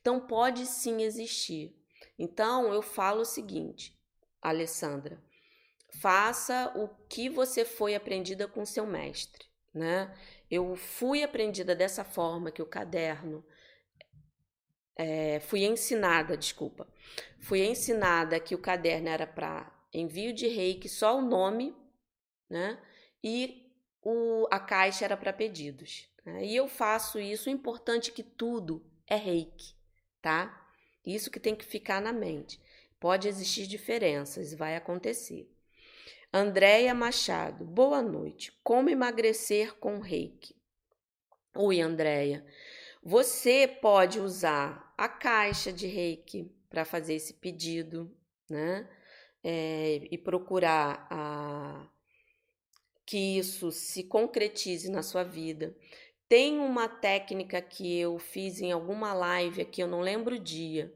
Então, 0.01 0.19
pode 0.19 0.65
sim 0.65 1.03
existir. 1.03 1.77
Então, 2.19 2.73
eu 2.73 2.81
falo 2.81 3.21
o 3.21 3.27
seguinte, 3.27 3.95
Alessandra, 4.41 5.23
faça 6.01 6.73
o 6.75 6.89
que 7.09 7.29
você 7.29 7.65
foi 7.65 7.95
aprendida 7.95 8.49
com 8.49 8.65
seu 8.65 8.87
mestre, 8.87 9.45
né? 9.75 10.17
Eu 10.51 10.75
fui 10.77 11.23
aprendida 11.23 11.75
dessa 11.75 12.05
forma 12.05 12.51
que 12.51 12.63
o 12.63 12.67
caderno 12.67 13.45
é, 14.99 15.39
fui 15.39 15.65
ensinada, 15.65 16.37
desculpa, 16.37 16.87
fui 17.39 17.65
ensinada 17.65 18.41
que 18.41 18.55
o 18.55 18.61
caderno 18.61 19.09
era 19.09 19.27
para 19.27 19.73
envio 19.95 20.35
de 20.35 20.49
reiki, 20.49 20.89
só 20.89 21.17
o 21.17 21.23
nome, 21.23 21.75
né? 22.51 22.79
E 23.23 23.73
o, 24.03 24.47
a 24.51 24.59
caixa 24.59 25.05
era 25.05 25.17
para 25.17 25.33
pedidos. 25.33 26.09
Né? 26.25 26.45
E 26.47 26.57
eu 26.57 26.69
faço 26.69 27.19
isso. 27.19 27.49
O 27.49 27.53
importante 27.53 28.11
é 28.11 28.15
que 28.15 28.23
tudo 28.23 28.85
é 29.07 29.17
reiki, 29.17 29.75
tá? 30.21 30.69
Isso 31.07 31.31
que 31.31 31.41
tem 31.41 31.55
que 31.55 31.65
ficar 31.65 32.03
na 32.03 32.13
mente. 32.13 32.61
Pode 33.01 33.29
existir 33.29 33.67
diferenças, 33.67 34.53
vai 34.53 34.77
acontecer. 34.77 35.51
Andréia 36.33 36.93
Machado, 36.93 37.65
boa 37.65 38.03
noite. 38.03 38.53
Como 38.63 38.91
emagrecer 38.91 39.77
com 39.77 40.01
reiki? 40.01 40.55
Oi, 41.55 41.81
Andréia. 41.81 42.45
Você 43.03 43.67
pode 43.67 44.21
usar 44.21 44.88
a 44.99 45.09
caixa 45.09 45.73
de 45.73 45.87
reiki 45.87 46.53
para 46.69 46.85
fazer 46.85 47.15
esse 47.15 47.33
pedido, 47.35 48.13
né? 48.51 48.89
É, 49.45 50.09
e 50.11 50.19
procurar 50.19 51.07
a 51.09 51.89
que 53.07 53.39
isso 53.39 53.71
se 53.73 54.03
concretize 54.03 54.91
na 54.91 55.03
sua 55.03 55.23
vida. 55.23 55.75
Tem 56.29 56.59
uma 56.59 56.87
técnica 56.87 57.63
que 57.63 57.99
eu 57.99 58.19
fiz 58.19 58.61
em 58.61 58.71
alguma 58.71 59.15
live 59.15 59.63
aqui, 59.63 59.81
eu 59.81 59.87
não 59.87 60.01
lembro 60.01 60.35
o 60.35 60.39
dia, 60.39 60.93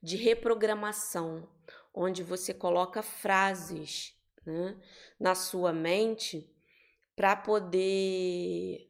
de 0.00 0.16
reprogramação, 0.16 1.48
onde 1.92 2.22
você 2.22 2.54
coloca 2.54 3.02
frases 3.02 4.14
né, 4.44 4.76
na 5.18 5.34
sua 5.34 5.72
mente 5.72 6.48
para 7.16 7.34
poder 7.34 8.85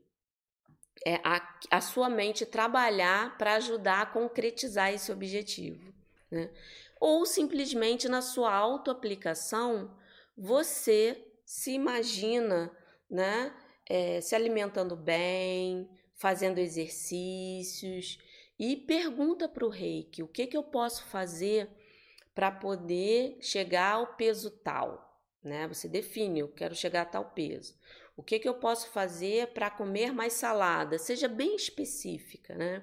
é, 1.07 1.20
a, 1.22 1.59
a 1.70 1.80
sua 1.80 2.11
mente 2.11 2.44
trabalhar 2.44 3.38
para 3.38 3.54
ajudar 3.54 4.02
a 4.02 4.07
concretizar 4.07 4.92
esse 4.92 5.12
objetivo. 5.12 5.94
Né? 6.28 6.50
ou 7.00 7.26
simplesmente 7.26 8.09
na 8.09 8.22
sua 8.22 8.52
autoaplicação 8.54 9.90
você 10.36 11.24
se 11.44 11.72
imagina, 11.72 12.70
né, 13.09 13.54
é, 13.88 14.20
se 14.20 14.34
alimentando 14.34 14.96
bem, 14.96 15.88
fazendo 16.14 16.59
exercícios 16.59 18.18
e 18.59 18.76
pergunta 18.76 19.48
para 19.48 19.64
o 19.64 19.68
reiki 19.68 20.22
o 20.22 20.28
que, 20.28 20.46
que 20.46 20.57
eu 20.57 20.62
posso 20.62 21.04
fazer 21.04 21.68
para 22.34 22.50
poder 22.50 23.38
chegar 23.40 23.92
ao 23.92 24.14
peso 24.14 24.50
tal, 24.50 25.22
né? 25.42 25.66
Você 25.68 25.88
define, 25.88 26.40
eu 26.40 26.48
quero 26.48 26.74
chegar 26.74 27.02
a 27.02 27.07
tal 27.07 27.30
peso. 27.30 27.74
O 28.16 28.22
que, 28.22 28.38
que 28.38 28.48
eu 28.48 28.54
posso 28.54 28.88
fazer 28.90 29.48
para 29.48 29.70
comer 29.70 30.12
mais 30.12 30.32
salada? 30.32 30.98
Seja 30.98 31.28
bem 31.28 31.54
específica, 31.54 32.54
né? 32.54 32.82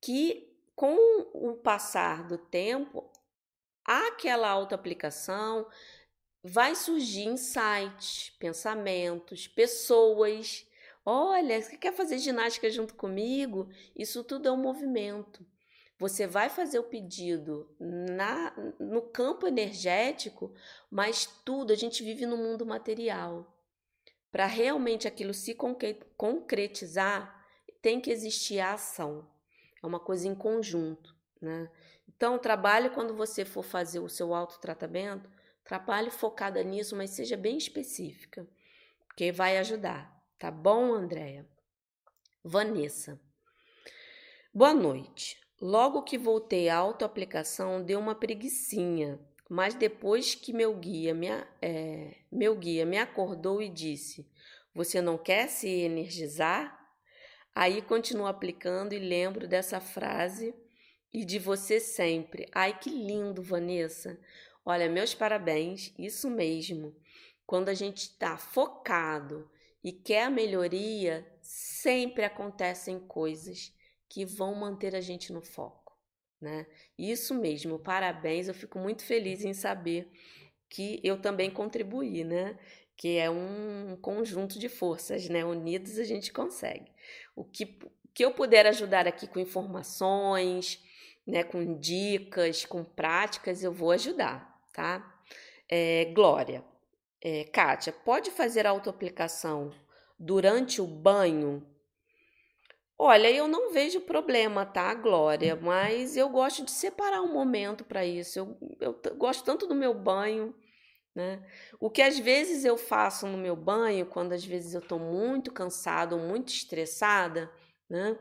Que 0.00 0.52
com 0.76 0.94
o 1.32 1.54
passar 1.54 2.26
do 2.26 2.36
tempo, 2.36 3.10
aquela 3.84 4.48
autoaplicação 4.48 5.66
vai 6.42 6.74
surgir 6.74 7.24
insights, 7.24 8.30
pensamentos, 8.38 9.48
pessoas. 9.48 10.66
Olha, 11.04 11.60
você 11.60 11.76
quer 11.76 11.92
fazer 11.92 12.18
ginástica 12.18 12.70
junto 12.70 12.94
comigo? 12.94 13.68
Isso 13.96 14.22
tudo 14.22 14.48
é 14.48 14.52
um 14.52 14.56
movimento. 14.56 15.46
Você 15.98 16.26
vai 16.26 16.48
fazer 16.50 16.78
o 16.78 16.84
pedido 16.84 17.74
na, 17.78 18.52
no 18.78 19.02
campo 19.02 19.46
energético, 19.46 20.52
mas 20.90 21.26
tudo, 21.44 21.72
a 21.72 21.76
gente 21.76 22.02
vive 22.02 22.26
no 22.26 22.36
mundo 22.36 22.66
material. 22.66 23.61
Para 24.32 24.46
realmente 24.46 25.06
aquilo 25.06 25.34
se 25.34 25.54
concretizar, 26.16 27.46
tem 27.82 28.00
que 28.00 28.10
existir 28.10 28.58
a 28.60 28.72
ação. 28.72 29.28
É 29.82 29.86
uma 29.86 30.00
coisa 30.00 30.26
em 30.26 30.34
conjunto, 30.34 31.14
né? 31.40 31.70
Então, 32.08 32.38
trabalhe 32.38 32.88
quando 32.90 33.14
você 33.14 33.44
for 33.44 33.62
fazer 33.62 34.00
o 34.00 34.08
seu 34.08 34.34
autotratamento, 34.34 35.30
trabalhe 35.62 36.10
focada 36.10 36.62
nisso, 36.62 36.96
mas 36.96 37.10
seja 37.10 37.36
bem 37.36 37.58
específica, 37.58 38.48
porque 39.06 39.30
vai 39.30 39.58
ajudar. 39.58 40.10
Tá 40.38 40.50
bom, 40.50 40.94
Andréia? 40.94 41.46
Vanessa. 42.42 43.20
Boa 44.54 44.72
noite. 44.72 45.38
Logo 45.60 46.02
que 46.02 46.16
voltei 46.16 46.68
à 46.68 46.76
autoaplicação, 46.76 47.84
deu 47.84 48.00
uma 48.00 48.14
preguiçinha 48.14 49.20
mas 49.52 49.74
depois 49.74 50.34
que 50.34 50.50
meu 50.50 50.74
guia 50.74 51.12
me, 51.12 51.28
é, 51.60 52.14
meu 52.32 52.56
guia 52.56 52.86
me 52.86 52.96
acordou 52.96 53.60
e 53.60 53.68
disse: 53.68 54.26
Você 54.74 55.02
não 55.02 55.18
quer 55.18 55.46
se 55.46 55.68
energizar? 55.68 56.74
Aí 57.54 57.82
continuo 57.82 58.26
aplicando 58.26 58.94
e 58.94 58.98
lembro 58.98 59.46
dessa 59.46 59.78
frase 59.78 60.54
e 61.12 61.22
de 61.22 61.38
você 61.38 61.78
sempre. 61.78 62.48
Ai, 62.50 62.78
que 62.78 62.88
lindo, 62.88 63.42
Vanessa! 63.42 64.18
Olha, 64.64 64.88
meus 64.88 65.14
parabéns, 65.14 65.92
isso 65.98 66.30
mesmo. 66.30 66.96
Quando 67.44 67.68
a 67.68 67.74
gente 67.74 68.04
está 68.04 68.38
focado 68.38 69.50
e 69.84 69.92
quer 69.92 70.22
a 70.22 70.30
melhoria, 70.30 71.30
sempre 71.42 72.24
acontecem 72.24 72.98
coisas 72.98 73.70
que 74.08 74.24
vão 74.24 74.54
manter 74.54 74.96
a 74.96 75.00
gente 75.02 75.30
no 75.30 75.42
foco 75.42 75.81
né? 76.42 76.66
Isso 76.98 77.34
mesmo, 77.34 77.78
parabéns, 77.78 78.48
eu 78.48 78.54
fico 78.54 78.78
muito 78.78 79.04
feliz 79.04 79.44
em 79.44 79.54
saber 79.54 80.10
que 80.68 81.00
eu 81.04 81.20
também 81.20 81.50
contribuí, 81.50 82.24
né? 82.24 82.58
Que 82.96 83.18
é 83.18 83.30
um 83.30 83.96
conjunto 84.02 84.58
de 84.58 84.68
forças, 84.68 85.28
né? 85.28 85.44
Unidos 85.44 85.98
a 85.98 86.04
gente 86.04 86.32
consegue. 86.32 86.90
O 87.36 87.44
que, 87.44 87.78
que 88.12 88.24
eu 88.24 88.32
puder 88.32 88.66
ajudar 88.66 89.06
aqui 89.06 89.26
com 89.26 89.38
informações, 89.38 90.82
né? 91.26 91.44
Com 91.44 91.78
dicas, 91.78 92.64
com 92.64 92.84
práticas, 92.84 93.62
eu 93.62 93.72
vou 93.72 93.92
ajudar, 93.92 94.60
tá? 94.72 95.08
É, 95.68 96.06
Glória, 96.06 96.64
é, 97.22 97.44
Kátia, 97.44 97.92
pode 97.92 98.30
fazer 98.30 98.66
autoaplicação 98.66 99.72
durante 100.18 100.80
o 100.80 100.86
banho 100.86 101.66
Olha, 103.04 103.28
eu 103.28 103.48
não 103.48 103.72
vejo 103.72 104.00
problema, 104.02 104.64
tá, 104.64 104.94
Glória? 104.94 105.56
Mas 105.56 106.16
eu 106.16 106.28
gosto 106.28 106.64
de 106.64 106.70
separar 106.70 107.20
um 107.20 107.32
momento 107.32 107.84
para 107.84 108.06
isso. 108.06 108.38
Eu, 108.38 108.56
eu 108.80 109.16
gosto 109.16 109.42
tanto 109.42 109.66
do 109.66 109.74
meu 109.74 109.92
banho, 109.92 110.54
né? 111.12 111.44
O 111.80 111.90
que 111.90 112.00
às 112.00 112.16
vezes 112.16 112.64
eu 112.64 112.76
faço 112.76 113.26
no 113.26 113.36
meu 113.36 113.56
banho, 113.56 114.06
quando 114.06 114.32
às 114.32 114.44
vezes 114.44 114.72
eu 114.72 114.78
estou 114.78 115.00
muito 115.00 115.52
cansada 115.52 116.14
ou 116.14 116.22
muito 116.22 116.50
estressada, 116.50 117.50
né? 117.90 118.16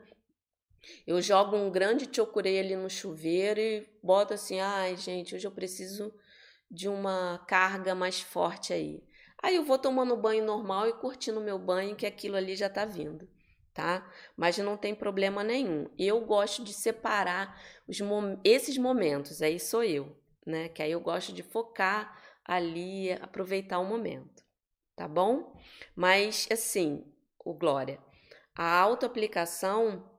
Eu 1.06 1.22
jogo 1.22 1.56
um 1.56 1.70
grande 1.70 2.10
chocurei 2.12 2.60
ali 2.60 2.76
no 2.76 2.90
chuveiro 2.90 3.60
e 3.60 3.88
boto 4.02 4.34
assim, 4.34 4.60
ai, 4.60 4.98
gente, 4.98 5.36
hoje 5.36 5.46
eu 5.46 5.52
preciso 5.52 6.12
de 6.72 6.90
uma 6.90 7.38
carga 7.48 7.94
mais 7.94 8.20
forte 8.20 8.74
aí. 8.74 9.04
Aí 9.44 9.58
eu 9.58 9.64
vou 9.64 9.78
tomando 9.78 10.18
banho 10.18 10.44
normal 10.44 10.90
e 10.90 10.94
curtindo 10.94 11.40
o 11.40 11.44
meu 11.44 11.60
banho, 11.60 11.96
que 11.96 12.08
aquilo 12.08 12.36
ali 12.36 12.56
já 12.56 12.68
tá 12.68 12.84
vindo 12.84 13.30
tá? 13.74 14.10
Mas 14.36 14.58
não 14.58 14.78
tem 14.78 14.94
problema 14.94 15.44
nenhum. 15.44 15.90
Eu 15.98 16.22
gosto 16.22 16.64
de 16.64 16.74
separar 16.74 17.60
mom 18.02 18.40
esses 18.44 18.78
momentos, 18.78 19.42
aí 19.42 19.60
sou 19.60 19.84
eu, 19.84 20.16
né? 20.46 20.70
Que 20.70 20.84
aí 20.84 20.92
eu 20.92 21.00
gosto 21.00 21.34
de 21.34 21.44
focar 21.44 22.20
ali, 22.44 23.12
aproveitar 23.14 23.80
o 23.80 23.86
momento, 23.86 24.44
tá 24.96 25.08
bom? 25.08 25.56
Mas 25.96 26.48
assim, 26.52 27.06
o 27.44 27.54
Glória, 27.54 28.00
a 28.56 28.80
autoaplicação, 28.80 30.10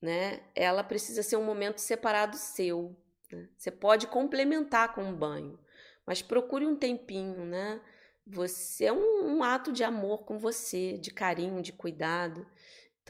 né? 0.00 0.40
Ela 0.54 0.82
precisa 0.82 1.22
ser 1.22 1.36
um 1.36 1.44
momento 1.44 1.78
separado 1.78 2.36
seu. 2.36 2.96
Né? 3.30 3.48
Você 3.56 3.70
pode 3.70 4.06
complementar 4.06 4.94
com 4.94 5.02
um 5.02 5.14
banho, 5.14 5.58
mas 6.06 6.22
procure 6.22 6.66
um 6.66 6.76
tempinho, 6.76 7.44
né? 7.44 7.80
Você 8.26 8.84
é 8.84 8.92
um, 8.92 9.36
um 9.36 9.42
ato 9.42 9.72
de 9.72 9.82
amor 9.82 10.24
com 10.24 10.38
você, 10.38 10.96
de 10.96 11.10
carinho, 11.10 11.60
de 11.62 11.72
cuidado. 11.72 12.46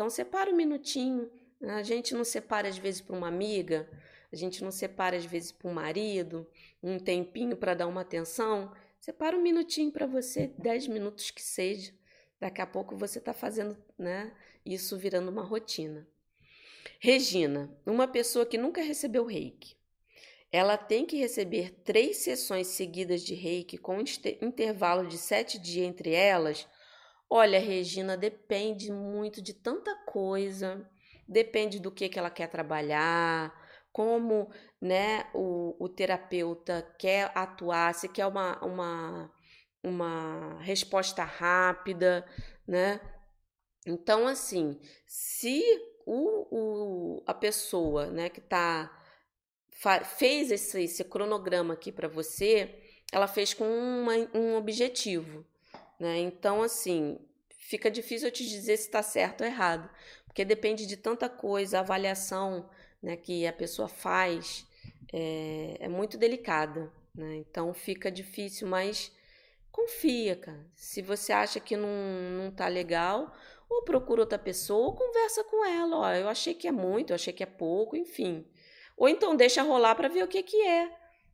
Então, 0.00 0.08
separa 0.08 0.50
um 0.50 0.56
minutinho. 0.56 1.30
Né? 1.60 1.74
A 1.74 1.82
gente 1.82 2.14
não 2.14 2.24
separa, 2.24 2.66
às 2.66 2.78
vezes, 2.78 3.02
para 3.02 3.14
uma 3.14 3.28
amiga, 3.28 3.86
a 4.32 4.34
gente 4.34 4.64
não 4.64 4.70
separa, 4.70 5.14
às 5.14 5.26
vezes, 5.26 5.52
para 5.52 5.68
um 5.68 5.74
marido, 5.74 6.46
um 6.82 6.98
tempinho 6.98 7.54
para 7.54 7.74
dar 7.74 7.86
uma 7.86 8.00
atenção. 8.00 8.72
Separa 8.98 9.36
um 9.36 9.42
minutinho 9.42 9.92
para 9.92 10.06
você, 10.06 10.54
dez 10.56 10.88
minutos 10.88 11.30
que 11.30 11.42
seja. 11.42 11.92
Daqui 12.40 12.62
a 12.62 12.66
pouco 12.66 12.96
você 12.96 13.18
está 13.18 13.34
fazendo 13.34 13.76
né, 13.98 14.32
isso 14.64 14.96
virando 14.96 15.30
uma 15.30 15.44
rotina. 15.44 16.08
Regina, 16.98 17.70
uma 17.84 18.08
pessoa 18.08 18.46
que 18.46 18.56
nunca 18.56 18.80
recebeu 18.80 19.26
reiki, 19.26 19.76
ela 20.50 20.78
tem 20.78 21.04
que 21.04 21.18
receber 21.18 21.72
três 21.84 22.16
sessões 22.16 22.68
seguidas 22.68 23.22
de 23.22 23.34
reiki 23.34 23.76
com 23.76 24.02
intervalo 24.40 25.06
de 25.06 25.18
sete 25.18 25.58
dias 25.58 25.86
entre 25.86 26.14
elas 26.14 26.66
Olha, 27.32 27.60
Regina, 27.60 28.16
depende 28.16 28.90
muito 28.90 29.40
de 29.40 29.54
tanta 29.54 29.94
coisa, 30.04 30.84
depende 31.28 31.78
do 31.78 31.90
que, 31.92 32.08
que 32.08 32.18
ela 32.18 32.28
quer 32.28 32.48
trabalhar, 32.48 33.54
como 33.92 34.50
né, 34.80 35.30
o, 35.32 35.76
o 35.78 35.88
terapeuta 35.88 36.82
quer 36.98 37.30
atuar, 37.34 37.94
se 37.94 38.08
quer 38.08 38.26
uma, 38.26 38.58
uma, 38.64 39.32
uma 39.82 40.60
resposta 40.60 41.22
rápida, 41.22 42.26
né? 42.66 43.00
Então, 43.86 44.26
assim, 44.26 44.80
se 45.06 45.62
o, 46.04 47.18
o, 47.18 47.22
a 47.26 47.34
pessoa 47.34 48.06
né, 48.06 48.28
que 48.28 48.40
tá, 48.40 48.90
fez 50.04 50.50
esse, 50.50 50.82
esse 50.82 51.04
cronograma 51.04 51.74
aqui 51.74 51.92
para 51.92 52.08
você, 52.08 52.82
ela 53.12 53.28
fez 53.28 53.54
com 53.54 53.64
uma, 53.64 54.14
um 54.34 54.56
objetivo. 54.56 55.46
Né? 56.00 56.20
Então, 56.20 56.62
assim, 56.62 57.18
fica 57.50 57.90
difícil 57.90 58.28
eu 58.28 58.32
te 58.32 58.48
dizer 58.48 58.78
se 58.78 58.86
está 58.86 59.02
certo 59.02 59.42
ou 59.42 59.46
errado, 59.46 59.88
porque 60.24 60.46
depende 60.46 60.86
de 60.86 60.96
tanta 60.96 61.28
coisa, 61.28 61.76
a 61.76 61.80
avaliação 61.80 62.70
né, 63.02 63.16
que 63.16 63.46
a 63.46 63.52
pessoa 63.52 63.86
faz 63.86 64.66
é, 65.12 65.76
é 65.80 65.88
muito 65.88 66.16
delicada. 66.16 66.90
Né? 67.14 67.36
Então, 67.36 67.74
fica 67.74 68.10
difícil, 68.10 68.66
mas 68.66 69.12
confia, 69.70 70.36
cara. 70.36 70.66
Se 70.74 71.02
você 71.02 71.32
acha 71.32 71.60
que 71.60 71.76
não, 71.76 71.88
não 72.38 72.50
tá 72.50 72.66
legal, 72.66 73.36
ou 73.68 73.82
procura 73.82 74.22
outra 74.22 74.38
pessoa, 74.38 74.86
ou 74.86 74.94
conversa 74.94 75.44
com 75.44 75.64
ela. 75.66 75.96
Ó, 75.98 76.12
eu 76.12 76.28
achei 76.28 76.54
que 76.54 76.66
é 76.66 76.72
muito, 76.72 77.10
eu 77.10 77.14
achei 77.14 77.32
que 77.32 77.42
é 77.42 77.46
pouco, 77.46 77.94
enfim. 77.94 78.46
Ou 78.96 79.08
então 79.08 79.36
deixa 79.36 79.62
rolar 79.62 79.94
para 79.94 80.08
ver 80.08 80.24
o 80.24 80.28
que, 80.28 80.42
que 80.42 80.62
é. 80.66 80.90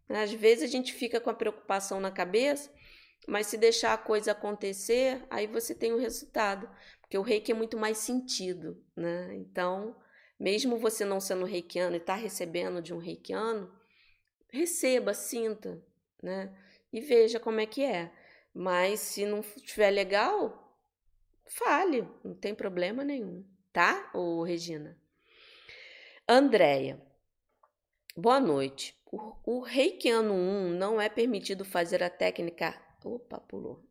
Às 0.08 0.32
vezes 0.32 0.64
a 0.64 0.66
gente 0.72 0.92
fica 0.92 1.20
com 1.20 1.30
a 1.30 1.34
preocupação 1.34 2.00
na 2.00 2.10
cabeça 2.10 2.70
mas 3.26 3.46
se 3.46 3.56
deixar 3.56 3.92
a 3.92 3.98
coisa 3.98 4.32
acontecer, 4.32 5.24
aí 5.30 5.46
você 5.46 5.74
tem 5.74 5.92
o 5.92 5.98
resultado. 5.98 6.68
Porque 7.00 7.18
o 7.18 7.22
reiki 7.22 7.52
é 7.52 7.54
muito 7.54 7.76
mais 7.76 7.98
sentido, 7.98 8.82
né? 8.96 9.34
Então, 9.36 9.96
mesmo 10.38 10.78
você 10.78 11.04
não 11.04 11.20
sendo 11.20 11.44
reikiano 11.44 11.96
e 11.96 12.00
tá 12.00 12.14
recebendo 12.14 12.82
de 12.82 12.92
um 12.92 12.98
reikiano, 12.98 13.72
receba, 14.50 15.14
sinta, 15.14 15.82
né? 16.22 16.56
E 16.92 17.00
veja 17.00 17.38
como 17.38 17.60
é 17.60 17.66
que 17.66 17.84
é. 17.84 18.12
Mas 18.52 19.00
se 19.00 19.26
não 19.26 19.40
estiver 19.40 19.90
legal, 19.90 20.76
fale, 21.46 22.08
não 22.24 22.34
tem 22.34 22.54
problema 22.54 23.04
nenhum, 23.04 23.44
tá? 23.72 24.10
Ô, 24.14 24.42
Regina. 24.42 24.98
Andréia, 26.28 27.00
Boa 28.18 28.40
noite. 28.40 28.96
O, 29.12 29.34
o 29.44 29.60
Reikiano 29.60 30.32
1 30.32 30.70
não 30.70 30.98
é 30.98 31.06
permitido 31.06 31.66
fazer 31.66 32.02
a 32.02 32.08
técnica. 32.08 32.74
Opa, 33.06 33.38
pulou. 33.38 33.84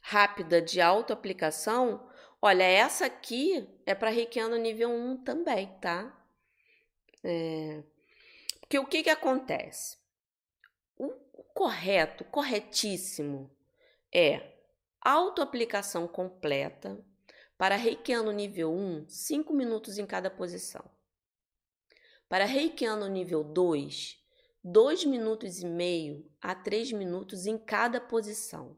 Rápida 0.00 0.62
de 0.62 0.80
autoaplicação. 0.80 2.08
Olha, 2.40 2.64
essa 2.64 3.04
aqui 3.04 3.68
é 3.84 3.94
para 3.94 4.08
Reikiano 4.08 4.56
nível 4.56 4.90
1 4.90 5.22
também, 5.22 5.66
tá? 5.78 6.10
É... 7.22 7.82
Porque 8.60 8.78
o 8.78 8.86
que, 8.86 9.02
que 9.02 9.10
acontece? 9.10 9.98
O, 10.96 11.10
correto, 11.52 12.24
corretíssimo, 12.24 13.54
é 14.10 14.56
autoaplicação 14.98 16.08
completa 16.08 16.98
para 17.58 17.76
Reikiano 17.76 18.32
nível 18.32 18.72
1, 18.72 19.06
5 19.06 19.52
minutos 19.52 19.98
em 19.98 20.06
cada 20.06 20.30
posição. 20.30 20.82
Para 22.26 22.46
Reikiano 22.46 23.06
nível 23.06 23.44
2, 23.44 24.21
2 24.64 25.04
minutos 25.06 25.60
e 25.60 25.66
meio 25.66 26.24
a 26.40 26.54
3 26.54 26.92
minutos 26.92 27.46
em 27.46 27.58
cada 27.58 28.00
posição. 28.00 28.76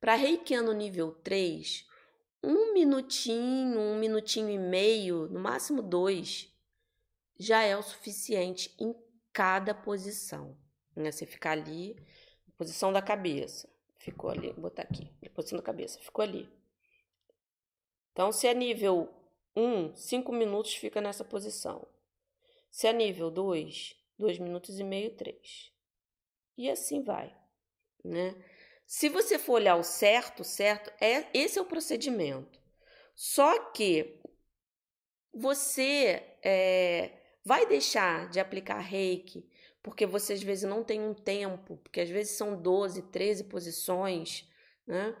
Para 0.00 0.14
Reikiano 0.14 0.72
nível 0.72 1.12
3, 1.22 1.86
um 2.42 2.72
minutinho, 2.72 3.78
um 3.78 3.98
minutinho 3.98 4.48
e 4.48 4.58
meio, 4.58 5.28
no 5.28 5.38
máximo 5.38 5.82
dois, 5.82 6.50
já 7.38 7.62
é 7.62 7.76
o 7.76 7.82
suficiente 7.82 8.74
em 8.78 8.94
cada 9.32 9.74
posição. 9.74 10.56
Né? 10.96 11.12
Você 11.12 11.26
ficar 11.26 11.52
ali, 11.52 11.96
posição 12.56 12.92
da 12.92 13.02
cabeça, 13.02 13.68
ficou 13.98 14.30
ali, 14.30 14.52
vou 14.52 14.62
botar 14.62 14.82
aqui, 14.82 15.12
posição 15.34 15.58
da 15.58 15.62
cabeça, 15.62 16.00
ficou 16.00 16.22
ali. 16.22 16.50
Então, 18.12 18.32
se 18.32 18.46
é 18.46 18.54
nível 18.54 19.12
1, 19.54 19.94
5 19.94 20.32
minutos 20.32 20.74
fica 20.74 21.00
nessa 21.00 21.24
posição. 21.24 21.86
Se 22.70 22.86
é 22.86 22.92
nível 22.92 23.30
2, 23.30 24.01
2 24.22 24.38
minutos 24.38 24.78
e 24.78 24.84
meio, 24.84 25.14
3. 25.16 25.72
E 26.56 26.70
assim 26.70 27.02
vai, 27.02 27.36
né? 28.04 28.34
Se 28.86 29.08
você 29.08 29.38
for 29.38 29.54
olhar 29.54 29.76
o 29.76 29.82
certo, 29.82 30.44
certo, 30.44 30.92
é 31.00 31.26
esse 31.34 31.58
é 31.58 31.62
o 31.62 31.66
procedimento. 31.66 32.60
Só 33.14 33.70
que 33.72 34.20
você 35.34 36.22
é, 36.42 37.10
vai 37.44 37.66
deixar 37.66 38.28
de 38.30 38.38
aplicar 38.38 38.78
reiki 38.78 39.48
porque 39.82 40.06
você 40.06 40.34
às 40.34 40.42
vezes 40.42 40.62
não 40.62 40.84
tem 40.84 41.00
um 41.00 41.12
tempo, 41.12 41.76
porque 41.78 42.00
às 42.00 42.08
vezes 42.08 42.36
são 42.36 42.54
12, 42.54 43.02
13 43.10 43.44
posições, 43.44 44.48
né? 44.86 45.16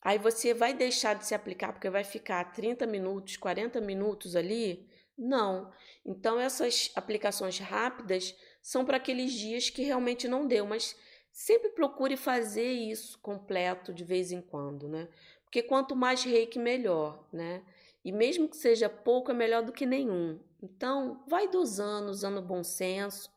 Aí 0.00 0.18
você 0.18 0.52
vai 0.52 0.74
deixar 0.74 1.14
de 1.14 1.24
se 1.24 1.34
aplicar 1.34 1.72
porque 1.72 1.88
vai 1.88 2.02
ficar 2.02 2.52
30 2.52 2.84
minutos, 2.86 3.36
40 3.36 3.80
minutos 3.80 4.34
ali? 4.34 4.90
Não. 5.16 5.72
Então, 6.04 6.38
essas 6.40 6.90
aplicações 6.94 7.58
rápidas 7.58 8.34
são 8.60 8.84
para 8.84 8.96
aqueles 8.96 9.32
dias 9.32 9.70
que 9.70 9.82
realmente 9.82 10.26
não 10.26 10.46
deu, 10.46 10.66
mas 10.66 10.96
sempre 11.30 11.70
procure 11.70 12.16
fazer 12.16 12.70
isso 12.70 13.18
completo 13.20 13.92
de 13.92 14.04
vez 14.04 14.32
em 14.32 14.40
quando, 14.40 14.88
né? 14.88 15.08
Porque 15.44 15.62
quanto 15.62 15.94
mais 15.94 16.24
reiki, 16.24 16.58
melhor, 16.58 17.26
né? 17.32 17.62
E 18.04 18.10
mesmo 18.10 18.48
que 18.48 18.56
seja 18.56 18.88
pouco, 18.88 19.30
é 19.30 19.34
melhor 19.34 19.62
do 19.62 19.72
que 19.72 19.86
nenhum. 19.86 20.40
Então, 20.62 21.22
vai 21.28 21.48
dosando, 21.48 22.10
usando 22.10 22.42
bom 22.42 22.64
senso, 22.64 23.30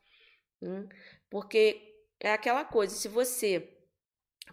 hein? 0.62 0.88
porque 1.30 1.96
é 2.20 2.32
aquela 2.32 2.64
coisa, 2.64 2.96
se 2.96 3.08
você 3.08 3.70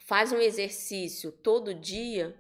faz 0.01 0.33
um 0.33 0.39
exercício 0.39 1.33
todo 1.33 1.75
dia, 1.75 2.37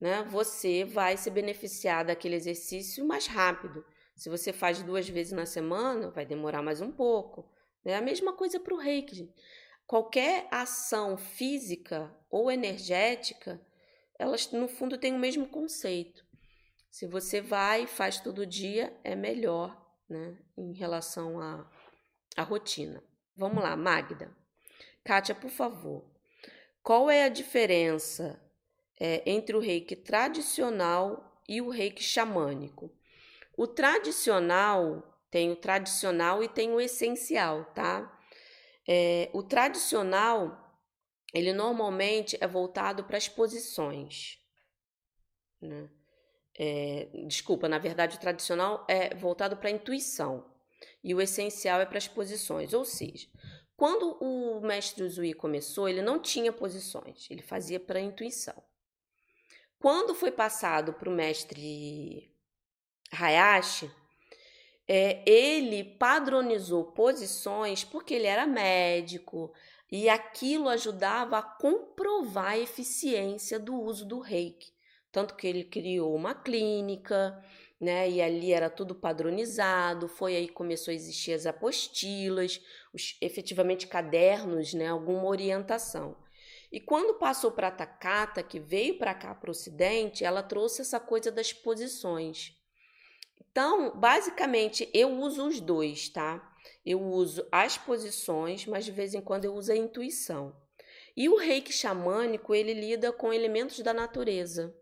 né, 0.00 0.22
você 0.24 0.84
vai 0.84 1.16
se 1.16 1.30
beneficiar 1.30 2.04
daquele 2.04 2.34
exercício 2.36 3.04
mais 3.06 3.26
rápido. 3.26 3.84
Se 4.22 4.30
você 4.30 4.52
faz 4.52 4.80
duas 4.84 5.08
vezes 5.08 5.32
na 5.32 5.44
semana, 5.44 6.08
vai 6.08 6.24
demorar 6.24 6.62
mais 6.62 6.80
um 6.80 6.92
pouco. 6.92 7.44
É 7.84 7.96
a 7.96 8.00
mesma 8.00 8.32
coisa 8.32 8.60
para 8.60 8.72
o 8.72 8.78
reiki. 8.78 9.28
Qualquer 9.84 10.46
ação 10.48 11.16
física 11.16 12.08
ou 12.30 12.48
energética, 12.48 13.60
elas 14.16 14.48
no 14.52 14.68
fundo 14.68 14.96
têm 14.96 15.12
o 15.12 15.18
mesmo 15.18 15.48
conceito. 15.48 16.24
Se 16.88 17.04
você 17.04 17.40
vai 17.40 17.82
e 17.82 17.88
faz 17.88 18.20
todo 18.20 18.46
dia, 18.46 18.96
é 19.02 19.16
melhor 19.16 19.76
né, 20.08 20.38
em 20.56 20.72
relação 20.72 21.40
à, 21.40 21.68
à 22.36 22.44
rotina. 22.44 23.02
Vamos 23.36 23.60
lá, 23.60 23.74
Magda. 23.76 24.32
Kátia, 25.02 25.34
por 25.34 25.50
favor, 25.50 26.04
qual 26.80 27.10
é 27.10 27.24
a 27.24 27.28
diferença 27.28 28.40
é, 29.00 29.28
entre 29.28 29.56
o 29.56 29.60
reiki 29.60 29.96
tradicional 29.96 31.42
e 31.48 31.60
o 31.60 31.70
reiki 31.70 32.04
xamânico? 32.04 32.88
O 33.56 33.66
tradicional 33.66 35.02
tem 35.30 35.50
o 35.50 35.56
tradicional 35.56 36.42
e 36.42 36.48
tem 36.48 36.72
o 36.72 36.80
essencial, 36.80 37.64
tá? 37.74 38.20
É, 38.86 39.30
o 39.32 39.42
tradicional, 39.42 40.80
ele 41.32 41.52
normalmente 41.52 42.36
é 42.40 42.46
voltado 42.46 43.04
para 43.04 43.16
as 43.16 43.28
posições, 43.28 44.38
né? 45.60 45.88
É, 46.54 47.08
desculpa, 47.26 47.66
na 47.66 47.78
verdade, 47.78 48.16
o 48.16 48.20
tradicional 48.20 48.84
é 48.86 49.14
voltado 49.14 49.56
para 49.56 49.68
a 49.68 49.72
intuição 49.72 50.52
e 51.02 51.14
o 51.14 51.20
essencial 51.20 51.80
é 51.80 51.86
para 51.86 51.96
as 51.98 52.06
posições. 52.06 52.74
Ou 52.74 52.84
seja, 52.84 53.26
quando 53.74 54.18
o 54.20 54.60
mestre 54.60 55.02
Uzui 55.02 55.32
começou, 55.32 55.88
ele 55.88 56.02
não 56.02 56.18
tinha 56.18 56.52
posições, 56.52 57.26
ele 57.30 57.42
fazia 57.42 57.80
para 57.80 57.98
a 57.98 58.02
intuição. 58.02 58.62
Quando 59.78 60.14
foi 60.14 60.30
passado 60.30 60.92
para 60.92 61.08
o 61.08 61.12
mestre 61.12 62.31
Hayashi, 63.12 63.90
é, 64.88 65.22
ele 65.28 65.84
padronizou 65.84 66.92
posições 66.92 67.84
porque 67.84 68.14
ele 68.14 68.26
era 68.26 68.46
médico 68.46 69.52
e 69.90 70.08
aquilo 70.08 70.68
ajudava 70.68 71.38
a 71.38 71.42
comprovar 71.42 72.52
a 72.52 72.58
eficiência 72.58 73.58
do 73.58 73.74
uso 73.74 74.06
do 74.06 74.18
reiki. 74.18 74.72
Tanto 75.12 75.36
que 75.36 75.46
ele 75.46 75.64
criou 75.64 76.14
uma 76.14 76.34
clínica, 76.34 77.38
né? 77.78 78.08
E 78.08 78.22
ali 78.22 78.52
era 78.52 78.70
tudo 78.70 78.94
padronizado. 78.94 80.08
Foi 80.08 80.34
aí 80.34 80.46
que 80.46 80.54
começou 80.54 80.90
a 80.90 80.94
existir 80.94 81.34
as 81.34 81.44
apostilas, 81.44 82.60
os 82.94 83.18
efetivamente 83.20 83.86
cadernos, 83.86 84.72
né? 84.72 84.88
Alguma 84.88 85.26
orientação. 85.26 86.16
E 86.72 86.80
quando 86.80 87.18
passou 87.18 87.52
para 87.52 87.68
a 87.68 87.72
Takata, 87.72 88.42
que 88.42 88.58
veio 88.58 88.96
para 88.96 89.12
cá, 89.12 89.34
para 89.34 89.48
o 89.48 89.50
Ocidente, 89.50 90.24
ela 90.24 90.42
trouxe 90.42 90.80
essa 90.80 90.98
coisa 90.98 91.30
das 91.30 91.52
posições. 91.52 92.56
Então, 93.52 93.96
basicamente, 93.96 94.90
eu 94.92 95.10
uso 95.20 95.46
os 95.46 95.60
dois, 95.60 96.08
tá? 96.08 96.52
Eu 96.84 97.00
uso 97.00 97.46
as 97.52 97.78
posições, 97.78 98.66
mas 98.66 98.84
de 98.84 98.90
vez 98.90 99.14
em 99.14 99.20
quando 99.20 99.44
eu 99.44 99.54
uso 99.54 99.70
a 99.70 99.76
intuição. 99.76 100.56
E 101.16 101.28
o 101.28 101.36
reiki 101.36 101.72
xamânico, 101.72 102.54
ele 102.54 102.74
lida 102.74 103.12
com 103.12 103.32
elementos 103.32 103.78
da 103.80 103.94
natureza 103.94 104.74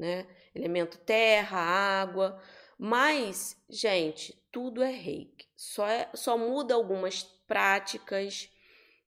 né? 0.00 0.26
Elemento 0.54 0.98
terra, 0.98 1.58
água. 1.58 2.42
Mas, 2.78 3.62
gente, 3.68 4.32
tudo 4.50 4.82
é 4.82 4.90
reiki. 4.90 5.46
Só, 5.54 5.86
é, 5.86 6.08
só 6.14 6.38
muda 6.38 6.74
algumas 6.74 7.22
práticas, 7.46 8.50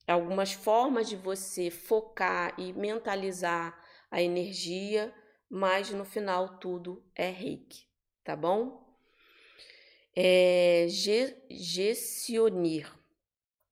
algumas 0.08 0.54
formas 0.54 1.10
de 1.10 1.16
você 1.16 1.72
focar 1.72 2.54
e 2.60 2.72
mentalizar 2.72 3.76
a 4.12 4.22
energia, 4.22 5.14
mas 5.50 5.90
no 5.90 6.06
final 6.06 6.60
tudo 6.60 7.04
é 7.16 7.32
reiki, 7.32 7.88
tá 8.24 8.36
bom? 8.36 8.83
É, 10.16 10.86
Gessionir. 11.50 12.92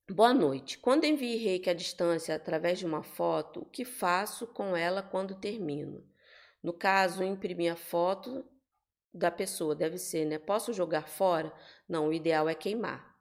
Boa 0.09 0.33
noite. 0.33 0.79
Quando 0.79 1.05
envio 1.05 1.39
reiki 1.39 1.69
à 1.69 1.73
distância 1.73 2.35
através 2.35 2.79
de 2.79 2.85
uma 2.85 3.03
foto, 3.03 3.61
o 3.61 3.65
que 3.65 3.85
faço 3.85 4.47
com 4.47 4.75
ela 4.75 5.03
quando 5.03 5.35
termino? 5.35 6.03
No 6.63 6.73
caso, 6.73 7.23
imprimir 7.23 7.71
a 7.71 7.75
foto 7.75 8.43
da 9.13 9.29
pessoa, 9.29 9.75
deve 9.75 9.99
ser, 9.99 10.25
né? 10.25 10.39
Posso 10.39 10.73
jogar 10.73 11.07
fora? 11.07 11.53
Não, 11.87 12.07
o 12.09 12.13
ideal 12.13 12.49
é 12.49 12.55
queimar, 12.55 13.15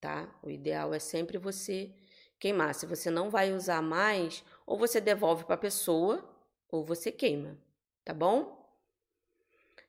tá? 0.00 0.34
O 0.42 0.50
ideal 0.50 0.94
é 0.94 0.98
sempre 0.98 1.38
você 1.38 1.94
queimar. 2.40 2.74
Se 2.74 2.86
você 2.86 3.10
não 3.10 3.30
vai 3.30 3.52
usar 3.52 3.82
mais, 3.82 4.42
ou 4.66 4.78
você 4.78 5.00
devolve 5.00 5.44
para 5.44 5.56
a 5.56 5.58
pessoa, 5.58 6.26
ou 6.70 6.84
você 6.84 7.12
queima, 7.12 7.58
tá 8.04 8.14
bom? 8.14 8.56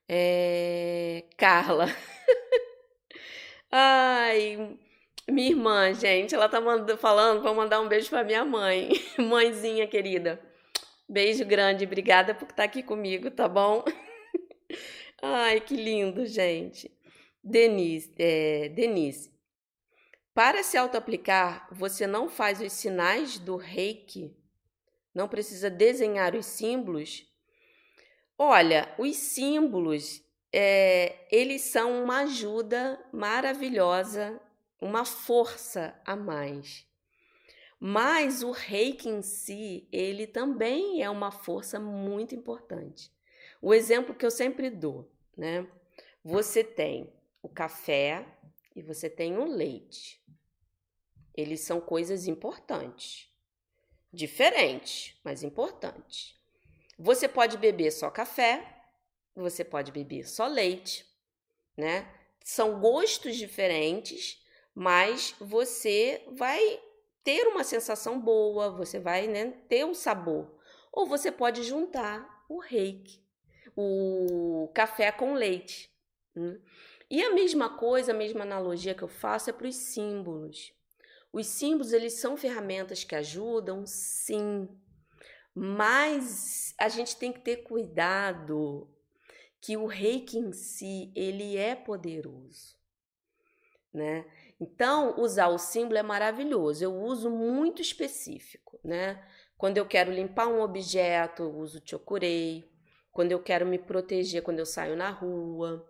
É... 0.08 1.26
Carla. 1.38 1.88
Ai, 3.72 4.78
minha 5.30 5.50
irmã, 5.50 5.94
gente, 5.94 6.34
ela 6.34 6.50
tá 6.50 6.60
mandando, 6.60 6.98
falando 6.98 7.42
para 7.42 7.54
mandar 7.54 7.80
um 7.80 7.88
beijo 7.88 8.10
para 8.10 8.24
minha 8.24 8.44
mãe, 8.44 8.90
mãezinha 9.20 9.86
querida. 9.88 10.42
Beijo 11.08 11.46
grande, 11.46 11.86
obrigada 11.86 12.34
por 12.34 12.50
estar 12.50 12.64
aqui 12.64 12.82
comigo, 12.82 13.30
tá 13.30 13.48
bom? 13.48 13.84
Ai, 15.22 15.60
que 15.60 15.76
lindo, 15.76 16.26
gente. 16.26 16.92
Denise, 17.44 18.12
é, 18.18 18.70
Denise, 18.70 19.32
para 20.34 20.64
se 20.64 20.78
auto-aplicar, 20.78 21.68
você 21.72 22.08
não 22.08 22.28
faz 22.28 22.62
os 22.62 22.74
sinais 22.74 23.38
do 23.38 23.56
reiki? 23.56 24.36
Não 25.14 25.28
precisa 25.28 25.70
desenhar 25.70 26.36
os 26.36 26.46
símbolos? 26.46 27.26
Olha, 28.38 28.94
os 28.98 29.16
símbolos 29.16 30.24
é, 30.52 31.28
eles 31.32 31.62
são 31.62 32.04
uma 32.04 32.22
ajuda 32.22 33.00
maravilhosa, 33.12 34.42
uma 34.82 35.06
força 35.06 36.00
a 36.06 36.16
mais. 36.16 36.88
Mas 37.80 38.44
o 38.44 38.52
reiki 38.52 39.08
em 39.08 39.22
si, 39.22 39.88
ele 39.92 40.28
também 40.28 41.02
é 41.02 41.10
uma 41.10 41.32
força 41.32 41.80
muito 41.80 42.36
importante. 42.36 43.12
O 43.62 43.74
exemplo 43.74 44.14
que 44.14 44.26
eu 44.26 44.32
sempre 44.32 44.70
dou, 44.70 45.10
né? 45.38 45.66
Você 46.24 46.64
tem 46.64 47.14
o 47.42 47.48
café 47.48 48.26
e 48.76 48.82
você 48.82 49.10
tem 49.10 49.38
o 49.38 49.46
leite. 49.46 50.22
Eles 51.34 51.62
são 51.62 51.80
coisas 51.80 52.28
importantes. 52.28 53.30
Diferentes, 54.12 55.18
mas 55.24 55.44
importantes. 55.44 56.36
Você 56.98 57.30
pode 57.30 57.58
beber 57.58 57.92
só 57.92 58.10
café, 58.10 58.79
você 59.40 59.64
pode 59.64 59.92
beber 59.92 60.28
só 60.28 60.48
leite, 60.48 61.06
né? 61.78 62.12
São 62.44 62.80
gostos 62.80 63.36
diferentes, 63.36 64.42
mas 64.74 65.36
você 65.40 66.24
vai 66.32 66.80
ter 67.24 67.48
uma 67.48 67.64
sensação 67.64 68.20
boa, 68.20 68.72
você 68.72 69.00
vai 69.00 69.28
né, 69.28 69.54
ter 69.68 69.86
um 69.86 69.94
sabor. 69.94 70.58
Ou 70.92 71.06
você 71.06 71.32
pode 71.32 71.64
juntar 71.64 72.46
o 72.50 72.60
reiki, 72.60 73.24
o 73.76 74.72
café 74.74 75.12
com 75.12 75.34
leite. 75.34 75.92
Né? 76.36 76.60
E 77.10 77.24
a 77.24 77.34
mesma 77.34 77.78
coisa, 77.78 78.12
a 78.12 78.16
mesma 78.16 78.42
analogia 78.42 78.96
que 78.96 79.04
eu 79.04 79.08
faço 79.08 79.50
é 79.50 79.54
para 79.54 79.68
os 79.68 79.76
símbolos. 79.76 80.74
Os 81.32 81.46
símbolos, 81.46 81.94
eles 81.94 82.14
são 82.14 82.36
ferramentas 82.36 83.04
que 83.04 83.16
ajudam, 83.16 83.86
sim, 83.86 84.68
mas 85.54 86.74
a 86.78 86.88
gente 86.88 87.18
tem 87.18 87.34
que 87.34 87.42
ter 87.42 87.58
cuidado 87.58 88.88
que 89.62 89.76
o 89.78 89.86
reiki 89.86 90.38
em 90.38 90.52
si, 90.54 91.12
ele 91.16 91.58
é 91.58 91.76
poderoso, 91.76 92.76
né? 93.94 94.26
Então, 94.60 95.20
usar 95.20 95.48
o 95.48 95.58
símbolo 95.58 95.98
é 95.98 96.04
maravilhoso. 96.04 96.84
Eu 96.84 96.94
uso 96.94 97.30
muito 97.30 97.82
específico, 97.82 98.80
né? 98.84 99.24
Quando 99.58 99.78
eu 99.78 99.86
quero 99.86 100.12
limpar 100.12 100.48
um 100.48 100.62
objeto, 100.62 101.44
eu 101.44 101.56
uso 101.56 101.82
chokurei. 101.84 102.70
Quando 103.12 103.32
eu 103.32 103.42
quero 103.42 103.66
me 103.66 103.78
proteger 103.78 104.42
quando 104.42 104.60
eu 104.60 104.66
saio 104.66 104.96
na 104.96 105.10
rua, 105.10 105.86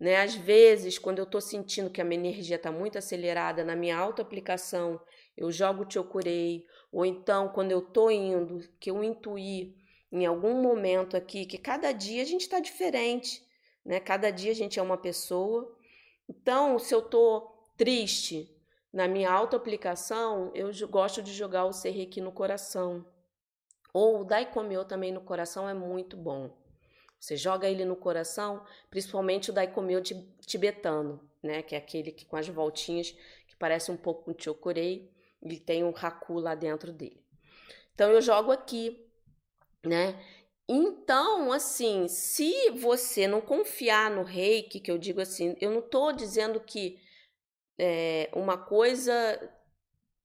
né? 0.00 0.16
Às 0.16 0.34
vezes, 0.34 0.98
quando 0.98 1.18
eu 1.18 1.24
estou 1.24 1.40
sentindo 1.40 1.90
que 1.90 2.00
a 2.00 2.04
minha 2.04 2.20
energia 2.20 2.56
está 2.56 2.72
muito 2.72 2.98
acelerada 2.98 3.64
na 3.64 3.76
minha 3.76 3.96
auto-aplicação, 3.96 5.00
eu 5.36 5.50
jogo 5.50 5.86
chokurei. 5.88 6.64
Ou 6.90 7.06
então, 7.06 7.48
quando 7.48 7.70
eu 7.70 7.80
estou 7.80 8.10
indo, 8.10 8.60
que 8.80 8.90
eu 8.90 9.02
intuí 9.02 9.76
em 10.12 10.26
algum 10.26 10.60
momento 10.60 11.16
aqui, 11.16 11.46
que 11.46 11.56
cada 11.56 11.90
dia 11.90 12.22
a 12.22 12.26
gente 12.26 12.42
está 12.42 12.60
diferente, 12.60 13.42
né? 13.84 13.98
Cada 13.98 14.30
dia 14.30 14.52
a 14.52 14.54
gente 14.54 14.78
é 14.78 14.82
uma 14.82 14.98
pessoa. 14.98 15.74
Então, 16.28 16.78
se 16.78 16.94
eu 16.94 17.00
estou 17.00 17.72
triste, 17.76 18.54
na 18.92 19.08
minha 19.08 19.32
auto-aplicação, 19.32 20.52
eu 20.54 20.70
gosto 20.86 21.22
de 21.22 21.32
jogar 21.32 21.64
o 21.64 21.72
Serreiki 21.72 22.20
no 22.20 22.30
coração. 22.30 23.06
Ou 23.94 24.20
o 24.20 24.24
Daikomyo 24.24 24.84
também 24.84 25.10
no 25.10 25.22
coração 25.22 25.66
é 25.66 25.72
muito 25.72 26.14
bom. 26.14 26.54
Você 27.18 27.36
joga 27.36 27.68
ele 27.68 27.84
no 27.84 27.96
coração, 27.96 28.64
principalmente 28.90 29.50
o 29.50 29.52
Daikomyo 29.52 30.02
tibetano, 30.40 31.26
né? 31.42 31.62
Que 31.62 31.74
é 31.74 31.78
aquele 31.78 32.12
que 32.12 32.26
com 32.26 32.36
as 32.36 32.48
voltinhas, 32.48 33.12
que 33.46 33.56
parece 33.56 33.90
um 33.90 33.96
pouco 33.96 34.30
um 34.30 34.34
chokurei, 34.38 35.10
e 35.42 35.58
tem 35.58 35.82
um 35.82 35.94
haku 35.96 36.38
lá 36.38 36.54
dentro 36.54 36.92
dele. 36.92 37.24
Então 37.94 38.10
eu 38.10 38.20
jogo 38.20 38.52
aqui, 38.52 39.01
né? 39.84 40.18
Então, 40.68 41.52
assim, 41.52 42.08
se 42.08 42.70
você 42.70 43.26
não 43.26 43.40
confiar 43.40 44.10
no 44.10 44.22
reiki, 44.22 44.80
que 44.80 44.90
eu 44.90 44.98
digo 44.98 45.20
assim, 45.20 45.56
eu 45.60 45.70
não 45.70 45.80
estou 45.80 46.12
dizendo 46.12 46.60
que 46.60 46.98
é, 47.78 48.30
uma 48.32 48.56
coisa 48.56 49.12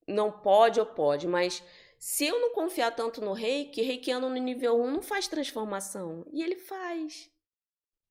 não 0.07 0.31
pode 0.31 0.79
ou 0.79 0.85
pode, 0.85 1.27
mas 1.27 1.63
se 1.99 2.25
eu 2.27 2.39
não 2.39 2.53
confiar 2.53 2.91
tanto 2.95 3.19
no 3.21 3.33
reiki, 3.33 3.81
reikiano 3.81 4.29
no 4.29 4.35
nível 4.35 4.79
1 4.79 4.91
não 4.91 5.01
faz 5.01 5.27
transformação. 5.27 6.25
E 6.31 6.43
ele 6.43 6.55
faz. 6.55 7.29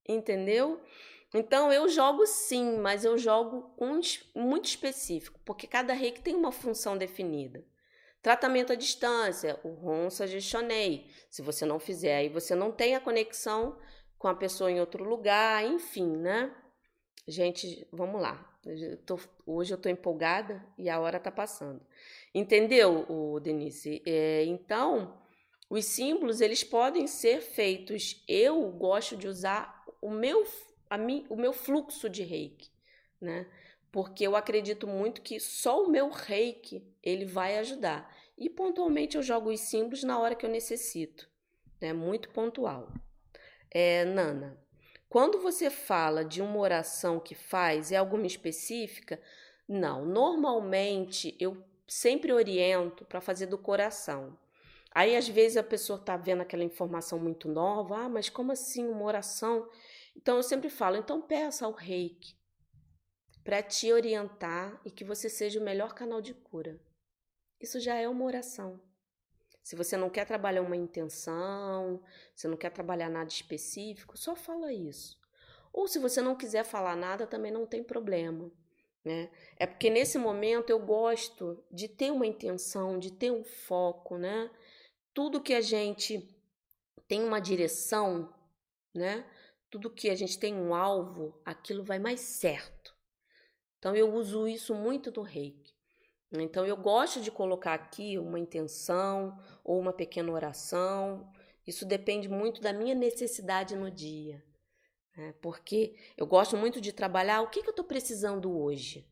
Entendeu? 0.09 0.81
Então 1.35 1.73
eu 1.73 1.89
jogo 1.89 2.27
sim, 2.27 2.79
mas 2.79 3.05
eu 3.05 3.17
jogo 3.19 3.75
muito 4.35 4.67
específico, 4.67 5.41
porque 5.45 5.67
cada 5.67 5.93
reiki 5.93 6.21
tem 6.23 6.35
uma 6.35 6.53
função 6.53 6.97
definida. 6.97 7.65
Tratamento 8.27 8.73
à 8.73 8.75
distância, 8.75 9.57
o 9.63 9.69
Ronsa 9.69 10.27
Gestionei. 10.27 11.09
Se 11.31 11.43
você 11.43 11.65
não 11.65 11.79
fizer, 11.79 12.17
aí 12.17 12.29
você 12.29 12.57
não 12.57 12.73
tem 12.73 12.97
a 12.97 13.01
conexão 13.01 13.79
com 14.19 14.27
a 14.27 14.35
pessoa 14.35 14.69
em 14.69 14.81
outro 14.81 15.05
lugar, 15.05 15.65
enfim, 15.65 16.09
né? 16.17 16.53
Gente, 17.29 17.87
vamos 17.93 18.21
lá. 18.21 18.45
Eu 18.65 18.97
tô, 18.97 19.21
hoje 19.47 19.73
eu 19.73 19.79
tô 19.79 19.89
empolgada 19.89 20.61
e 20.77 20.91
a 20.91 20.99
hora 20.99 21.21
tá 21.21 21.31
passando. 21.31 21.81
Entendeu, 22.35 23.07
o 23.09 23.39
Denise? 23.39 24.03
É, 24.05 24.43
então, 24.47 25.23
os 25.71 25.85
símbolos 25.85 26.41
eles 26.41 26.65
podem 26.65 27.07
ser 27.07 27.41
feitos. 27.41 28.25
Eu 28.27 28.73
gosto 28.73 29.17
de 29.17 29.29
usar 29.29 29.85
o 30.03 30.11
meu, 30.11 30.45
a 30.91 30.99
mim, 30.99 31.25
o 31.31 31.37
meu 31.37 31.53
fluxo 31.53 32.11
de 32.11 32.25
reiki, 32.25 32.73
né? 33.21 33.47
Porque 33.93 34.27
eu 34.27 34.35
acredito 34.35 34.85
muito 34.85 35.23
que 35.23 35.39
só 35.39 35.85
o 35.85 35.89
meu 35.89 36.11
reiki 36.11 36.85
ele 37.01 37.25
vai 37.25 37.57
ajudar. 37.59 38.16
E 38.37 38.51
pontualmente 38.51 39.17
eu 39.17 39.23
jogo 39.23 39.51
os 39.51 39.61
símbolos 39.61 40.03
na 40.03 40.19
hora 40.19 40.35
que 40.35 40.45
eu 40.45 40.51
necessito. 40.51 41.29
É 41.81 41.87
né? 41.87 41.93
muito 41.93 42.31
pontual. 42.31 42.93
É, 43.71 44.05
Nana, 44.05 44.59
quando 45.09 45.41
você 45.41 45.71
fala 45.71 46.25
de 46.25 46.43
uma 46.43 46.59
oração 46.59 47.19
que 47.19 47.35
faz, 47.35 47.93
é 47.93 47.97
alguma 47.97 48.27
específica? 48.27 49.21
Não, 49.69 50.05
normalmente 50.05 51.37
eu 51.41 51.63
sempre 51.87 52.33
oriento 52.33 53.05
para 53.05 53.21
fazer 53.21 53.47
do 53.47 53.59
coração. 53.59 54.39
Aí 54.93 55.15
às 55.17 55.29
vezes 55.29 55.57
a 55.57 55.63
pessoa 55.63 55.99
está 55.99 56.17
vendo 56.17 56.41
aquela 56.41 56.65
informação 56.65 57.19
muito 57.19 57.49
nova, 57.49 58.05
ah, 58.05 58.09
mas 58.09 58.29
como 58.29 58.53
assim 58.53 58.87
uma 58.89 59.05
oração? 59.05 59.69
Então 60.17 60.37
eu 60.37 60.43
sempre 60.43 60.71
falo, 60.71 60.97
então 60.97 61.21
peça 61.21 61.67
ao 61.67 61.73
reiki 61.73 62.35
para 63.45 63.63
te 63.63 63.93
orientar 63.93 64.81
e 64.85 64.91
que 64.91 65.05
você 65.05 65.29
seja 65.29 65.61
o 65.61 65.63
melhor 65.63 65.95
canal 65.95 66.21
de 66.21 66.35
cura. 66.35 66.81
Isso 67.61 67.81
já 67.81 67.95
é 67.95 68.09
uma 68.09 68.25
oração. 68.25 68.81
Se 69.63 69.75
você 69.75 69.97
não 69.97 70.09
quer 70.09 70.25
trabalhar 70.27 70.63
uma 70.63 70.77
intenção, 70.77 72.01
se 72.35 72.47
não 72.47 72.57
quer 72.57 72.71
trabalhar 72.71 73.09
nada 73.11 73.29
específico, 73.29 74.17
só 74.17 74.37
fala 74.37 74.73
isso. 74.73 75.19
Ou 75.73 75.89
se 75.89 75.99
você 75.99 76.23
não 76.23 76.37
quiser 76.37 76.65
falar 76.65 76.97
nada, 76.97 77.27
também 77.27 77.51
não 77.51 77.67
tem 77.67 77.83
problema. 77.83 78.51
Né? 79.05 79.31
É 79.57 79.67
porque 79.67 79.91
nesse 79.91 80.19
momento 80.19 80.71
eu 80.71 80.79
gosto 80.79 81.63
de 81.71 81.87
ter 81.89 82.11
uma 82.11 82.27
intenção, 82.27 82.99
de 82.99 83.13
ter 83.13 83.31
um 83.31 83.45
foco, 83.45 84.19
né? 84.19 84.51
Tudo 85.15 85.41
que 85.41 85.55
a 85.55 85.61
gente 85.61 86.29
tem 87.07 87.23
uma 87.23 87.41
direção, 87.41 88.35
né? 88.95 89.25
Tudo 89.71 89.91
que 89.91 90.11
a 90.11 90.15
gente 90.15 90.39
tem 90.39 90.55
um 90.55 90.75
alvo, 90.75 91.41
aquilo 91.45 91.85
vai 91.85 91.99
mais 91.99 92.21
certo. 92.21 92.97
Então 93.79 93.95
eu 93.95 94.13
uso 94.13 94.49
isso 94.49 94.75
muito 94.75 95.13
no 95.13 95.23
reiki. 95.23 95.76
Então 96.33 96.67
eu 96.67 96.77
gosto 96.77 97.21
de 97.21 97.31
colocar 97.31 97.75
aqui 97.75 98.19
uma 98.19 98.39
intenção 98.39 99.39
ou 99.65 99.79
uma 99.79 99.93
pequena 99.93 100.33
oração. 100.33 101.33
Isso 101.67 101.85
depende 101.85 102.29
muito 102.29 102.61
da 102.61 102.73
minha 102.73 102.95
necessidade 102.95 103.77
no 103.77 103.91
dia. 103.91 104.45
Né? 105.17 105.35
Porque 105.41 105.97
eu 106.17 106.27
gosto 106.27 106.57
muito 106.57 106.81
de 106.81 106.93
trabalhar 106.93 107.41
o 107.41 107.49
que, 107.49 107.63
que 107.63 107.69
eu 107.69 107.73
estou 107.73 107.85
precisando 107.85 108.57
hoje. 108.57 109.09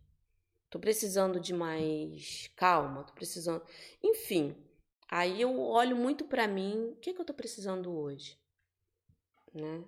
Estou 0.65 0.81
precisando 0.81 1.39
de 1.39 1.53
mais 1.55 2.51
calma, 2.57 3.03
estou 3.03 3.15
precisando. 3.15 3.65
Enfim, 4.03 4.57
aí 5.09 5.41
eu 5.41 5.57
olho 5.61 5.97
muito 5.97 6.25
para 6.25 6.49
mim, 6.49 6.91
o 6.93 6.97
que, 6.97 7.13
que 7.13 7.21
eu 7.21 7.23
estou 7.23 7.37
precisando 7.37 7.97
hoje. 7.97 8.37
Né? 9.53 9.85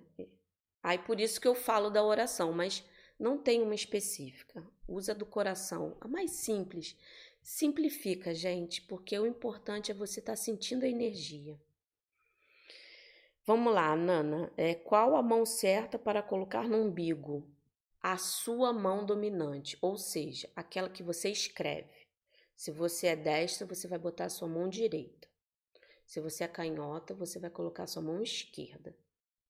Aí 0.81 0.97
por 0.97 1.19
isso 1.19 1.41
que 1.41 1.47
eu 1.47 1.53
falo 1.53 1.89
da 1.89 2.01
oração, 2.01 2.53
mas 2.53 2.85
não 3.19 3.37
tem 3.37 3.61
uma 3.61 3.75
específica. 3.75 4.65
Usa 4.87 5.13
do 5.13 5.25
coração, 5.25 5.97
a 5.99 6.07
mais 6.07 6.31
simples. 6.31 6.95
Simplifica, 7.41 8.33
gente, 8.33 8.81
porque 8.81 9.17
o 9.17 9.25
importante 9.25 9.91
é 9.91 9.93
você 9.93 10.19
estar 10.19 10.33
tá 10.33 10.37
sentindo 10.37 10.83
a 10.83 10.89
energia. 10.89 11.59
Vamos 13.45 13.73
lá, 13.73 13.95
Nana. 13.95 14.51
É, 14.57 14.75
qual 14.75 15.15
a 15.15 15.23
mão 15.23 15.45
certa 15.45 15.97
para 15.97 16.21
colocar 16.21 16.67
no 16.67 16.77
umbigo? 16.77 17.49
A 18.01 18.17
sua 18.17 18.73
mão 18.73 19.05
dominante, 19.05 19.77
ou 19.81 19.97
seja, 19.97 20.49
aquela 20.55 20.89
que 20.89 21.01
você 21.01 21.29
escreve. 21.29 22.07
Se 22.55 22.71
você 22.71 23.07
é 23.07 23.15
destra, 23.15 23.65
você 23.65 23.87
vai 23.87 23.97
botar 23.97 24.25
a 24.25 24.29
sua 24.29 24.47
mão 24.47 24.67
direita. 24.67 25.27
Se 26.05 26.19
você 26.19 26.43
é 26.43 26.47
canhota, 26.47 27.13
você 27.13 27.39
vai 27.39 27.49
colocar 27.49 27.83
a 27.83 27.87
sua 27.87 28.01
mão 28.01 28.21
esquerda, 28.21 28.95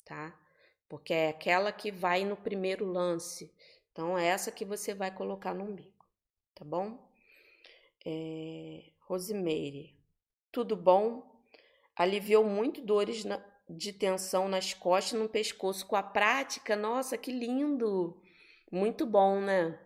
tá? 0.06 0.40
Porque 0.88 1.14
é 1.14 1.30
aquela 1.30 1.72
que 1.72 1.92
vai 1.92 2.24
no 2.24 2.36
primeiro 2.36 2.86
lance. 2.86 3.52
Então, 3.92 4.18
é 4.18 4.28
essa 4.28 4.52
que 4.52 4.64
você 4.64 4.94
vai 4.94 5.12
colocar 5.12 5.54
no 5.54 5.66
umbigo, 5.66 6.06
tá 6.54 6.64
bom? 6.64 6.98
É, 8.06 8.84
Rosemeire, 9.02 9.98
tudo 10.52 10.76
bom? 10.76 11.24
Aliviou 11.96 12.44
muito 12.44 12.82
dores 12.82 13.26
na, 13.26 13.44
de 13.70 13.92
tensão 13.92 14.48
nas 14.48 14.74
costas 14.74 15.14
e 15.14 15.22
no 15.22 15.28
pescoço 15.28 15.86
com 15.86 15.96
a 15.96 16.04
prática. 16.04 16.76
Nossa, 16.76 17.18
que 17.18 17.32
lindo! 17.32 18.22
Muito 18.72 19.06
bom, 19.06 19.42
né? 19.42 19.80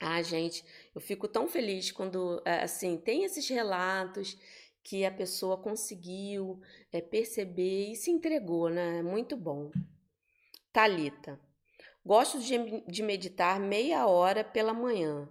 Ah, 0.00 0.22
gente, 0.22 0.64
eu 0.94 1.00
fico 1.00 1.28
tão 1.28 1.48
feliz 1.48 1.92
quando, 1.92 2.42
eh, 2.44 2.62
assim, 2.62 2.96
tem 2.96 3.24
esses 3.24 3.48
relatos 3.48 4.36
que 4.82 5.04
a 5.04 5.10
pessoa 5.10 5.56
conseguiu 5.56 6.60
é, 6.92 7.00
perceber 7.00 7.92
e 7.92 7.96
se 7.96 8.10
entregou, 8.10 8.68
né? 8.68 9.02
Muito 9.02 9.36
bom. 9.36 9.70
Talita. 10.74 11.40
Gosto 12.04 12.40
de, 12.40 12.80
de 12.80 13.00
meditar 13.00 13.60
meia 13.60 14.08
hora 14.08 14.42
pela 14.42 14.74
manhã, 14.74 15.28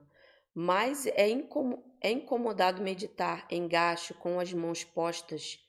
mas 0.55 1.05
é, 1.05 1.27
incom 1.27 1.83
é 1.99 2.11
incomodado 2.11 2.81
meditar 2.81 3.45
em 3.49 3.67
gacho 3.67 4.13
com 4.13 4.39
as 4.39 4.53
mãos 4.53 4.85
postas 4.85 5.59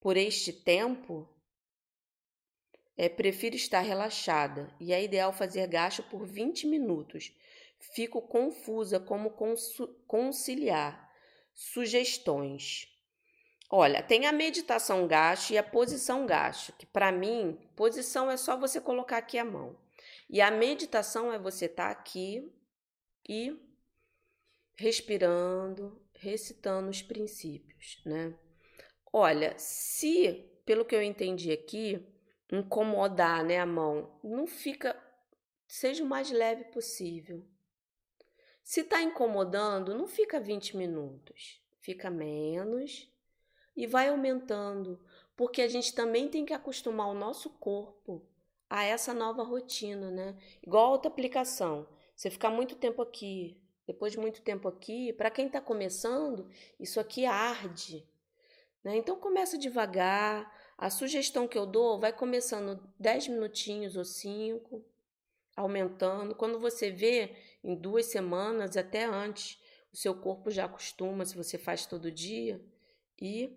por 0.00 0.16
este 0.16 0.52
tempo? 0.52 1.28
É, 2.96 3.08
prefiro 3.08 3.56
estar 3.56 3.80
relaxada 3.80 4.72
e 4.78 4.92
é 4.92 5.02
ideal 5.02 5.32
fazer 5.32 5.66
gacho 5.66 6.04
por 6.04 6.24
20 6.24 6.68
minutos. 6.68 7.32
Fico 7.80 8.22
confusa 8.22 9.00
como 9.00 9.34
conciliar. 10.06 11.12
Sugestões. 11.52 12.95
Olha, 13.68 14.02
tem 14.02 14.26
a 14.26 14.32
meditação 14.32 15.08
gacho 15.08 15.52
e 15.52 15.58
a 15.58 15.62
posição 15.62 16.24
gacho, 16.24 16.72
que 16.74 16.86
para 16.86 17.10
mim, 17.10 17.58
posição 17.74 18.30
é 18.30 18.36
só 18.36 18.56
você 18.56 18.80
colocar 18.80 19.16
aqui 19.16 19.38
a 19.38 19.44
mão. 19.44 19.76
E 20.30 20.40
a 20.40 20.50
meditação 20.50 21.32
é 21.32 21.38
você 21.38 21.66
estar 21.66 21.86
tá 21.86 21.90
aqui 21.90 22.52
e 23.28 23.60
respirando, 24.76 26.00
recitando 26.14 26.90
os 26.90 27.02
princípios, 27.02 28.00
né? 28.04 28.38
Olha, 29.12 29.54
se, 29.58 30.48
pelo 30.64 30.84
que 30.84 30.94
eu 30.94 31.02
entendi 31.02 31.50
aqui, 31.50 32.06
incomodar, 32.52 33.44
né, 33.44 33.58
a 33.58 33.66
mão, 33.66 34.20
não 34.22 34.46
fica, 34.46 34.96
seja 35.66 36.04
o 36.04 36.06
mais 36.06 36.30
leve 36.30 36.64
possível. 36.64 37.44
Se 38.62 38.80
está 38.80 39.00
incomodando, 39.00 39.94
não 39.94 40.06
fica 40.06 40.38
20 40.38 40.76
minutos, 40.76 41.62
fica 41.80 42.10
menos 42.10 43.10
e 43.76 43.86
vai 43.86 44.08
aumentando, 44.08 44.98
porque 45.36 45.60
a 45.60 45.68
gente 45.68 45.94
também 45.94 46.28
tem 46.28 46.44
que 46.44 46.54
acostumar 46.54 47.08
o 47.08 47.14
nosso 47.14 47.50
corpo 47.50 48.26
a 48.68 48.84
essa 48.84 49.12
nova 49.12 49.42
rotina, 49.42 50.10
né? 50.10 50.36
Igual 50.62 50.86
a 50.86 50.90
outra 50.92 51.10
aplicação. 51.10 51.86
Você 52.14 52.30
ficar 52.30 52.50
muito 52.50 52.74
tempo 52.74 53.02
aqui, 53.02 53.60
depois 53.86 54.12
de 54.12 54.18
muito 54.18 54.42
tempo 54.42 54.66
aqui, 54.66 55.12
para 55.12 55.30
quem 55.30 55.46
está 55.46 55.60
começando, 55.60 56.48
isso 56.80 56.98
aqui 56.98 57.26
arde. 57.26 58.04
Né? 58.82 58.96
Então 58.96 59.16
começa 59.16 59.58
devagar. 59.58 60.54
A 60.78 60.90
sugestão 60.90 61.48
que 61.48 61.56
eu 61.56 61.64
dou 61.64 61.98
vai 61.98 62.12
começando 62.12 62.82
10 62.98 63.28
minutinhos 63.28 63.96
ou 63.96 64.04
5, 64.04 64.84
aumentando. 65.56 66.34
Quando 66.34 66.58
você 66.58 66.90
vê, 66.90 67.34
em 67.64 67.74
duas 67.74 68.06
semanas, 68.06 68.76
até 68.76 69.04
antes, 69.04 69.58
o 69.92 69.96
seu 69.96 70.14
corpo 70.14 70.50
já 70.50 70.66
acostuma, 70.66 71.24
se 71.24 71.36
você 71.36 71.56
faz 71.56 71.86
todo 71.86 72.12
dia, 72.12 72.62
e 73.20 73.56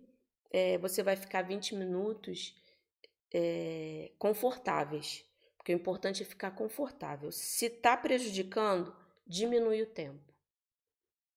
é, 0.51 0.77
você 0.77 1.03
vai 1.03 1.15
ficar 1.15 1.41
20 1.41 1.76
minutos 1.76 2.55
é, 3.34 4.11
confortáveis. 4.17 5.26
Porque 5.57 5.73
o 5.73 5.76
importante 5.76 6.23
é 6.23 6.26
ficar 6.26 6.51
confortável. 6.51 7.31
Se 7.31 7.65
está 7.65 7.95
prejudicando, 7.95 8.95
diminui 9.27 9.81
o 9.81 9.88
tempo. 9.88 10.34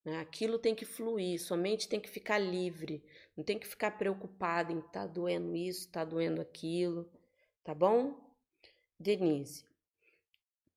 Né? 0.04 0.18
Aquilo 0.18 0.58
tem 0.58 0.74
que 0.74 0.84
fluir, 0.84 1.40
sua 1.40 1.56
mente 1.56 1.88
tem 1.88 2.00
que 2.00 2.08
ficar 2.08 2.38
livre. 2.38 3.04
Não 3.36 3.44
tem 3.44 3.58
que 3.58 3.66
ficar 3.66 3.92
preocupada 3.92 4.72
em 4.72 4.80
tá 4.80 5.06
doendo 5.06 5.54
isso, 5.54 5.90
tá 5.90 6.04
doendo 6.04 6.40
aquilo. 6.40 7.10
Tá 7.64 7.74
bom? 7.74 8.18
Denise. 8.98 9.64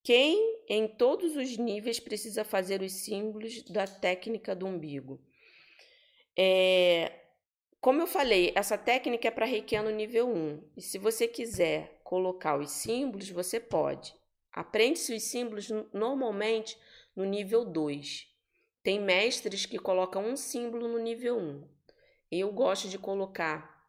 Quem 0.04 0.60
em 0.70 0.88
todos 0.88 1.36
os 1.36 1.58
níveis 1.58 2.00
precisa 2.00 2.44
fazer 2.44 2.82
os 2.82 2.92
símbolos 2.92 3.64
da 3.64 3.88
técnica 3.88 4.56
do 4.56 4.68
umbigo? 4.68 5.20
É, 6.38 7.25
como 7.86 8.02
eu 8.02 8.08
falei, 8.08 8.52
essa 8.56 8.80
técnica 8.80 9.28
é 9.28 9.32
para 9.32 9.46
reikiano 9.46 9.92
nível 9.92 10.28
1. 10.28 10.72
E 10.76 10.82
se 10.82 10.98
você 10.98 11.28
quiser 11.28 12.02
colocar 12.04 12.58
os 12.60 12.72
símbolos, 12.72 13.30
você 13.30 13.60
pode. 13.60 14.16
Aprende-se 14.52 15.14
os 15.14 15.22
símbolos 15.22 15.70
normalmente 15.94 16.80
no 17.16 17.24
nível 17.24 17.64
2. 17.64 18.28
Tem 18.82 19.00
mestres 19.00 19.68
que 19.68 19.78
colocam 19.78 20.26
um 20.26 20.36
símbolo 20.36 20.88
no 20.88 20.98
nível 20.98 21.38
1. 21.38 21.64
Eu 22.32 22.52
gosto 22.52 22.90
de 22.90 22.98
colocar 22.98 23.88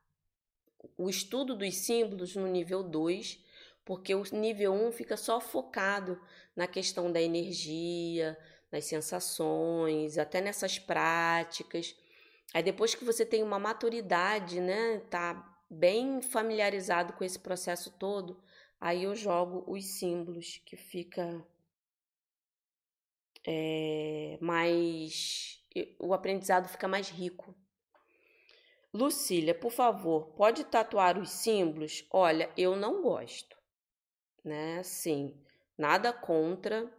o 0.98 1.08
estudo 1.08 1.56
dos 1.56 1.74
símbolos 1.76 2.36
no 2.36 2.46
nível 2.46 2.82
2, 2.82 3.42
porque 3.82 4.14
o 4.14 4.24
nível 4.30 4.74
1 4.74 4.92
fica 4.92 5.16
só 5.16 5.40
focado 5.40 6.20
na 6.54 6.66
questão 6.66 7.10
da 7.10 7.22
energia, 7.22 8.36
nas 8.70 8.84
sensações, 8.84 10.18
até 10.18 10.42
nessas 10.42 10.78
práticas. 10.78 11.96
Aí 12.54 12.62
depois 12.62 12.94
que 12.94 13.04
você 13.04 13.24
tem 13.26 13.42
uma 13.42 13.58
maturidade, 13.58 14.60
né, 14.60 15.00
tá 15.10 15.56
bem 15.68 16.22
familiarizado 16.22 17.12
com 17.12 17.24
esse 17.24 17.38
processo 17.38 17.90
todo, 17.90 18.40
aí 18.80 19.04
eu 19.04 19.14
jogo 19.14 19.64
os 19.66 19.84
símbolos 19.84 20.62
que 20.64 20.76
fica 20.76 21.44
é, 23.46 24.38
mais 24.40 25.62
o 25.98 26.14
aprendizado 26.14 26.68
fica 26.68 26.88
mais 26.88 27.08
rico. 27.08 27.54
Lucília, 28.92 29.54
por 29.54 29.70
favor, 29.70 30.28
pode 30.28 30.64
tatuar 30.64 31.18
os 31.18 31.30
símbolos? 31.30 32.06
Olha, 32.10 32.50
eu 32.56 32.74
não 32.74 33.02
gosto, 33.02 33.56
né? 34.42 34.82
Sim, 34.82 35.36
nada 35.76 36.12
contra, 36.12 36.90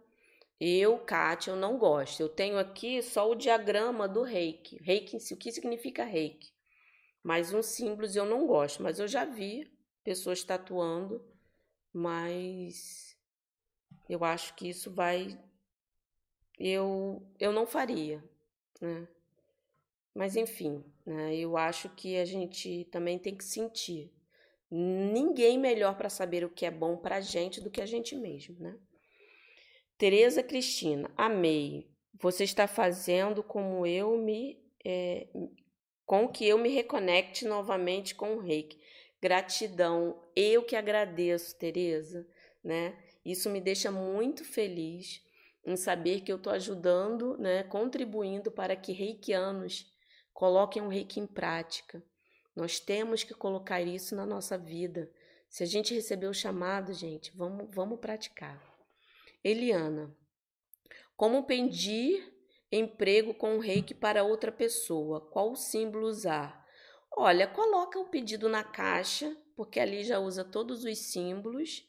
eu, 0.60 0.98
Kátia, 0.98 1.52
eu 1.52 1.56
não 1.56 1.78
gosto. 1.78 2.20
Eu 2.20 2.28
tenho 2.28 2.58
aqui 2.58 3.00
só 3.02 3.30
o 3.30 3.34
diagrama 3.34 4.08
do 4.08 4.22
reiki. 4.22 4.76
Reiki 4.82 5.16
o 5.16 5.36
que 5.36 5.52
significa 5.52 6.04
reiki? 6.04 6.52
Mas 7.22 7.52
uns 7.52 7.66
símbolos 7.66 8.16
eu 8.16 8.24
não 8.24 8.46
gosto. 8.46 8.82
Mas 8.82 8.98
eu 8.98 9.06
já 9.06 9.24
vi 9.24 9.70
pessoas 10.02 10.42
tatuando, 10.42 11.24
mas 11.92 13.16
eu 14.08 14.24
acho 14.24 14.54
que 14.54 14.68
isso 14.68 14.90
vai. 14.90 15.38
Eu, 16.58 17.22
eu 17.38 17.52
não 17.52 17.66
faria, 17.66 18.22
né? 18.80 19.06
Mas 20.12 20.34
enfim, 20.34 20.84
né? 21.06 21.36
eu 21.36 21.56
acho 21.56 21.88
que 21.90 22.16
a 22.16 22.24
gente 22.24 22.84
também 22.90 23.18
tem 23.18 23.36
que 23.36 23.44
sentir. 23.44 24.12
Ninguém 24.68 25.56
melhor 25.56 25.96
para 25.96 26.10
saber 26.10 26.44
o 26.44 26.50
que 26.50 26.66
é 26.66 26.70
bom 26.70 26.96
para 26.96 27.20
gente 27.20 27.60
do 27.60 27.70
que 27.70 27.80
a 27.80 27.86
gente 27.86 28.16
mesmo, 28.16 28.58
né? 28.58 28.76
Tereza 29.98 30.44
Cristina, 30.44 31.10
amei. 31.16 31.90
Você 32.20 32.44
está 32.44 32.68
fazendo 32.68 33.42
como 33.42 33.84
eu 33.84 34.16
me 34.16 34.56
é, 34.84 35.26
com 36.06 36.28
que 36.28 36.46
eu 36.46 36.56
me 36.56 36.68
reconecte 36.68 37.44
novamente 37.44 38.14
com 38.14 38.36
o 38.36 38.38
reiki. 38.38 38.80
Gratidão. 39.20 40.22
Eu 40.36 40.62
que 40.62 40.76
agradeço, 40.76 41.58
Tereza, 41.58 42.24
né? 42.62 42.96
Isso 43.24 43.50
me 43.50 43.60
deixa 43.60 43.90
muito 43.90 44.44
feliz 44.44 45.20
em 45.66 45.76
saber 45.76 46.20
que 46.20 46.30
eu 46.30 46.36
estou 46.36 46.52
ajudando, 46.52 47.36
né, 47.36 47.64
contribuindo 47.64 48.52
para 48.52 48.76
que 48.76 48.92
reikianos 48.92 49.92
coloquem 50.32 50.80
um 50.80 50.88
reiki 50.88 51.18
em 51.18 51.26
prática. 51.26 52.00
Nós 52.54 52.78
temos 52.78 53.24
que 53.24 53.34
colocar 53.34 53.82
isso 53.82 54.14
na 54.14 54.24
nossa 54.24 54.56
vida. 54.56 55.10
Se 55.50 55.64
a 55.64 55.66
gente 55.66 55.92
receber 55.92 56.28
o 56.28 56.32
chamado, 56.32 56.94
gente, 56.94 57.36
vamos, 57.36 57.66
vamos 57.74 57.98
praticar. 57.98 58.67
Eliana, 59.42 60.16
como 61.16 61.44
pedir 61.44 62.32
emprego 62.70 63.34
com 63.34 63.58
reiki 63.58 63.94
para 63.94 64.22
outra 64.22 64.52
pessoa? 64.52 65.20
Qual 65.20 65.54
símbolo 65.56 66.06
usar? 66.06 66.66
Olha, 67.16 67.46
coloca 67.46 67.98
o 67.98 68.08
pedido 68.08 68.48
na 68.48 68.62
caixa, 68.62 69.36
porque 69.56 69.80
ali 69.80 70.04
já 70.04 70.18
usa 70.18 70.44
todos 70.44 70.84
os 70.84 70.98
símbolos, 70.98 71.86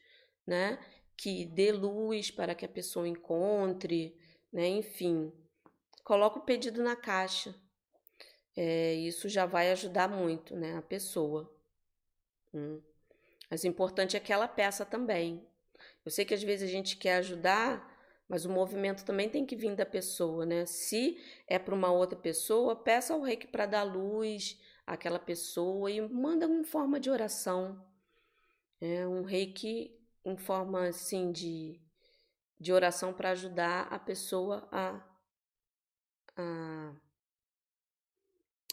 né? 0.47 0.79
Que 1.15 1.45
dê 1.45 1.71
luz 1.71 2.31
para 2.31 2.55
que 2.55 2.65
a 2.65 2.69
pessoa 2.69 3.07
encontre, 3.07 4.17
né? 4.51 4.67
Enfim, 4.67 5.31
coloca 6.03 6.39
o 6.39 6.45
pedido 6.45 6.81
na 6.81 6.95
caixa. 6.95 7.53
É, 8.55 8.95
isso 8.95 9.29
já 9.29 9.45
vai 9.45 9.71
ajudar 9.71 10.09
muito, 10.09 10.55
né? 10.55 10.75
A 10.75 10.81
pessoa. 10.81 11.53
Hum. 12.53 12.81
Mas 13.49 13.63
o 13.63 13.67
importante 13.67 14.17
é 14.17 14.19
que 14.19 14.33
ela 14.33 14.47
peça 14.47 14.85
também, 14.85 15.47
eu 16.09 16.11
sei 16.11 16.25
que 16.25 16.33
às 16.33 16.41
vezes 16.41 16.67
a 16.67 16.71
gente 16.71 16.97
quer 16.97 17.17
ajudar, 17.17 17.87
mas 18.27 18.43
o 18.43 18.49
movimento 18.49 19.05
também 19.05 19.29
tem 19.29 19.45
que 19.45 19.55
vir 19.55 19.75
da 19.75 19.85
pessoa, 19.85 20.43
né? 20.43 20.65
Se 20.65 21.23
é 21.47 21.59
para 21.59 21.75
uma 21.75 21.91
outra 21.91 22.17
pessoa, 22.17 22.75
peça 22.75 23.13
ao 23.13 23.21
reiki 23.21 23.45
para 23.45 23.67
dar 23.67 23.83
luz 23.83 24.59
àquela 24.87 25.19
pessoa 25.19 25.91
e 25.91 26.01
manda 26.01 26.47
em 26.47 26.63
forma 26.63 26.99
de 26.99 27.11
oração. 27.11 27.79
É 28.81 29.07
um 29.07 29.21
reiki 29.21 29.95
em 30.25 30.35
forma 30.35 30.87
assim 30.87 31.31
de, 31.31 31.79
de 32.59 32.73
oração 32.73 33.13
para 33.13 33.29
ajudar 33.29 33.81
a 33.91 33.99
pessoa 33.99 34.67
a, 34.71 35.07
a, 36.35 36.95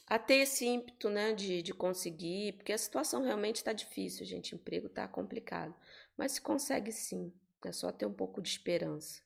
a 0.07 0.19
ter 0.19 0.37
esse 0.37 0.65
ímpeto, 0.65 1.11
né, 1.11 1.35
de, 1.35 1.61
de 1.61 1.75
conseguir, 1.75 2.55
porque 2.55 2.73
a 2.73 2.79
situação 2.79 3.23
realmente 3.23 3.57
está 3.57 3.75
difícil, 3.75 4.25
gente, 4.25 4.55
o 4.55 4.57
emprego 4.57 4.87
está 4.87 5.07
complicado, 5.07 5.75
mas 6.17 6.33
se 6.33 6.41
consegue 6.41 6.93
sim, 6.93 7.33
é 7.65 7.73
só 7.73 7.93
ter 7.93 8.07
um 8.07 8.13
pouco 8.13 8.41
de 8.41 8.49
esperança. 8.49 9.21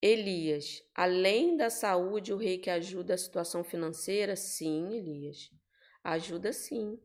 Elias, 0.00 0.82
além 0.94 1.56
da 1.56 1.70
saúde, 1.70 2.32
o 2.32 2.36
rei 2.36 2.58
que 2.58 2.70
ajuda 2.70 3.14
a 3.14 3.18
situação 3.18 3.64
financeira? 3.64 4.36
Sim, 4.36 4.94
Elias, 4.94 5.50
ajuda 6.04 6.52
sim. 6.52 7.00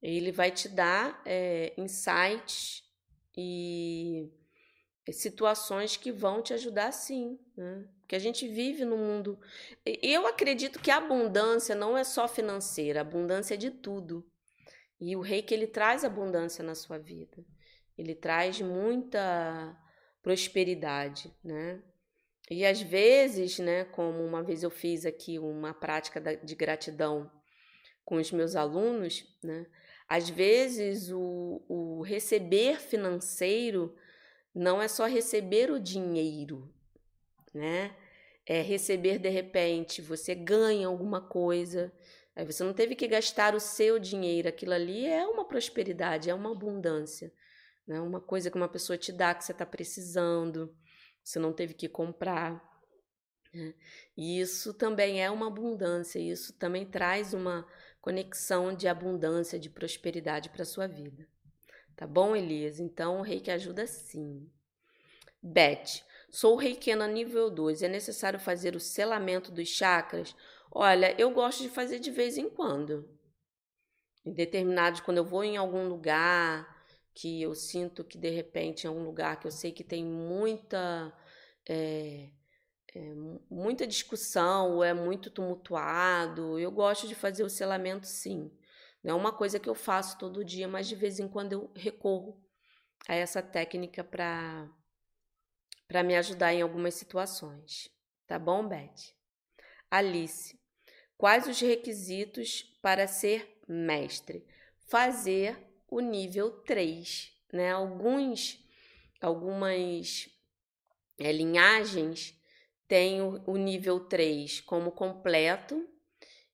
Ele 0.00 0.30
vai 0.30 0.50
te 0.50 0.68
dar 0.68 1.20
é, 1.24 1.74
insights 1.76 2.84
e 3.36 4.30
situações 5.12 5.96
que 5.96 6.12
vão 6.12 6.42
te 6.42 6.54
ajudar 6.54 6.92
sim, 6.92 7.38
né? 7.56 7.88
Porque 8.00 8.14
a 8.14 8.20
gente 8.20 8.46
vive 8.46 8.84
no 8.84 8.96
mundo. 8.96 9.38
Eu 9.84 10.26
acredito 10.28 10.78
que 10.78 10.92
a 10.92 10.98
abundância 10.98 11.74
não 11.74 11.98
é 11.98 12.04
só 12.04 12.28
financeira, 12.28 13.00
a 13.00 13.02
abundância 13.02 13.54
é 13.54 13.56
de 13.56 13.70
tudo. 13.70 14.24
E 15.00 15.14
o 15.16 15.20
rei 15.20 15.42
que 15.42 15.54
ele 15.54 15.66
traz 15.66 16.04
abundância 16.04 16.64
na 16.64 16.74
sua 16.74 16.98
vida. 16.98 17.44
Ele 17.96 18.14
traz 18.14 18.60
muita 18.60 19.76
prosperidade, 20.22 21.32
né? 21.44 21.82
E 22.50 22.64
às 22.64 22.80
vezes, 22.80 23.58
né, 23.58 23.84
como 23.84 24.24
uma 24.24 24.42
vez 24.42 24.62
eu 24.62 24.70
fiz 24.70 25.04
aqui 25.04 25.38
uma 25.38 25.74
prática 25.74 26.20
de 26.20 26.54
gratidão 26.54 27.30
com 28.04 28.16
os 28.16 28.30
meus 28.30 28.54
alunos, 28.54 29.24
né? 29.42 29.66
Às 30.08 30.28
vezes 30.30 31.10
o, 31.10 31.64
o 31.68 32.02
receber 32.02 32.80
financeiro 32.80 33.94
não 34.54 34.80
é 34.80 34.86
só 34.86 35.06
receber 35.06 35.70
o 35.70 35.80
dinheiro, 35.80 36.72
né? 37.52 37.94
É 38.46 38.62
receber 38.62 39.18
de 39.18 39.28
repente, 39.28 40.00
você 40.00 40.34
ganha 40.34 40.86
alguma 40.86 41.20
coisa, 41.20 41.92
aí 42.36 42.44
você 42.44 42.62
não 42.62 42.74
teve 42.74 42.94
que 42.94 43.08
gastar 43.08 43.54
o 43.54 43.60
seu 43.60 43.98
dinheiro, 43.98 44.48
aquilo 44.48 44.74
ali 44.74 45.06
é 45.06 45.26
uma 45.26 45.44
prosperidade, 45.44 46.30
é 46.30 46.34
uma 46.34 46.52
abundância, 46.52 47.32
né? 47.86 48.00
Uma 48.00 48.20
coisa 48.20 48.50
que 48.50 48.56
uma 48.56 48.68
pessoa 48.68 48.98
te 48.98 49.10
dá 49.10 49.34
que 49.34 49.44
você 49.44 49.52
está 49.52 49.64
precisando, 49.64 50.76
você 51.24 51.38
não 51.38 51.52
teve 51.52 51.74
que 51.74 51.88
comprar. 51.88 52.62
Né? 53.52 53.74
E 54.16 54.38
isso 54.40 54.74
também 54.74 55.22
é 55.22 55.30
uma 55.30 55.48
abundância, 55.48 56.18
isso 56.18 56.52
também 56.52 56.84
traz 56.84 57.34
uma 57.34 57.66
conexão 58.00 58.72
de 58.72 58.86
abundância, 58.86 59.58
de 59.58 59.68
prosperidade 59.68 60.50
para 60.50 60.64
sua 60.64 60.86
vida. 60.86 61.26
Tá 61.96 62.06
bom, 62.06 62.36
Elias? 62.36 62.78
Então, 62.78 63.18
o 63.18 63.22
reiki 63.22 63.50
ajuda 63.50 63.86
sim. 63.86 64.48
Beth, 65.42 66.04
sou 66.36 66.54
reikiana 66.54 67.08
nível 67.08 67.50
2. 67.50 67.82
É 67.82 67.88
necessário 67.88 68.38
fazer 68.38 68.76
o 68.76 68.80
selamento 68.80 69.50
dos 69.50 69.68
chakras? 69.68 70.36
Olha, 70.70 71.18
eu 71.18 71.30
gosto 71.30 71.62
de 71.62 71.70
fazer 71.70 71.98
de 71.98 72.10
vez 72.10 72.36
em 72.36 72.50
quando. 72.50 73.08
Em 74.22 74.34
determinados, 74.34 75.00
quando 75.00 75.16
eu 75.16 75.24
vou 75.24 75.42
em 75.42 75.56
algum 75.56 75.88
lugar 75.88 76.84
que 77.14 77.40
eu 77.40 77.54
sinto 77.54 78.04
que 78.04 78.18
de 78.18 78.28
repente 78.28 78.86
é 78.86 78.90
um 78.90 79.02
lugar 79.02 79.40
que 79.40 79.46
eu 79.46 79.50
sei 79.50 79.72
que 79.72 79.82
tem 79.82 80.04
muita. 80.04 81.10
É, 81.66 82.28
é, 82.94 83.14
muita 83.50 83.86
discussão 83.86 84.74
ou 84.74 84.84
é 84.84 84.92
muito 84.92 85.30
tumultuado, 85.30 86.58
eu 86.58 86.70
gosto 86.70 87.08
de 87.08 87.14
fazer 87.14 87.44
o 87.44 87.50
selamento 87.50 88.06
sim. 88.06 88.50
Não 89.02 89.12
é 89.12 89.14
uma 89.14 89.32
coisa 89.32 89.58
que 89.58 89.68
eu 89.68 89.74
faço 89.74 90.18
todo 90.18 90.44
dia, 90.44 90.68
mas 90.68 90.86
de 90.86 90.94
vez 90.94 91.18
em 91.18 91.28
quando 91.28 91.52
eu 91.52 91.70
recorro 91.74 92.40
a 93.08 93.14
essa 93.14 93.42
técnica 93.42 94.04
para 94.04 94.70
para 95.86 96.02
me 96.02 96.16
ajudar 96.16 96.52
em 96.52 96.62
algumas 96.62 96.94
situações. 96.94 97.90
Tá 98.26 98.38
bom, 98.38 98.66
Beth? 98.66 99.14
Alice, 99.90 100.58
quais 101.16 101.46
os 101.46 101.60
requisitos 101.60 102.62
para 102.82 103.06
ser 103.06 103.60
mestre? 103.68 104.44
Fazer 104.88 105.56
o 105.88 106.00
nível 106.00 106.50
3, 106.62 107.32
né? 107.52 107.70
Alguns 107.70 108.64
algumas 109.20 110.28
é, 111.18 111.32
linhagens 111.32 112.38
têm 112.86 113.22
o, 113.22 113.42
o 113.46 113.56
nível 113.56 114.00
3 114.00 114.60
como 114.60 114.92
completo 114.92 115.88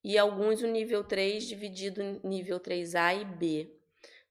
e 0.04 0.18
alguns 0.18 0.62
o 0.62 0.66
nível 0.66 1.04
3 1.04 1.46
dividido 1.46 2.02
em 2.02 2.20
nível 2.24 2.58
3A 2.60 3.20
e 3.20 3.24
B. 3.24 3.81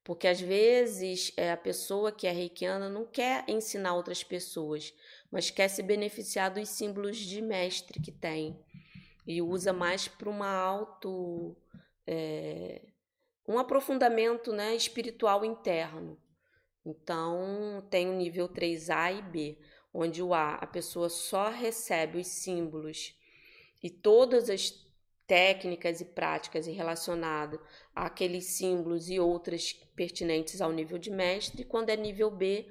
Porque 0.04 0.28
às 0.28 0.42
vezes 0.42 1.32
é, 1.38 1.52
a 1.52 1.58
pessoa 1.58 2.12
que 2.12 2.26
é 2.26 2.32
reikiana 2.32 2.90
não 2.90 3.06
quer 3.06 3.46
ensinar 3.48 3.94
outras 3.94 4.24
pessoas, 4.24 4.94
mas 5.32 5.52
quer 5.52 5.68
se 5.68 5.84
beneficiar 5.84 6.52
dos 6.52 6.70
símbolos 6.70 7.18
de 7.18 7.42
mestre 7.42 8.00
que 8.00 8.12
tem. 8.12 8.60
E 9.28 9.42
usa 9.42 9.72
mais 9.72 10.08
para 10.08 10.30
uma 10.30 10.50
auto. 10.50 11.56
É, 12.08 12.82
um 13.48 13.60
aprofundamento 13.60 14.52
né, 14.52 14.76
espiritual 14.76 15.46
interno. 15.46 16.18
Então, 16.86 17.86
tem 17.90 18.10
o 18.10 18.14
nível 18.14 18.50
3A 18.50 19.18
e 19.18 19.22
B, 19.22 19.58
onde 19.94 20.24
o 20.24 20.34
A, 20.34 20.56
a 20.56 20.66
pessoa 20.66 21.10
só 21.10 21.50
recebe 21.50 22.18
os 22.18 22.28
símbolos 22.28 23.16
e 23.84 23.90
todas 23.90 24.50
as 24.50 24.72
técnicas 25.32 26.02
e 26.02 26.06
práticas 26.06 26.68
relacionadas 26.68 27.58
àqueles 27.96 28.48
símbolos 28.48 29.10
e 29.10 29.18
outras 29.18 29.72
pertinentes 29.96 30.60
ao 30.60 30.74
nível 30.74 30.98
de 30.98 31.10
mestre. 31.10 31.64
Quando 31.64 31.90
é 31.90 31.96
nível 31.96 32.30
B, 32.30 32.70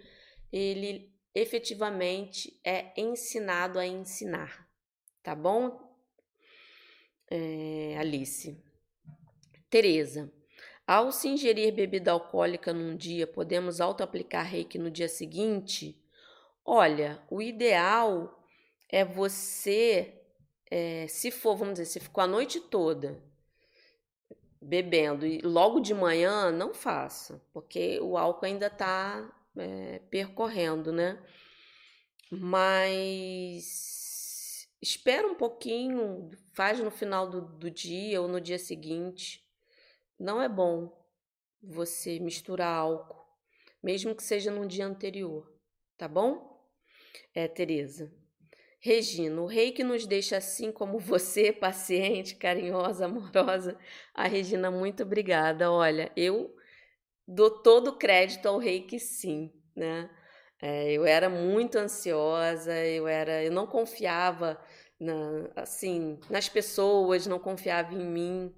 ele 0.52 1.10
efetivamente 1.34 2.60
é 2.62 2.92
ensinado 3.00 3.78
a 3.78 3.86
ensinar. 3.86 4.68
Tá 5.22 5.34
bom, 5.34 5.80
é, 7.30 7.96
Alice? 7.98 8.62
Tereza. 9.70 10.30
Ao 10.86 11.10
se 11.10 11.28
ingerir 11.28 11.72
bebida 11.72 12.10
alcoólica 12.12 12.74
num 12.74 12.94
dia, 12.94 13.26
podemos 13.26 13.80
auto-aplicar 13.80 14.44
reiki 14.44 14.78
no 14.78 14.90
dia 14.90 15.08
seguinte? 15.08 15.98
Olha, 16.62 17.22
o 17.30 17.40
ideal 17.40 18.38
é 18.86 19.02
você 19.02 20.19
é, 20.70 21.06
se 21.08 21.30
for, 21.30 21.56
vamos 21.56 21.74
dizer, 21.74 21.86
se 21.86 22.00
ficou 22.00 22.22
a 22.22 22.26
noite 22.26 22.60
toda 22.60 23.20
bebendo 24.60 25.26
e 25.26 25.40
logo 25.40 25.80
de 25.80 25.94
manhã, 25.94 26.50
não 26.52 26.74
faça, 26.74 27.42
porque 27.52 27.98
o 28.00 28.16
álcool 28.18 28.46
ainda 28.46 28.66
está 28.66 29.32
é, 29.56 30.00
percorrendo, 30.10 30.92
né? 30.92 31.18
Mas 32.30 33.68
espera 34.80 35.26
um 35.26 35.34
pouquinho, 35.34 36.30
faz 36.52 36.78
no 36.80 36.90
final 36.90 37.28
do, 37.28 37.40
do 37.40 37.70
dia 37.70 38.20
ou 38.20 38.28
no 38.28 38.40
dia 38.40 38.58
seguinte. 38.58 39.44
Não 40.18 40.40
é 40.42 40.48
bom 40.48 40.96
você 41.62 42.18
misturar 42.18 42.76
álcool, 42.76 43.24
mesmo 43.82 44.14
que 44.14 44.22
seja 44.22 44.50
no 44.50 44.66
dia 44.66 44.86
anterior, 44.86 45.50
tá 45.96 46.06
bom? 46.06 46.50
É, 47.34 47.48
Tereza. 47.48 48.19
Regina, 48.82 49.42
o 49.42 49.46
rei 49.46 49.72
que 49.72 49.84
nos 49.84 50.06
deixa 50.06 50.38
assim 50.38 50.72
como 50.72 50.98
você, 50.98 51.52
paciente, 51.52 52.36
carinhosa, 52.36 53.04
amorosa. 53.04 53.78
A 54.14 54.26
Regina, 54.26 54.70
muito 54.70 55.02
obrigada. 55.02 55.70
Olha, 55.70 56.10
eu 56.16 56.54
dou 57.26 57.50
todo 57.50 57.88
o 57.88 57.98
crédito 57.98 58.46
ao 58.46 58.58
rei 58.58 58.82
que 58.82 58.98
sim, 58.98 59.52
né? 59.76 60.10
É, 60.62 60.92
eu 60.92 61.06
era 61.06 61.28
muito 61.28 61.76
ansiosa, 61.78 62.74
eu 62.86 63.08
era, 63.08 63.42
eu 63.44 63.52
não 63.52 63.66
confiava 63.66 64.60
na, 64.98 65.50
assim 65.56 66.18
nas 66.30 66.48
pessoas, 66.48 67.26
não 67.26 67.38
confiava 67.38 67.94
em 67.94 68.04
mim. 68.04 68.54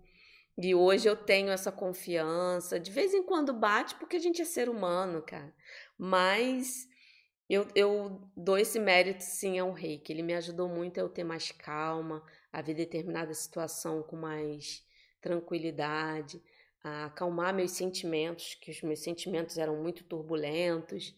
E 0.59 0.75
hoje 0.75 1.09
eu 1.09 1.17
tenho 1.17 1.51
essa 1.51 1.73
confiança. 1.73 2.79
De 2.79 2.91
vez 2.91 3.15
em 3.15 3.23
quando 3.23 3.53
bate, 3.53 3.95
porque 3.97 4.17
a 4.17 4.21
gente 4.21 4.43
é 4.43 4.45
ser 4.45 4.69
humano, 4.69 5.23
cara. 5.23 5.55
Mas 5.99 6.89
eu, 7.53 7.69
eu 7.75 8.19
dou 8.35 8.57
esse 8.57 8.81
mérito 8.81 9.23
sim 9.23 9.59
ao 9.59 9.73
rei, 9.73 9.99
que 9.99 10.11
ele 10.11 10.23
me 10.23 10.33
ajudou 10.33 10.71
muito 10.71 10.97
a 10.99 11.03
eu 11.03 11.09
ter 11.11 11.23
mais 11.23 11.53
calma, 11.53 12.25
a 12.51 12.63
ver 12.63 12.73
determinada 12.73 13.35
situação 13.35 14.03
com 14.03 14.17
mais 14.17 14.83
tranquilidade, 15.21 16.43
a 16.83 17.05
acalmar 17.05 17.53
meus 17.53 17.73
sentimentos, 17.73 18.55
que 18.55 18.71
os 18.71 18.81
meus 18.81 19.01
sentimentos 19.01 19.59
eram 19.59 19.77
muito 19.77 20.03
turbulentos. 20.03 21.15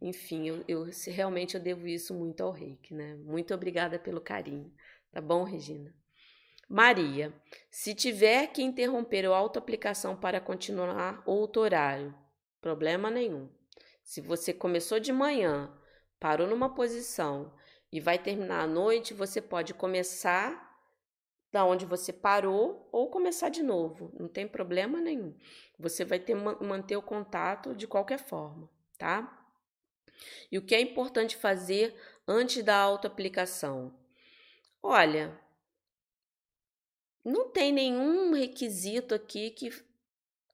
Enfim, 0.00 0.48
eu, 0.48 0.64
eu 0.66 0.90
realmente 1.08 1.54
eu 1.54 1.60
devo 1.60 1.86
isso 1.86 2.14
muito 2.14 2.42
ao 2.42 2.50
reiki, 2.50 2.94
né? 2.94 3.16
Muito 3.16 3.52
obrigada 3.52 3.98
pelo 3.98 4.22
carinho. 4.22 4.72
Tá 5.12 5.20
bom, 5.20 5.44
Regina? 5.44 5.94
Maria, 6.66 7.30
se 7.70 7.94
tiver 7.94 8.46
que 8.46 8.62
interromper 8.62 9.26
a 9.26 9.36
autoaplicação 9.36 10.16
para 10.16 10.40
continuar 10.40 11.22
outro 11.26 11.60
horário, 11.60 12.14
problema 12.62 13.10
nenhum. 13.10 13.50
Se 14.04 14.20
você 14.20 14.52
começou 14.52 15.00
de 15.00 15.12
manhã, 15.12 15.72
parou 16.20 16.46
numa 16.46 16.74
posição 16.74 17.52
e 17.90 17.98
vai 17.98 18.18
terminar 18.18 18.64
à 18.64 18.66
noite, 18.66 19.14
você 19.14 19.40
pode 19.40 19.72
começar 19.72 20.64
da 21.50 21.64
onde 21.64 21.86
você 21.86 22.12
parou 22.12 22.88
ou 22.92 23.10
começar 23.10 23.48
de 23.48 23.62
novo, 23.62 24.12
não 24.18 24.28
tem 24.28 24.46
problema 24.46 25.00
nenhum. 25.00 25.36
Você 25.78 26.04
vai 26.04 26.18
ter 26.18 26.34
manter 26.34 26.96
o 26.96 27.02
contato 27.02 27.74
de 27.74 27.86
qualquer 27.86 28.18
forma, 28.18 28.68
tá? 28.98 29.46
E 30.50 30.58
o 30.58 30.62
que 30.62 30.74
é 30.74 30.80
importante 30.80 31.36
fazer 31.36 31.94
antes 32.26 32.62
da 32.62 32.76
autoaplicação? 32.76 33.96
Olha, 34.82 35.40
não 37.24 37.48
tem 37.48 37.72
nenhum 37.72 38.34
requisito 38.34 39.14
aqui 39.14 39.50
que, 39.50 39.72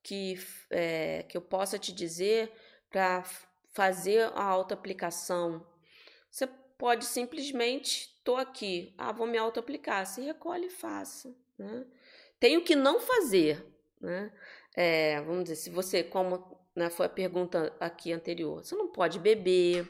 que, 0.03 0.39
é, 0.71 1.25
que 1.25 1.37
eu 1.37 1.43
possa 1.43 1.79
te 1.79 1.93
dizer 1.93 2.53
para 2.91 3.25
fazer 3.73 4.31
a 4.35 4.43
autoaplicação. 4.43 5.65
Você 6.31 6.47
pode 6.77 7.05
simplesmente, 7.05 8.15
estou 8.19 8.37
aqui, 8.37 8.95
ah, 8.99 9.13
vou 9.13 9.27
me 9.27 9.39
autoaplicar. 9.39 10.07
Se 10.07 10.21
recolhe 10.21 10.67
e 10.67 10.71
faça. 10.71 11.35
Né? 11.59 11.87
Tem 12.39 12.57
o 12.57 12.65
que 12.65 12.75
não 12.75 13.01
fazer. 13.01 13.65
Né? 14.01 14.33
É, 14.75 15.21
vamos 15.23 15.45
dizer, 15.45 15.57
se 15.57 15.71
você, 15.71 16.03
como 16.03 16.59
né, 16.75 16.91
foi 16.91 17.07
a 17.07 17.11
pergunta 17.11 17.75
aqui 17.81 18.13
anterior, 18.13 18.65
você 18.65 18.75
não 18.75 18.89
pode 18.89 19.19
beber, 19.19 19.89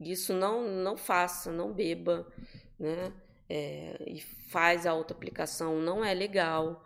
isso 0.00 0.32
não, 0.32 0.62
não 0.62 0.96
faça, 0.96 1.50
não 1.50 1.72
beba, 1.72 2.26
né? 2.78 3.12
É, 3.50 3.96
e 4.06 4.20
faz 4.20 4.86
a 4.86 4.90
autoaplicação, 4.90 5.80
não 5.80 6.04
é 6.04 6.12
legal, 6.12 6.84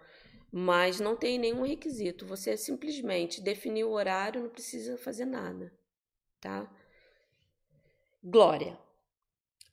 mas 0.52 1.00
não 1.00 1.16
tem 1.16 1.38
nenhum 1.38 1.64
requisito. 1.64 2.26
Você 2.26 2.58
simplesmente 2.58 3.40
definiu 3.40 3.88
o 3.88 3.94
horário, 3.94 4.42
não 4.42 4.50
precisa 4.50 4.98
fazer 4.98 5.24
nada, 5.24 5.72
tá? 6.38 6.70
Glória. 8.22 8.78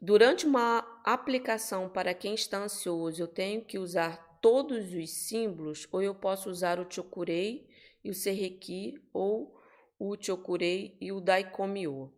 Durante 0.01 0.45
uma 0.45 0.80
aplicação 1.03 1.89
para 1.89 2.14
quem 2.14 2.34
está 2.34 2.60
ansioso, 2.60 3.22
eu 3.22 3.27
tenho 3.27 3.65
que 3.65 3.77
usar 3.77 4.39
todos 4.41 4.93
os 4.93 5.10
símbolos 5.10 5.85
ou 5.91 6.01
eu 6.01 6.15
posso 6.15 6.49
usar 6.49 6.80
o 6.80 6.89
Chokurei 6.89 7.68
e 8.01 8.10
o 8.10 8.14
Serreki 8.14 8.97
ou 9.11 9.60
o 9.99 10.15
Chokurei 10.18 10.95
e 11.01 11.11
o 11.11 11.19
Daikomyo. 11.19 12.14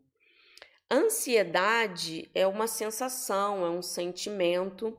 Ansiedade 0.91 2.29
é 2.35 2.45
uma 2.45 2.67
sensação, 2.67 3.65
é 3.65 3.69
um 3.71 3.81
sentimento 3.81 4.95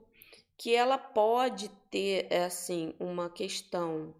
que 0.62 0.76
ela 0.76 0.96
pode 0.96 1.68
ter, 1.90 2.28
é, 2.30 2.44
assim, 2.44 2.94
uma 3.00 3.28
questão 3.28 4.14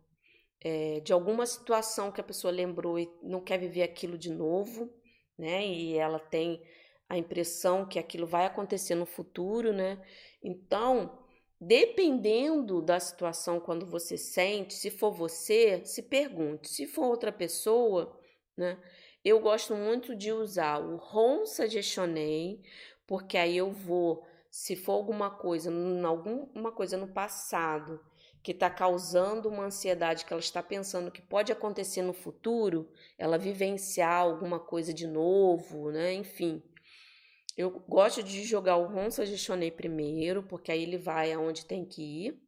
é, 0.60 0.98
de 0.98 1.12
alguma 1.12 1.47
situação 1.47 2.10
que 2.10 2.20
a 2.20 2.24
pessoa 2.24 2.52
lembrou 2.52 2.98
e 2.98 3.09
não 3.23 3.40
quer 3.40 3.59
viver 3.59 3.85
aquilo 3.85 4.19
de 4.19 4.28
novo, 4.28 4.93
né? 5.39 5.64
E 5.64 5.97
ela 5.97 6.19
tem 6.19 6.60
a 7.09 7.16
impressão 7.16 7.86
que 7.86 7.97
aquilo 7.97 8.27
vai 8.27 8.44
acontecer 8.44 8.97
no 8.97 9.06
futuro, 9.06 9.73
né? 9.73 10.05
Então, 10.43 11.16
dependendo 11.60 12.82
da 12.82 12.98
situação 12.98 13.60
quando 13.60 13.86
você 13.86 14.19
sente, 14.19 14.74
se 14.74 14.90
for 14.90 15.12
você, 15.12 15.85
se 15.85 16.02
pergunte, 16.02 16.69
se 16.69 16.89
for 16.89 17.06
outra 17.06 17.31
pessoa, 17.31 18.19
né? 18.56 18.82
Eu 19.24 19.39
gosto 19.39 19.77
muito 19.77 20.16
de 20.16 20.32
usar 20.32 20.81
o 20.81 20.97
Ronsa 20.97 21.69
Gestionei, 21.69 22.60
porque 23.06 23.39
aí 23.39 23.56
eu 23.56 23.70
vou, 23.70 24.27
se 24.53 24.77
for 24.77 24.93
alguma 24.93 25.31
coisa, 25.31 25.73
alguma 26.07 26.70
coisa 26.70 26.99
no 26.99 27.09
passado 27.09 27.99
que 28.43 28.53
está 28.53 28.69
causando 28.69 29.49
uma 29.49 29.65
ansiedade 29.65 30.27
que 30.27 30.33
ela 30.33 30.41
está 30.41 30.62
pensando 30.62 31.11
que 31.11 31.23
pode 31.23 31.51
acontecer 31.51 32.03
no 32.03 32.12
futuro, 32.12 32.91
ela 33.16 33.39
vivenciar 33.39 34.20
alguma 34.20 34.61
coisa 34.61 34.93
de 34.93 35.07
novo, 35.07 35.91
né? 35.91 36.12
Enfim. 36.12 36.62
Eu 37.57 37.70
gosto 37.89 38.23
de 38.23 38.45
jogar 38.45 38.77
o 38.77 38.87
Ronsa 38.87 39.24
Gestionei 39.24 39.70
primeiro, 39.70 40.43
porque 40.43 40.70
aí 40.70 40.83
ele 40.83 40.99
vai 40.99 41.33
aonde 41.33 41.65
tem 41.65 41.87
que 41.87 42.03
ir. 42.03 42.43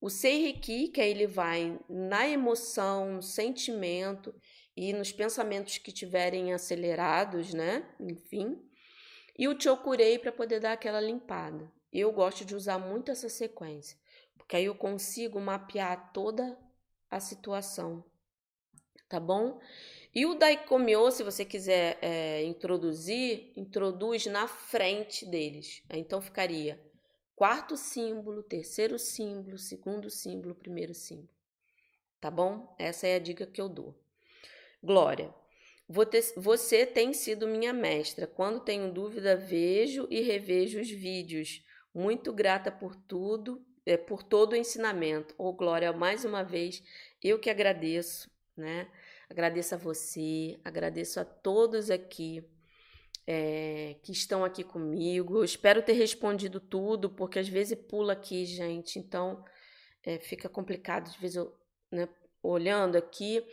O 0.00 0.08
Seiriki, 0.08 0.88
que 0.88 1.00
aí 1.00 1.10
ele 1.10 1.26
vai 1.26 1.78
na 1.90 2.26
emoção, 2.26 3.14
no 3.14 3.22
sentimento, 3.22 4.34
e 4.74 4.94
nos 4.94 5.12
pensamentos 5.12 5.76
que 5.76 5.92
tiverem 5.92 6.54
acelerados, 6.54 7.52
né? 7.52 7.86
Enfim. 8.00 8.56
E 9.38 9.46
o 9.46 9.58
Chokurei 9.58 10.18
para 10.18 10.32
poder 10.32 10.58
dar 10.58 10.72
aquela 10.72 11.00
limpada. 11.00 11.70
Eu 11.92 12.12
gosto 12.12 12.44
de 12.44 12.56
usar 12.56 12.78
muito 12.78 13.10
essa 13.10 13.28
sequência, 13.28 13.96
porque 14.36 14.56
aí 14.56 14.64
eu 14.64 14.74
consigo 14.74 15.40
mapear 15.40 16.12
toda 16.12 16.58
a 17.10 17.20
situação, 17.20 18.04
tá 19.08 19.18
bom? 19.18 19.58
E 20.14 20.26
o 20.26 20.34
Daikomyo, 20.34 21.10
se 21.10 21.22
você 21.22 21.44
quiser 21.44 21.98
é, 22.02 22.42
introduzir, 22.42 23.52
introduz 23.56 24.26
na 24.26 24.48
frente 24.48 25.24
deles. 25.24 25.82
Então 25.90 26.20
ficaria 26.20 26.78
quarto 27.36 27.76
símbolo, 27.76 28.42
terceiro 28.42 28.98
símbolo, 28.98 29.56
segundo 29.56 30.10
símbolo, 30.10 30.54
primeiro 30.54 30.92
símbolo. 30.92 31.28
Tá 32.20 32.30
bom? 32.30 32.74
Essa 32.78 33.06
é 33.06 33.14
a 33.14 33.20
dica 33.20 33.46
que 33.46 33.60
eu 33.60 33.68
dou. 33.68 33.94
Glória. 34.82 35.32
Você 35.88 36.84
tem 36.84 37.14
sido 37.14 37.48
minha 37.48 37.72
mestra. 37.72 38.26
Quando 38.26 38.60
tenho 38.60 38.92
dúvida, 38.92 39.34
vejo 39.36 40.06
e 40.10 40.20
revejo 40.20 40.80
os 40.80 40.90
vídeos. 40.90 41.64
Muito 41.94 42.30
grata 42.32 42.70
por 42.70 42.94
tudo, 42.94 43.64
é, 43.86 43.96
por 43.96 44.22
todo 44.22 44.52
o 44.52 44.56
ensinamento. 44.56 45.34
Ô, 45.38 45.48
oh, 45.48 45.52
Glória, 45.54 45.90
mais 45.92 46.26
uma 46.26 46.42
vez, 46.42 46.82
eu 47.22 47.38
que 47.38 47.48
agradeço, 47.48 48.30
né? 48.54 48.86
Agradeço 49.30 49.74
a 49.74 49.78
você, 49.78 50.58
agradeço 50.62 51.20
a 51.20 51.24
todos 51.24 51.90
aqui 51.90 52.44
é, 53.26 53.96
que 54.02 54.12
estão 54.12 54.44
aqui 54.44 54.62
comigo. 54.62 55.38
Eu 55.38 55.44
espero 55.44 55.82
ter 55.82 55.92
respondido 55.92 56.60
tudo, 56.60 57.10
porque 57.10 57.38
às 57.38 57.48
vezes 57.48 57.78
pula 57.78 58.12
aqui, 58.12 58.44
gente. 58.44 58.98
Então, 58.98 59.44
é, 60.02 60.18
fica 60.18 60.48
complicado, 60.48 61.10
de 61.10 61.18
vez 61.18 61.34
eu, 61.34 61.54
né, 61.90 62.08
olhando 62.42 62.96
aqui. 62.96 63.44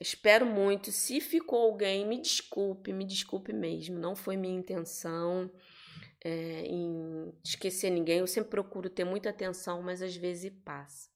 Espero 0.00 0.46
muito. 0.46 0.92
Se 0.92 1.20
ficou 1.20 1.60
alguém, 1.60 2.06
me 2.06 2.20
desculpe, 2.20 2.92
me 2.92 3.04
desculpe 3.04 3.52
mesmo. 3.52 3.98
Não 3.98 4.14
foi 4.14 4.36
minha 4.36 4.56
intenção 4.56 5.50
é, 6.24 6.62
em 6.66 7.32
esquecer 7.44 7.90
ninguém. 7.90 8.18
Eu 8.18 8.26
sempre 8.26 8.50
procuro 8.50 8.88
ter 8.88 9.04
muita 9.04 9.30
atenção, 9.30 9.82
mas 9.82 10.00
às 10.00 10.14
vezes 10.14 10.52
passa. 10.64 11.08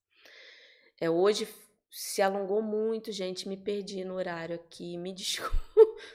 É, 1.01 1.09
hoje 1.09 1.49
se 1.91 2.23
alongou 2.23 2.61
muito, 2.61 3.13
gente. 3.13 3.49
Me 3.49 3.57
perdi 3.57 4.05
no 4.05 4.15
horário 4.15 4.57
aqui. 4.57 4.97
Me 4.97 5.13
desculpe. 5.15 5.57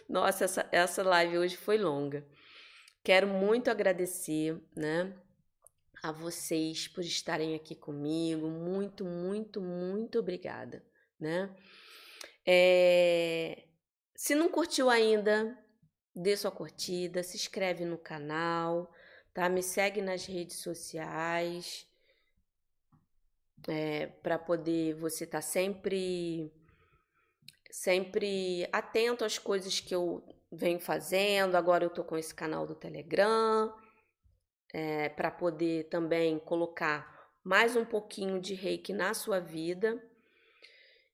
Nossa, 0.10 0.44
essa, 0.46 0.70
essa 0.72 1.04
live 1.04 1.38
hoje 1.38 1.56
foi 1.56 1.78
longa. 1.78 2.28
Quero 3.02 3.28
muito 3.28 3.72
agradecer, 3.72 4.60
né? 4.76 5.16
A 6.04 6.12
vocês 6.12 6.88
por 6.90 7.02
estarem 7.02 7.56
aqui 7.56 7.76
comigo. 7.76 8.50
Muito, 8.50 9.06
muito, 9.06 9.62
muito 9.62 10.20
obrigada, 10.20 10.84
né? 11.18 11.50
É... 12.48 13.66
Se 14.16 14.34
não 14.34 14.50
curtiu 14.50 14.90
ainda, 14.90 15.58
dê 16.16 16.36
sua 16.38 16.50
curtida, 16.50 17.22
se 17.22 17.36
inscreve 17.36 17.84
no 17.86 17.98
canal, 17.98 18.92
tá? 19.34 19.50
Me 19.50 19.62
segue 19.62 20.02
nas 20.02 20.26
redes 20.26 20.58
sociais, 20.58 21.86
é, 23.68 24.08
para 24.08 24.40
poder 24.40 24.96
você 24.96 25.26
estar 25.26 25.40
tá 25.40 25.42
sempre, 25.42 26.52
sempre 27.70 28.68
atento 28.72 29.26
às 29.26 29.38
coisas 29.38 29.80
que 29.80 29.94
eu 29.94 30.24
venho 30.52 30.80
fazendo. 30.80 31.56
Agora 31.56 31.84
eu 31.84 31.90
tô 31.90 32.04
com 32.04 32.18
esse 32.18 32.34
canal 32.34 32.66
do 32.66 32.76
Telegram, 32.76 33.74
é, 34.74 35.10
para 35.10 35.30
poder 35.30 35.90
também 35.90 36.40
colocar 36.40 37.16
mais 37.44 37.76
um 37.76 37.86
pouquinho 37.86 38.40
de 38.40 38.54
reiki 38.54 38.94
na 38.94 39.14
sua 39.14 39.40
vida. 39.40 40.02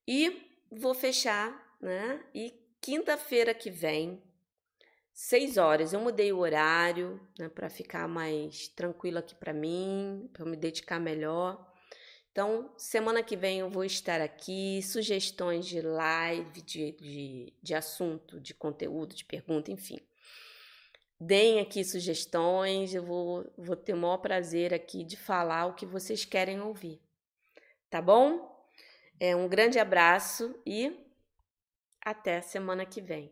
E 0.07 0.52
vou 0.77 0.93
fechar, 0.93 1.77
né? 1.81 2.23
E 2.33 2.53
quinta-feira 2.81 3.53
que 3.53 3.69
vem, 3.69 4.21
seis 5.13 5.57
horas, 5.57 5.93
eu 5.93 5.99
mudei 5.99 6.33
o 6.33 6.39
horário, 6.39 7.19
né, 7.37 7.47
para 7.47 7.69
ficar 7.69 8.07
mais 8.07 8.67
tranquilo 8.67 9.19
aqui 9.19 9.35
para 9.35 9.53
mim, 9.53 10.29
para 10.33 10.45
me 10.45 10.57
dedicar 10.57 10.99
melhor. 10.99 11.71
Então, 12.31 12.73
semana 12.77 13.21
que 13.21 13.37
vem 13.37 13.59
eu 13.59 13.69
vou 13.69 13.85
estar 13.85 14.19
aqui, 14.19 14.81
sugestões 14.81 15.67
de 15.67 15.81
live, 15.81 16.61
de, 16.63 16.91
de, 16.93 17.53
de 17.61 17.75
assunto, 17.75 18.39
de 18.39 18.55
conteúdo, 18.55 19.15
de 19.15 19.23
pergunta, 19.23 19.71
enfim. 19.71 19.99
Deem 21.19 21.59
aqui 21.59 21.85
sugestões, 21.85 22.93
eu 22.95 23.03
vou, 23.03 23.49
vou 23.55 23.75
ter 23.75 23.93
o 23.93 23.97
maior 23.97 24.17
prazer 24.17 24.73
aqui 24.73 25.03
de 25.03 25.15
falar 25.15 25.67
o 25.67 25.75
que 25.75 25.85
vocês 25.85 26.25
querem 26.25 26.59
ouvir. 26.59 26.99
Tá 27.89 28.01
bom? 28.01 28.52
É 29.25 29.33
um 29.33 29.47
grande 29.47 29.79
abraço 29.79 30.53
e 30.65 30.93
até 32.03 32.41
semana 32.41 32.85
que 32.85 32.99
vem. 32.99 33.21